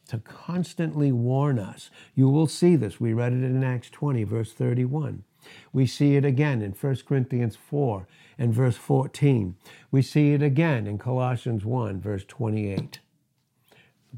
to 0.09 0.19
constantly 0.19 1.11
warn 1.11 1.59
us. 1.59 1.89
You 2.15 2.29
will 2.29 2.47
see 2.47 2.77
this. 2.77 3.01
We 3.01 3.15
read 3.15 3.33
it 3.33 3.43
in 3.43 3.65
Acts 3.65 3.89
20, 3.89 4.25
verse 4.25 4.53
31. 4.53 5.25
We 5.73 5.87
see 5.87 6.17
it 6.17 6.25
again 6.27 6.61
in 6.61 6.73
1 6.73 6.97
Corinthians 7.09 7.57
4 7.57 8.07
and 8.37 8.53
verse 8.53 8.77
14. 8.77 9.57
We 9.91 10.03
see 10.03 10.35
it 10.35 10.43
again 10.43 10.87
in 10.87 10.99
Colossians 10.99 11.65
1, 11.65 11.99
verse 11.99 12.27
28. 12.29 13.01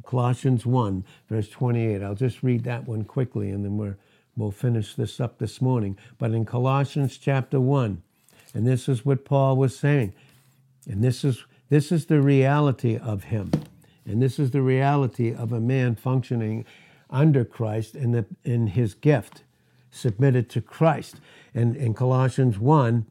Colossians 0.04 0.64
1, 0.64 1.04
verse 1.28 1.48
28. 1.48 2.02
I'll 2.02 2.14
just 2.14 2.42
read 2.42 2.64
that 2.64 2.86
one 2.86 3.04
quickly 3.04 3.50
and 3.50 3.64
then 3.64 3.76
we're 3.76 3.96
We'll 4.36 4.50
finish 4.50 4.94
this 4.94 5.20
up 5.20 5.38
this 5.38 5.60
morning. 5.60 5.98
But 6.18 6.32
in 6.32 6.44
Colossians 6.44 7.18
chapter 7.18 7.60
1, 7.60 8.02
and 8.54 8.66
this 8.66 8.88
is 8.88 9.04
what 9.04 9.24
Paul 9.24 9.56
was 9.56 9.78
saying, 9.78 10.14
and 10.86 11.04
this 11.04 11.24
is, 11.24 11.44
this 11.68 11.92
is 11.92 12.06
the 12.06 12.22
reality 12.22 12.96
of 12.96 13.24
him. 13.24 13.50
And 14.06 14.22
this 14.22 14.38
is 14.38 14.50
the 14.50 14.62
reality 14.62 15.34
of 15.34 15.52
a 15.52 15.60
man 15.60 15.94
functioning 15.94 16.64
under 17.10 17.44
Christ 17.44 17.94
in, 17.94 18.12
the, 18.12 18.24
in 18.44 18.68
his 18.68 18.94
gift, 18.94 19.42
submitted 19.90 20.48
to 20.50 20.60
Christ. 20.62 21.20
And 21.54 21.76
in 21.76 21.92
Colossians 21.92 22.58
1, 22.58 23.06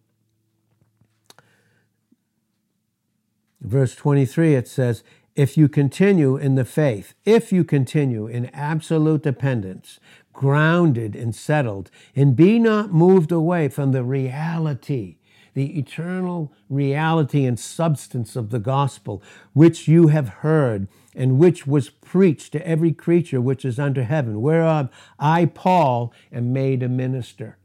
verse 3.62 3.96
23, 3.96 4.56
it 4.56 4.68
says, 4.68 5.04
If 5.40 5.56
you 5.56 5.70
continue 5.70 6.36
in 6.36 6.56
the 6.56 6.66
faith, 6.66 7.14
if 7.24 7.54
you 7.54 7.64
continue 7.64 8.28
in 8.28 8.48
absolute 8.48 9.24
dependence, 9.24 9.98
grounded 10.34 11.16
and 11.16 11.34
settled, 11.34 11.90
and 12.14 12.36
be 12.36 12.60
not 12.60 12.92
moved 12.92 13.32
away 13.32 13.70
from 13.70 13.94
the 13.94 14.04
reality 14.04 15.16
the 15.54 15.80
eternal 15.80 16.52
reality 16.70 17.46
and 17.46 17.58
substance 17.58 18.36
of 18.36 18.50
the 18.50 18.60
gospel, 18.60 19.24
which 19.54 19.88
you 19.88 20.10
have 20.10 20.28
heard, 20.28 20.90
and 21.16 21.40
which 21.40 21.66
was 21.66 21.90
preached 21.90 22.52
to 22.52 22.68
every 22.68 22.92
creature 22.92 23.40
which 23.40 23.64
is 23.64 23.80
under 23.80 24.04
heaven, 24.04 24.42
whereof 24.42 24.90
I, 25.18 25.46
Paul, 25.46 26.14
am 26.34 26.52
made 26.52 26.84
a 26.84 26.90
minister. 26.90 27.58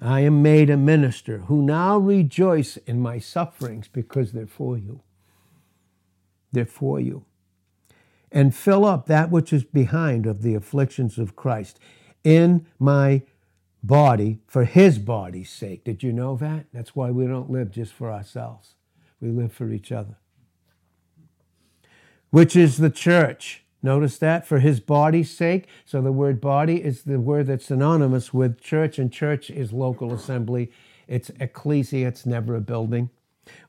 I 0.00 0.20
am 0.20 0.40
made 0.42 0.70
a 0.70 0.78
minister 0.78 1.40
who 1.40 1.60
now 1.60 1.98
rejoice 1.98 2.78
in 2.78 2.98
my 2.98 3.18
sufferings 3.18 3.88
because 3.88 4.32
they're 4.32 4.46
for 4.46 4.78
you. 4.78 5.02
They're 6.52 6.64
for 6.64 7.00
you. 7.00 7.24
And 8.32 8.54
fill 8.54 8.84
up 8.84 9.06
that 9.06 9.30
which 9.30 9.52
is 9.52 9.64
behind 9.64 10.26
of 10.26 10.42
the 10.42 10.54
afflictions 10.54 11.18
of 11.18 11.36
Christ 11.36 11.78
in 12.22 12.66
my 12.78 13.22
body 13.82 14.40
for 14.46 14.64
his 14.64 14.98
body's 14.98 15.50
sake. 15.50 15.84
Did 15.84 16.02
you 16.02 16.12
know 16.12 16.36
that? 16.36 16.66
That's 16.72 16.94
why 16.94 17.10
we 17.10 17.26
don't 17.26 17.50
live 17.50 17.70
just 17.70 17.92
for 17.92 18.10
ourselves, 18.12 18.74
we 19.20 19.30
live 19.30 19.52
for 19.52 19.70
each 19.70 19.90
other. 19.90 20.16
Which 22.30 22.54
is 22.54 22.76
the 22.76 22.90
church. 22.90 23.64
Notice 23.82 24.18
that 24.18 24.46
for 24.46 24.58
his 24.58 24.78
body's 24.78 25.34
sake. 25.34 25.66
So 25.86 26.02
the 26.02 26.12
word 26.12 26.40
body 26.40 26.84
is 26.84 27.02
the 27.02 27.18
word 27.18 27.46
that's 27.46 27.66
synonymous 27.66 28.32
with 28.32 28.60
church, 28.60 28.98
and 28.98 29.12
church 29.12 29.50
is 29.50 29.72
local 29.72 30.12
assembly. 30.12 30.70
It's 31.08 31.30
ecclesia, 31.40 32.06
it's 32.06 32.26
never 32.26 32.54
a 32.54 32.60
building. 32.60 33.10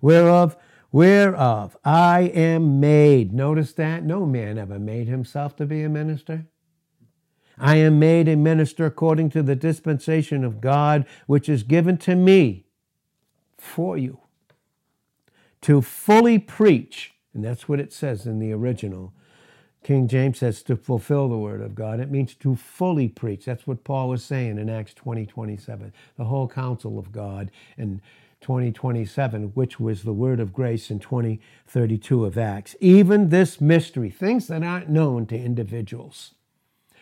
Whereof, 0.01 0.57
whereof 0.91 1.77
I 1.83 2.21
am 2.33 2.79
made. 2.79 3.33
Notice 3.33 3.73
that? 3.73 4.03
No 4.03 4.25
man 4.25 4.57
ever 4.57 4.79
made 4.79 5.07
himself 5.07 5.55
to 5.57 5.65
be 5.65 5.83
a 5.83 5.89
minister. 5.89 6.45
I 7.57 7.75
am 7.77 7.99
made 7.99 8.27
a 8.27 8.35
minister 8.35 8.85
according 8.85 9.29
to 9.31 9.43
the 9.43 9.55
dispensation 9.55 10.43
of 10.43 10.61
God, 10.61 11.05
which 11.27 11.47
is 11.47 11.63
given 11.63 11.97
to 11.99 12.15
me 12.15 12.65
for 13.57 13.97
you 13.97 14.19
to 15.61 15.81
fully 15.81 16.39
preach. 16.39 17.13
And 17.33 17.43
that's 17.43 17.69
what 17.69 17.79
it 17.79 17.93
says 17.93 18.25
in 18.25 18.39
the 18.39 18.51
original. 18.51 19.13
King 19.83 20.07
James 20.07 20.39
says 20.39 20.61
to 20.63 20.75
fulfill 20.75 21.29
the 21.29 21.37
word 21.37 21.61
of 21.61 21.75
God. 21.75 21.99
It 21.99 22.11
means 22.11 22.35
to 22.35 22.55
fully 22.55 23.07
preach. 23.07 23.45
That's 23.45 23.65
what 23.65 23.83
Paul 23.83 24.09
was 24.09 24.23
saying 24.23 24.57
in 24.59 24.69
Acts 24.69 24.93
20 24.93 25.25
27. 25.25 25.93
The 26.17 26.25
whole 26.25 26.47
counsel 26.47 26.99
of 26.99 27.11
God 27.11 27.51
in 27.77 28.01
2027, 28.41 29.51
which 29.53 29.79
was 29.79 30.03
the 30.03 30.13
word 30.13 30.39
of 30.39 30.53
grace 30.53 30.89
in 30.91 30.99
2032 30.99 32.25
of 32.25 32.37
Acts. 32.37 32.75
Even 32.79 33.29
this 33.29 33.61
mystery, 33.61 34.09
things 34.09 34.47
that 34.47 34.63
aren't 34.63 34.89
known 34.89 35.25
to 35.27 35.37
individuals 35.37 36.33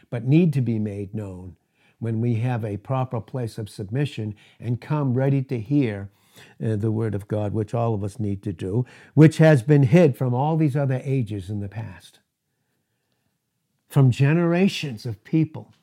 but 0.09 0.25
need 0.25 0.53
to 0.53 0.61
be 0.61 0.79
made 0.79 1.13
known 1.13 1.55
when 1.99 2.21
we 2.21 2.35
have 2.35 2.63
a 2.63 2.77
proper 2.77 3.19
place 3.19 3.57
of 3.57 3.69
submission 3.69 4.35
and 4.59 4.81
come 4.81 5.13
ready 5.13 5.41
to 5.43 5.59
hear 5.59 6.09
uh, 6.63 6.75
the 6.75 6.91
Word 6.91 7.13
of 7.13 7.27
God, 7.27 7.53
which 7.53 7.73
all 7.73 7.93
of 7.93 8.03
us 8.03 8.19
need 8.19 8.41
to 8.43 8.53
do, 8.53 8.85
which 9.13 9.37
has 9.37 9.61
been 9.61 9.83
hid 9.83 10.17
from 10.17 10.33
all 10.33 10.55
these 10.55 10.75
other 10.75 11.01
ages 11.03 11.49
in 11.49 11.59
the 11.59 11.67
past, 11.67 12.19
from 13.89 14.11
generations 14.11 15.05
of 15.05 15.23
people, 15.23 15.73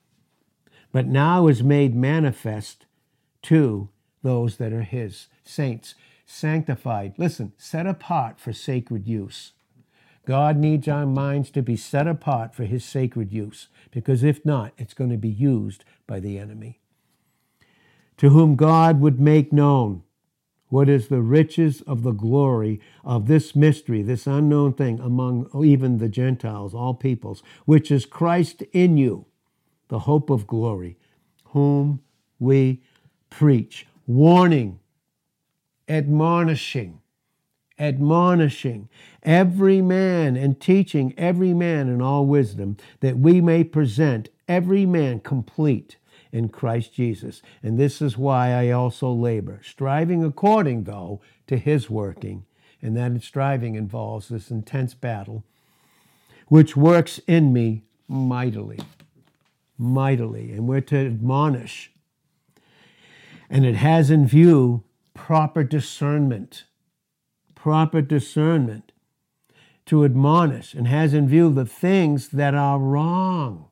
but 0.92 1.06
now 1.06 1.46
is 1.46 1.62
made 1.62 1.94
manifest 1.94 2.86
to 3.42 3.90
those 4.26 4.56
that 4.56 4.72
are 4.72 4.82
His 4.82 5.28
saints, 5.44 5.94
sanctified, 6.26 7.14
listen, 7.16 7.52
set 7.56 7.86
apart 7.86 8.40
for 8.40 8.52
sacred 8.52 9.06
use. 9.06 9.52
God 10.26 10.56
needs 10.56 10.88
our 10.88 11.06
minds 11.06 11.50
to 11.52 11.62
be 11.62 11.76
set 11.76 12.08
apart 12.08 12.52
for 12.52 12.64
his 12.64 12.84
sacred 12.84 13.32
use, 13.32 13.68
because 13.92 14.24
if 14.24 14.44
not, 14.44 14.72
it's 14.76 14.92
going 14.92 15.10
to 15.10 15.16
be 15.16 15.28
used 15.28 15.84
by 16.08 16.18
the 16.18 16.36
enemy. 16.36 16.80
To 18.16 18.30
whom 18.30 18.56
God 18.56 19.00
would 19.00 19.20
make 19.20 19.52
known 19.52 20.02
what 20.68 20.88
is 20.88 21.06
the 21.06 21.22
riches 21.22 21.80
of 21.82 22.02
the 22.02 22.10
glory 22.10 22.80
of 23.04 23.28
this 23.28 23.54
mystery, 23.54 24.02
this 24.02 24.26
unknown 24.26 24.72
thing 24.72 24.98
among 24.98 25.48
even 25.64 25.98
the 25.98 26.08
Gentiles, 26.08 26.74
all 26.74 26.94
peoples, 26.94 27.44
which 27.64 27.92
is 27.92 28.04
Christ 28.04 28.62
in 28.72 28.96
you, 28.96 29.26
the 29.86 30.00
hope 30.00 30.28
of 30.28 30.48
glory, 30.48 30.98
whom 31.44 32.00
we 32.40 32.82
preach, 33.30 33.86
warning, 34.06 34.78
admonishing, 35.88 37.00
admonishing 37.78 38.88
every 39.22 39.82
man 39.82 40.36
and 40.36 40.60
teaching 40.60 41.12
every 41.16 41.52
man 41.52 41.88
in 41.88 42.00
all 42.00 42.24
wisdom, 42.24 42.76
that 43.00 43.18
we 43.18 43.40
may 43.40 43.62
present 43.64 44.28
every 44.48 44.86
man 44.86 45.20
complete 45.20 45.96
in 46.32 46.48
Christ 46.48 46.92
Jesus. 46.92 47.42
And 47.62 47.78
this 47.78 48.00
is 48.02 48.18
why 48.18 48.52
I 48.52 48.70
also 48.70 49.10
labor, 49.10 49.60
striving 49.64 50.24
according, 50.24 50.84
though, 50.84 51.20
to 51.46 51.56
his 51.56 51.88
working. 51.90 52.44
And 52.82 52.96
that 52.96 53.22
striving 53.22 53.74
involves 53.74 54.28
this 54.28 54.50
intense 54.50 54.94
battle, 54.94 55.44
which 56.48 56.76
works 56.76 57.18
in 57.26 57.52
me 57.52 57.84
mightily. 58.06 58.78
Mightily. 59.78 60.52
And 60.52 60.68
we're 60.68 60.82
to 60.82 61.06
admonish. 61.06 61.90
And 63.48 63.64
it 63.64 63.76
has 63.76 64.10
in 64.10 64.26
view 64.26 64.84
proper 65.14 65.64
discernment 65.64 66.64
proper 67.66 68.00
discernment 68.00 68.92
to 69.84 70.04
admonish 70.04 70.72
and 70.72 70.86
has 70.86 71.12
in 71.12 71.26
view 71.26 71.52
the 71.52 71.66
things 71.66 72.28
that 72.28 72.54
are 72.54 72.78
wrong. 72.78 73.66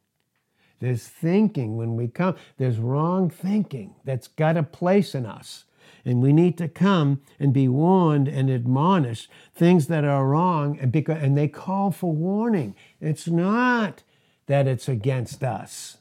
There's 0.81 1.07
thinking 1.07 1.77
when 1.77 1.95
we 1.95 2.09
come, 2.09 2.35
there's 2.57 2.81
wrong 2.81 3.31
thinking 3.31 3.95
that's 4.03 4.27
got 4.27 4.57
a 4.57 4.64
place 4.64 5.14
in 5.14 5.25
us. 5.25 5.66
And 6.05 6.20
we 6.20 6.33
need 6.33 6.59
to 6.59 6.66
come 6.66 7.20
and 7.39 7.53
be 7.53 7.68
warned 7.68 8.27
and 8.27 8.51
admonish 8.51 9.29
things 9.55 9.87
that 9.87 10.05
are 10.05 10.27
wrong, 10.27 10.77
and, 10.81 10.91
because, 10.91 11.22
and 11.22 11.39
they 11.39 11.47
call 11.47 11.93
for 11.93 12.12
warning. 12.12 12.75
It's 13.01 13.29
not 13.29 14.03
that 14.47 14.66
it's 14.66 14.89
against 14.89 15.45
us, 15.45 15.99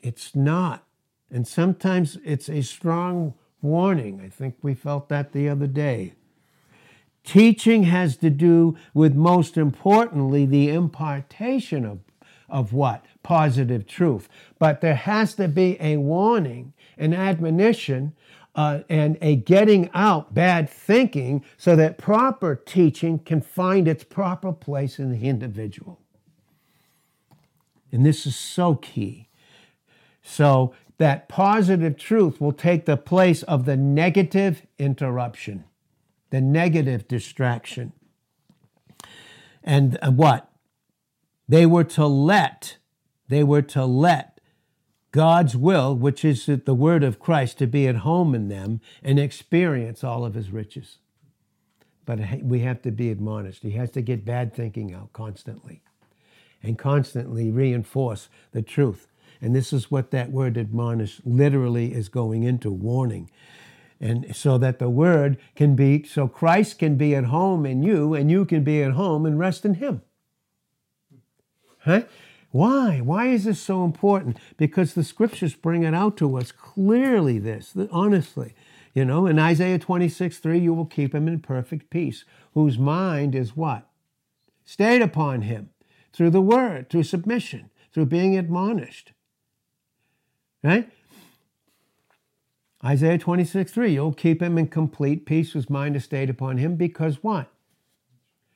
it's 0.00 0.34
not. 0.34 0.87
And 1.30 1.46
sometimes 1.46 2.18
it's 2.24 2.48
a 2.48 2.62
strong 2.62 3.34
warning. 3.60 4.20
I 4.24 4.28
think 4.28 4.56
we 4.62 4.74
felt 4.74 5.08
that 5.08 5.32
the 5.32 5.48
other 5.48 5.66
day. 5.66 6.14
Teaching 7.24 7.82
has 7.84 8.16
to 8.18 8.30
do 8.30 8.76
with, 8.94 9.14
most 9.14 9.58
importantly, 9.58 10.46
the 10.46 10.70
impartation 10.70 11.84
of, 11.84 11.98
of 12.48 12.72
what? 12.72 13.04
Positive 13.22 13.86
truth. 13.86 14.28
But 14.58 14.80
there 14.80 14.94
has 14.94 15.34
to 15.34 15.48
be 15.48 15.76
a 15.80 15.98
warning, 15.98 16.72
an 16.96 17.12
admonition, 17.12 18.14
uh, 18.54 18.80
and 18.88 19.18
a 19.20 19.36
getting 19.36 19.90
out 19.92 20.32
bad 20.32 20.70
thinking 20.70 21.44
so 21.58 21.76
that 21.76 21.98
proper 21.98 22.56
teaching 22.56 23.18
can 23.18 23.42
find 23.42 23.86
its 23.86 24.04
proper 24.04 24.52
place 24.52 24.98
in 24.98 25.10
the 25.12 25.28
individual. 25.28 26.00
And 27.92 28.04
this 28.04 28.26
is 28.26 28.36
so 28.36 28.74
key. 28.74 29.28
So 30.22 30.74
that 30.98 31.28
positive 31.28 31.96
truth 31.96 32.40
will 32.40 32.52
take 32.52 32.84
the 32.84 32.96
place 32.96 33.42
of 33.44 33.64
the 33.64 33.76
negative 33.76 34.66
interruption 34.78 35.64
the 36.30 36.40
negative 36.40 37.08
distraction. 37.08 37.92
And 39.62 39.98
uh, 40.02 40.10
what? 40.10 40.50
They 41.48 41.66
were 41.66 41.84
to 41.84 42.06
let, 42.06 42.76
they 43.28 43.42
were 43.42 43.62
to 43.62 43.84
let 43.84 44.40
God's 45.10 45.56
will, 45.56 45.94
which 45.94 46.24
is 46.24 46.46
the 46.46 46.74
word 46.74 47.02
of 47.02 47.18
Christ, 47.18 47.58
to 47.58 47.66
be 47.66 47.88
at 47.88 47.96
home 47.96 48.34
in 48.34 48.48
them 48.48 48.80
and 49.02 49.18
experience 49.18 50.04
all 50.04 50.24
of 50.24 50.34
his 50.34 50.50
riches. 50.50 50.98
But 52.04 52.42
we 52.42 52.60
have 52.60 52.82
to 52.82 52.90
be 52.90 53.10
admonished. 53.10 53.62
He 53.62 53.72
has 53.72 53.90
to 53.92 54.02
get 54.02 54.24
bad 54.24 54.54
thinking 54.54 54.94
out 54.94 55.12
constantly 55.12 55.82
and 56.62 56.78
constantly 56.78 57.50
reinforce 57.50 58.28
the 58.52 58.62
truth. 58.62 59.06
And 59.40 59.54
this 59.54 59.72
is 59.72 59.90
what 59.90 60.10
that 60.10 60.30
word 60.30 60.58
admonish 60.58 61.20
literally 61.24 61.94
is 61.94 62.08
going 62.08 62.42
into 62.42 62.70
warning 62.70 63.30
and 64.00 64.34
so 64.34 64.58
that 64.58 64.78
the 64.78 64.88
word 64.88 65.38
can 65.56 65.74
be 65.74 66.04
so 66.04 66.28
Christ 66.28 66.78
can 66.78 66.96
be 66.96 67.14
at 67.14 67.24
home 67.24 67.66
in 67.66 67.82
you 67.82 68.14
and 68.14 68.30
you 68.30 68.44
can 68.44 68.62
be 68.62 68.82
at 68.82 68.92
home 68.92 69.26
and 69.26 69.38
rest 69.38 69.64
in 69.64 69.74
him. 69.74 70.02
Huh? 71.80 72.02
Why? 72.50 73.00
Why 73.00 73.26
is 73.26 73.44
this 73.44 73.60
so 73.60 73.84
important? 73.84 74.38
Because 74.56 74.94
the 74.94 75.04
scriptures 75.04 75.54
bring 75.54 75.82
it 75.82 75.94
out 75.94 76.16
to 76.18 76.36
us 76.36 76.52
clearly 76.52 77.38
this, 77.38 77.74
honestly. 77.90 78.54
You 78.94 79.04
know, 79.04 79.26
in 79.26 79.38
Isaiah 79.38 79.78
26, 79.78 80.38
3, 80.38 80.58
you 80.58 80.72
will 80.72 80.86
keep 80.86 81.14
him 81.14 81.28
in 81.28 81.40
perfect 81.40 81.90
peace, 81.90 82.24
whose 82.54 82.78
mind 82.78 83.34
is 83.34 83.56
what? 83.56 83.88
Stayed 84.64 85.02
upon 85.02 85.42
him 85.42 85.70
through 86.12 86.30
the 86.30 86.40
word, 86.40 86.88
through 86.88 87.02
submission, 87.02 87.70
through 87.92 88.06
being 88.06 88.36
admonished. 88.36 89.12
Right? 90.62 90.90
Isaiah 92.84 93.18
26, 93.18 93.72
3, 93.72 93.92
you'll 93.92 94.12
keep 94.12 94.40
him 94.40 94.56
in 94.56 94.68
complete 94.68 95.26
peace 95.26 95.52
whose 95.52 95.68
mind 95.68 95.96
is 95.96 96.04
stayed 96.04 96.30
upon 96.30 96.58
him 96.58 96.76
because 96.76 97.22
what? 97.22 97.50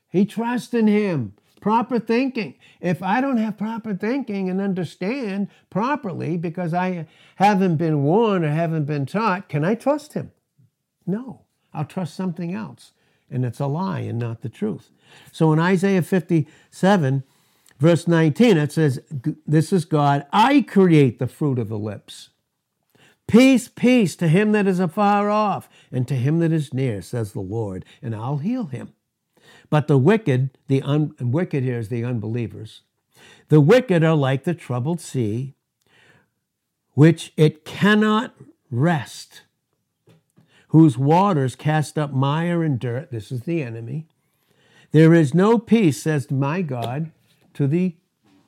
He 0.09 0.25
trusts 0.25 0.75
in 0.75 0.87
him. 0.87 1.35
Proper 1.61 2.01
thinking. 2.01 2.55
If 2.81 3.03
I 3.03 3.21
don't 3.21 3.37
have 3.37 3.57
proper 3.57 3.95
thinking 3.95 4.51
and 4.51 4.61
understand 4.61 5.49
properly 5.71 6.37
because 6.37 6.75
I 6.75 7.07
haven't 7.37 7.77
been 7.77 8.03
warned 8.03 8.45
or 8.45 8.51
haven't 8.51 8.85
been 8.85 9.07
taught, 9.07 9.49
can 9.49 9.65
I 9.65 9.77
trust 9.77 10.15
him? 10.15 10.33
No. 11.07 11.43
I'll 11.73 11.85
trust 11.85 12.15
something 12.15 12.53
else. 12.53 12.93
And 13.31 13.45
it's 13.45 13.61
a 13.61 13.67
lie 13.67 14.01
and 14.01 14.19
not 14.19 14.43
the 14.43 14.49
truth. 14.49 14.91
So 15.31 15.53
in 15.53 15.59
Isaiah 15.59 16.03
57, 16.03 17.23
verse 17.83 18.07
19, 18.07 18.57
it 18.57 18.73
says, 18.73 19.01
This 19.47 19.73
is 19.73 19.85
God. 19.85 20.25
I 20.33 20.63
create 20.63 21.19
the 21.19 21.27
fruit 21.27 21.59
of 21.59 21.69
the 21.69 21.79
lips. 21.79 22.31
Peace, 23.27 23.69
peace 23.69 24.15
to 24.17 24.29
him 24.29 24.53
that 24.53 24.67
is 24.67 24.81
afar 24.81 25.31
off, 25.31 25.69
and 25.91 26.07
to 26.07 26.15
him 26.15 26.39
that 26.39 26.53
is 26.53 26.73
near, 26.73 27.03
says 27.03 27.33
the 27.33 27.41
Lord, 27.41 27.85
and 28.01 28.15
I'll 28.15 28.39
heal 28.39 28.67
him. 28.67 28.95
But 29.69 29.89
the 29.89 29.99
wicked, 29.99 30.59
the 30.69 30.83
un, 30.83 31.15
wicked 31.21 31.65
here 31.65 31.79
is 31.79 31.89
the 31.89 32.05
unbelievers, 32.05 32.83
the 33.49 33.61
wicked 33.61 34.05
are 34.05 34.15
like 34.15 34.45
the 34.45 34.55
troubled 34.55 35.01
sea, 35.01 35.55
which 36.93 37.33
it 37.37 37.65
cannot 37.65 38.35
rest, 38.71 39.43
whose 40.69 40.97
waters 40.97 41.57
cast 41.57 41.99
up 41.99 42.13
mire 42.13 42.63
and 42.63 42.79
dirt. 42.79 43.11
This 43.11 43.33
is 43.33 43.43
the 43.43 43.63
enemy. 43.63 44.09
There 44.93 45.15
is 45.15 45.35
no 45.35 45.59
peace, 45.59 46.03
says 46.03 46.31
my 46.31 46.63
God, 46.63 47.11
to 47.55 47.67
the 47.67 47.97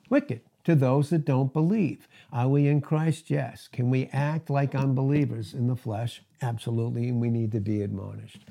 wicked, 0.09 0.41
to 0.63 0.75
those 0.75 1.09
that 1.09 1.25
don't 1.25 1.53
believe. 1.53 2.07
Are 2.31 2.47
we 2.49 2.67
in 2.67 2.81
Christ? 2.81 3.29
Yes. 3.29 3.67
Can 3.71 3.89
we 3.89 4.09
act 4.11 4.49
like 4.49 4.75
unbelievers 4.75 5.53
in 5.53 5.67
the 5.67 5.75
flesh? 5.75 6.21
Absolutely, 6.41 7.09
and 7.09 7.21
we 7.21 7.29
need 7.29 7.51
to 7.53 7.59
be 7.59 7.81
admonished. 7.81 8.41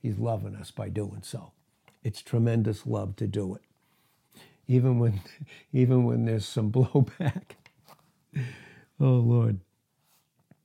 He's 0.00 0.18
loving 0.18 0.54
us 0.54 0.70
by 0.70 0.88
doing 0.88 1.22
so. 1.22 1.52
It's 2.02 2.22
tremendous 2.22 2.86
love 2.86 3.16
to 3.16 3.26
do 3.26 3.54
it. 3.54 3.62
Even 4.66 4.98
when 4.98 5.20
even 5.72 6.04
when 6.04 6.24
there's 6.24 6.46
some 6.46 6.72
blowback. 6.72 7.52
oh 9.00 9.06
Lord. 9.06 9.60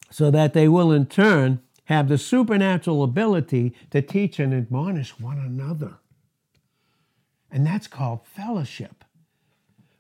So 0.10 0.30
that 0.32 0.54
they 0.54 0.68
will 0.68 0.92
in 0.92 1.08
turn 1.08 1.62
have 1.86 2.08
the 2.08 2.18
supernatural 2.18 3.04
ability 3.04 3.74
to 3.92 4.02
teach 4.02 4.40
and 4.40 4.54
admonish 4.54 5.20
one 5.20 5.40
another. 5.40 5.96
And 7.52 7.66
that's 7.66 7.88
called 7.88 8.26
fellowship. 8.26 9.04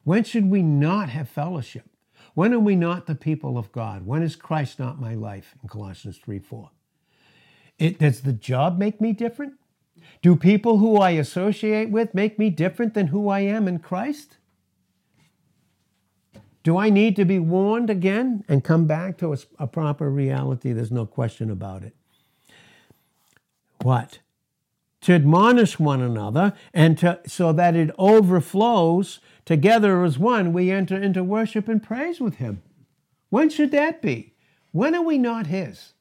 When 0.03 0.23
should 0.23 0.49
we 0.49 0.61
not 0.61 1.09
have 1.09 1.29
fellowship? 1.29 1.89
When 2.33 2.53
are 2.53 2.59
we 2.59 2.75
not 2.75 3.05
the 3.05 3.15
people 3.15 3.57
of 3.57 3.71
God? 3.71 4.05
When 4.05 4.23
is 4.23 4.35
Christ 4.35 4.79
not 4.79 4.99
my 4.99 5.13
life? 5.13 5.55
In 5.61 5.69
Colossians 5.69 6.17
3 6.17 6.39
4. 6.39 6.69
It, 7.79 7.99
does 7.99 8.21
the 8.21 8.33
job 8.33 8.77
make 8.77 8.99
me 8.99 9.13
different? 9.13 9.53
Do 10.21 10.35
people 10.35 10.79
who 10.79 10.97
I 10.97 11.11
associate 11.11 11.89
with 11.89 12.13
make 12.13 12.39
me 12.39 12.49
different 12.49 12.93
than 12.93 13.07
who 13.07 13.29
I 13.29 13.41
am 13.41 13.67
in 13.67 13.79
Christ? 13.79 14.37
Do 16.63 16.77
I 16.77 16.89
need 16.89 17.15
to 17.17 17.25
be 17.25 17.39
warned 17.39 17.89
again 17.89 18.45
and 18.47 18.63
come 18.63 18.87
back 18.87 19.17
to 19.17 19.33
a, 19.33 19.37
a 19.59 19.67
proper 19.67 20.09
reality? 20.09 20.71
There's 20.71 20.91
no 20.91 21.05
question 21.05 21.51
about 21.51 21.83
it. 21.83 21.93
What? 23.81 24.19
To 25.01 25.13
admonish 25.13 25.77
one 25.77 26.01
another 26.01 26.53
and 26.73 26.97
to, 26.99 27.19
so 27.27 27.51
that 27.51 27.75
it 27.75 27.91
overflows 27.97 29.19
together 29.45 30.03
as 30.03 30.17
one, 30.17 30.53
we 30.53 30.71
enter 30.71 31.01
into 31.01 31.23
worship 31.23 31.67
and 31.67 31.81
praise 31.81 32.19
with 32.19 32.35
Him. 32.35 32.61
When 33.29 33.49
should 33.49 33.71
that 33.71 34.01
be? 34.01 34.33
When 34.71 34.95
are 34.95 35.01
we 35.01 35.17
not 35.17 35.47
His? 35.47 35.93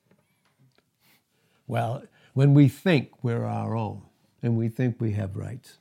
Well, 1.66 2.04
when 2.34 2.54
we 2.54 2.68
think 2.68 3.10
we're 3.22 3.44
our 3.44 3.76
own 3.76 4.02
and 4.42 4.56
we 4.56 4.68
think 4.68 5.00
we 5.00 5.12
have 5.12 5.36
rights. 5.36 5.78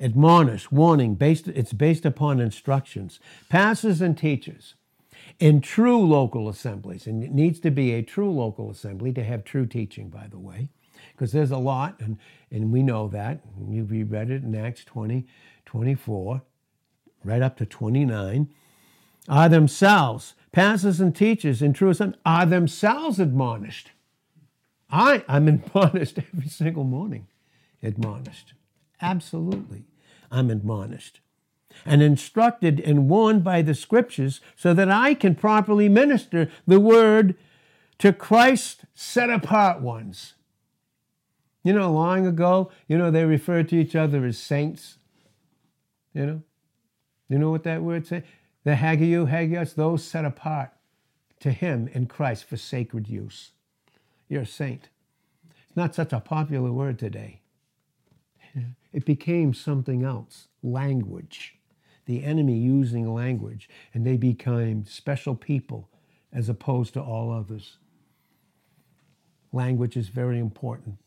Admonish, 0.00 0.70
warning, 0.70 1.14
based, 1.14 1.48
it's 1.48 1.72
based 1.72 2.06
upon 2.06 2.40
instructions. 2.40 3.20
Pastors 3.48 4.00
and 4.00 4.16
teachers 4.16 4.74
in 5.38 5.60
true 5.60 6.00
local 6.00 6.48
assemblies, 6.48 7.06
and 7.06 7.22
it 7.22 7.32
needs 7.32 7.60
to 7.60 7.70
be 7.70 7.92
a 7.92 8.02
true 8.02 8.30
local 8.30 8.70
assembly 8.70 9.12
to 9.12 9.22
have 9.22 9.44
true 9.44 9.66
teaching, 9.66 10.08
by 10.08 10.26
the 10.28 10.38
way, 10.38 10.68
because 11.12 11.32
there's 11.32 11.50
a 11.50 11.58
lot, 11.58 11.96
and, 12.00 12.18
and 12.50 12.72
we 12.72 12.82
know 12.82 13.08
that. 13.08 13.40
You've 13.68 13.90
read 14.10 14.30
it 14.30 14.42
in 14.42 14.54
Acts 14.54 14.84
20, 14.84 15.26
24, 15.66 16.42
right 17.24 17.42
up 17.42 17.56
to 17.58 17.66
29, 17.66 18.48
are 19.28 19.48
themselves, 19.48 20.34
pastors 20.52 21.00
and 21.00 21.14
teachers 21.14 21.62
in 21.62 21.72
assembly, 21.72 22.18
are 22.24 22.46
themselves 22.46 23.20
admonished 23.20 23.90
I, 24.92 25.24
I'm 25.28 25.48
admonished 25.48 26.18
every 26.18 26.48
single 26.48 26.84
morning. 26.84 27.26
Admonished. 27.82 28.54
Absolutely. 29.00 29.84
I'm 30.30 30.50
admonished. 30.50 31.20
And 31.86 32.02
instructed 32.02 32.80
and 32.80 33.08
warned 33.08 33.44
by 33.44 33.62
the 33.62 33.74
scriptures 33.74 34.40
so 34.56 34.74
that 34.74 34.90
I 34.90 35.14
can 35.14 35.34
properly 35.34 35.88
minister 35.88 36.50
the 36.66 36.80
word 36.80 37.36
to 37.98 38.12
Christ 38.12 38.84
set 38.94 39.30
apart 39.30 39.80
ones. 39.80 40.34
You 41.62 41.72
know, 41.72 41.92
long 41.92 42.26
ago, 42.26 42.70
you 42.88 42.98
know, 42.98 43.10
they 43.10 43.24
referred 43.24 43.68
to 43.68 43.76
each 43.76 43.94
other 43.94 44.24
as 44.24 44.38
saints. 44.38 44.98
You 46.12 46.26
know? 46.26 46.42
You 47.30 47.38
know 47.38 47.50
what 47.50 47.62
that 47.62 47.82
word 47.82 48.06
says? 48.06 48.24
The 48.64 48.74
Hagios, 48.74 49.30
Hagios, 49.30 49.72
those 49.72 50.04
set 50.04 50.26
apart 50.26 50.72
to 51.38 51.52
him 51.52 51.88
in 51.94 52.06
Christ 52.06 52.44
for 52.44 52.58
sacred 52.58 53.08
use. 53.08 53.52
You're 54.28 54.42
a 54.42 54.46
saint. 54.46 54.90
It's 55.66 55.76
not 55.76 55.94
such 55.94 56.12
a 56.12 56.20
popular 56.20 56.70
word 56.70 56.98
today. 56.98 57.40
It 58.92 59.04
became 59.04 59.54
something 59.54 60.02
else 60.02 60.48
language. 60.64 61.54
The 62.06 62.24
enemy 62.24 62.56
using 62.56 63.14
language, 63.14 63.68
and 63.94 64.04
they 64.04 64.16
became 64.16 64.84
special 64.84 65.36
people 65.36 65.88
as 66.32 66.48
opposed 66.48 66.94
to 66.94 67.00
all 67.00 67.30
others. 67.30 67.76
Language 69.52 69.96
is 69.96 70.08
very 70.08 70.40
important. 70.40 70.98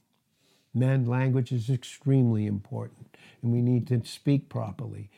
Men, 0.74 1.06
language 1.06 1.52
is 1.52 1.70
extremely 1.70 2.46
important, 2.46 3.18
and 3.42 3.52
we 3.52 3.62
need 3.62 3.86
to 3.88 4.06
speak 4.06 4.48
properly. 4.48 5.10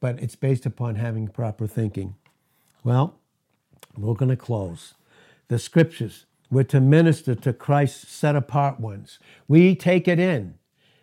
But 0.00 0.18
it's 0.20 0.36
based 0.36 0.66
upon 0.66 0.96
having 0.96 1.28
proper 1.28 1.66
thinking. 1.66 2.16
Well, 2.82 3.20
we're 3.96 4.14
going 4.14 4.30
to 4.30 4.36
close. 4.36 4.94
The 5.48 5.58
scriptures 5.58 6.26
we're 6.50 6.64
to 6.64 6.80
minister 6.80 7.34
to 7.36 7.52
Christ's 7.52 8.08
set 8.08 8.34
apart 8.34 8.80
ones. 8.80 9.18
We 9.46 9.76
take 9.76 10.08
it 10.08 10.18
in, 10.18 10.54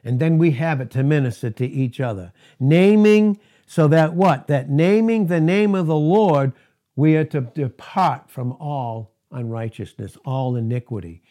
and 0.04 0.20
then 0.20 0.38
we 0.38 0.52
have 0.52 0.82
it 0.82 0.92
to 0.92 1.04
minister 1.04 1.50
to 1.52 1.66
each 1.66 2.02
other. 2.02 2.34
Naming, 2.60 3.40
so 3.66 3.88
that 3.88 4.14
what? 4.14 4.48
That 4.48 4.70
naming 4.70 5.28
the 5.28 5.40
name 5.40 5.74
of 5.74 5.88
the 5.88 5.96
Lord, 5.96 6.52
we 6.96 7.16
are 7.16 7.24
to 7.26 7.42
depart 7.42 8.30
from 8.30 8.52
all 8.54 9.14
unrighteousness, 9.32 10.18
all 10.26 10.56
iniquity. 10.56 11.24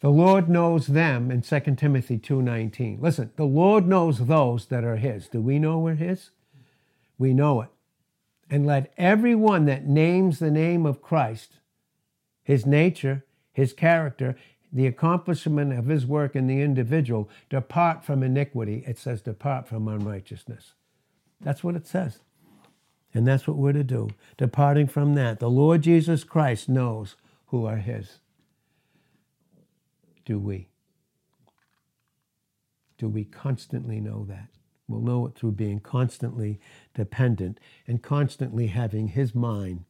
The 0.00 0.10
Lord 0.10 0.48
knows 0.48 0.86
them 0.86 1.30
in 1.30 1.42
2 1.42 1.76
Timothy 1.76 2.16
2:19. 2.16 2.98
Listen, 3.02 3.30
the 3.36 3.44
Lord 3.44 3.86
knows 3.86 4.26
those 4.26 4.66
that 4.66 4.84
are 4.84 4.96
his. 4.96 5.28
Do 5.28 5.42
we 5.42 5.58
know 5.58 5.78
we're 5.78 5.94
his? 5.94 6.30
We 7.20 7.34
know 7.34 7.60
it. 7.60 7.68
And 8.48 8.66
let 8.66 8.94
everyone 8.96 9.66
that 9.66 9.86
names 9.86 10.38
the 10.38 10.50
name 10.50 10.86
of 10.86 11.02
Christ, 11.02 11.58
his 12.42 12.64
nature, 12.64 13.26
his 13.52 13.74
character, 13.74 14.36
the 14.72 14.86
accomplishment 14.86 15.78
of 15.78 15.86
his 15.86 16.06
work 16.06 16.34
in 16.34 16.46
the 16.46 16.62
individual, 16.62 17.28
depart 17.50 18.04
from 18.04 18.22
iniquity. 18.22 18.82
It 18.86 18.96
says, 18.96 19.20
depart 19.20 19.68
from 19.68 19.86
unrighteousness. 19.86 20.72
That's 21.42 21.62
what 21.62 21.76
it 21.76 21.86
says. 21.86 22.20
And 23.12 23.26
that's 23.26 23.46
what 23.46 23.58
we're 23.58 23.74
to 23.74 23.84
do. 23.84 24.08
Departing 24.38 24.86
from 24.86 25.14
that. 25.14 25.40
The 25.40 25.50
Lord 25.50 25.82
Jesus 25.82 26.24
Christ 26.24 26.70
knows 26.70 27.16
who 27.48 27.66
are 27.66 27.76
his. 27.76 28.20
Do 30.24 30.38
we? 30.38 30.68
Do 32.96 33.08
we 33.08 33.24
constantly 33.24 34.00
know 34.00 34.24
that? 34.28 34.48
We'll 34.90 35.00
know 35.00 35.24
it 35.26 35.36
through 35.36 35.52
being 35.52 35.78
constantly 35.78 36.58
dependent 36.94 37.58
and 37.86 38.02
constantly 38.02 38.68
having 38.68 39.08
his 39.08 39.34
mind 39.34 39.84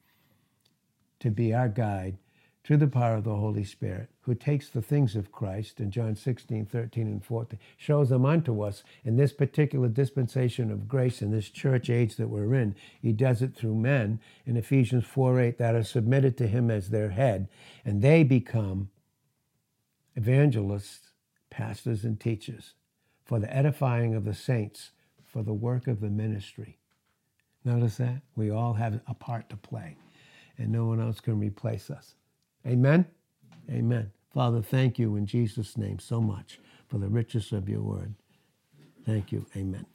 to 1.21 1.31
be 1.31 1.55
our 1.55 1.69
guide 1.69 2.17
through 2.63 2.77
the 2.77 2.87
power 2.87 3.17
of 3.17 3.25
the 3.25 3.37
Holy 3.37 3.65
Spirit, 3.65 4.11
who 4.23 4.35
takes 4.35 4.69
the 4.69 4.83
things 4.83 5.17
of 5.17 5.33
Christ 5.33 5.81
in 5.81 5.91
John 5.91 6.15
16, 6.15 6.67
13, 6.67 7.07
and 7.07 7.25
14, 7.25 7.59
shows 7.77 8.11
them 8.11 8.27
unto 8.27 8.61
us 8.61 8.83
in 9.03 9.17
this 9.17 9.33
particular 9.33 9.89
dispensation 9.89 10.71
of 10.71 10.87
grace 10.87 11.23
in 11.23 11.31
this 11.31 11.49
church 11.49 11.89
age 11.89 12.17
that 12.17 12.29
we're 12.29 12.55
in. 12.55 12.77
He 13.01 13.13
does 13.13 13.41
it 13.41 13.57
through 13.57 13.77
men 13.77 14.21
in 14.45 14.57
Ephesians 14.57 15.05
4, 15.07 15.41
8 15.41 15.59
that 15.59 15.75
are 15.75 15.83
submitted 15.83 16.37
to 16.37 16.47
him 16.47 16.71
as 16.71 16.91
their 16.91 17.11
head, 17.11 17.49
and 17.85 18.03
they 18.03 18.23
become 18.25 18.91
evangelists, 20.15 21.13
pastors, 21.49 22.05
and 22.05 22.21
teachers 22.21 22.75
for 23.25 23.39
the 23.39 23.55
edifying 23.55 24.15
of 24.15 24.25
the 24.25 24.35
saints, 24.35 24.91
for 25.25 25.43
the 25.43 25.55
work 25.55 25.87
of 25.87 26.01
the 26.01 26.11
ministry. 26.11 26.80
Notice 27.65 27.97
that? 27.99 28.23
We 28.37 28.51
all 28.51 28.75
have 28.75 29.01
a 29.07 29.15
part 29.15 29.49
to 29.51 29.57
play, 29.57 29.97
and 30.59 30.71
no 30.71 30.87
one 30.87 31.01
else 31.01 31.21
can 31.21 31.39
replace 31.39 31.91
us. 31.91 32.15
Amen? 32.67 33.07
Amen. 33.71 34.13
Father, 34.33 34.63
thank 34.63 34.99
you 34.99 35.17
in 35.17 35.27
Jesus' 35.27 35.77
name 35.77 35.99
so 35.99 36.21
much 36.21 36.61
for 36.89 36.99
the 36.99 37.09
richness 37.09 37.53
of 37.53 37.69
your 37.69 37.83
word. 37.83 38.15
Thank 39.05 39.33
you. 39.33 39.47
Amen. 39.57 39.87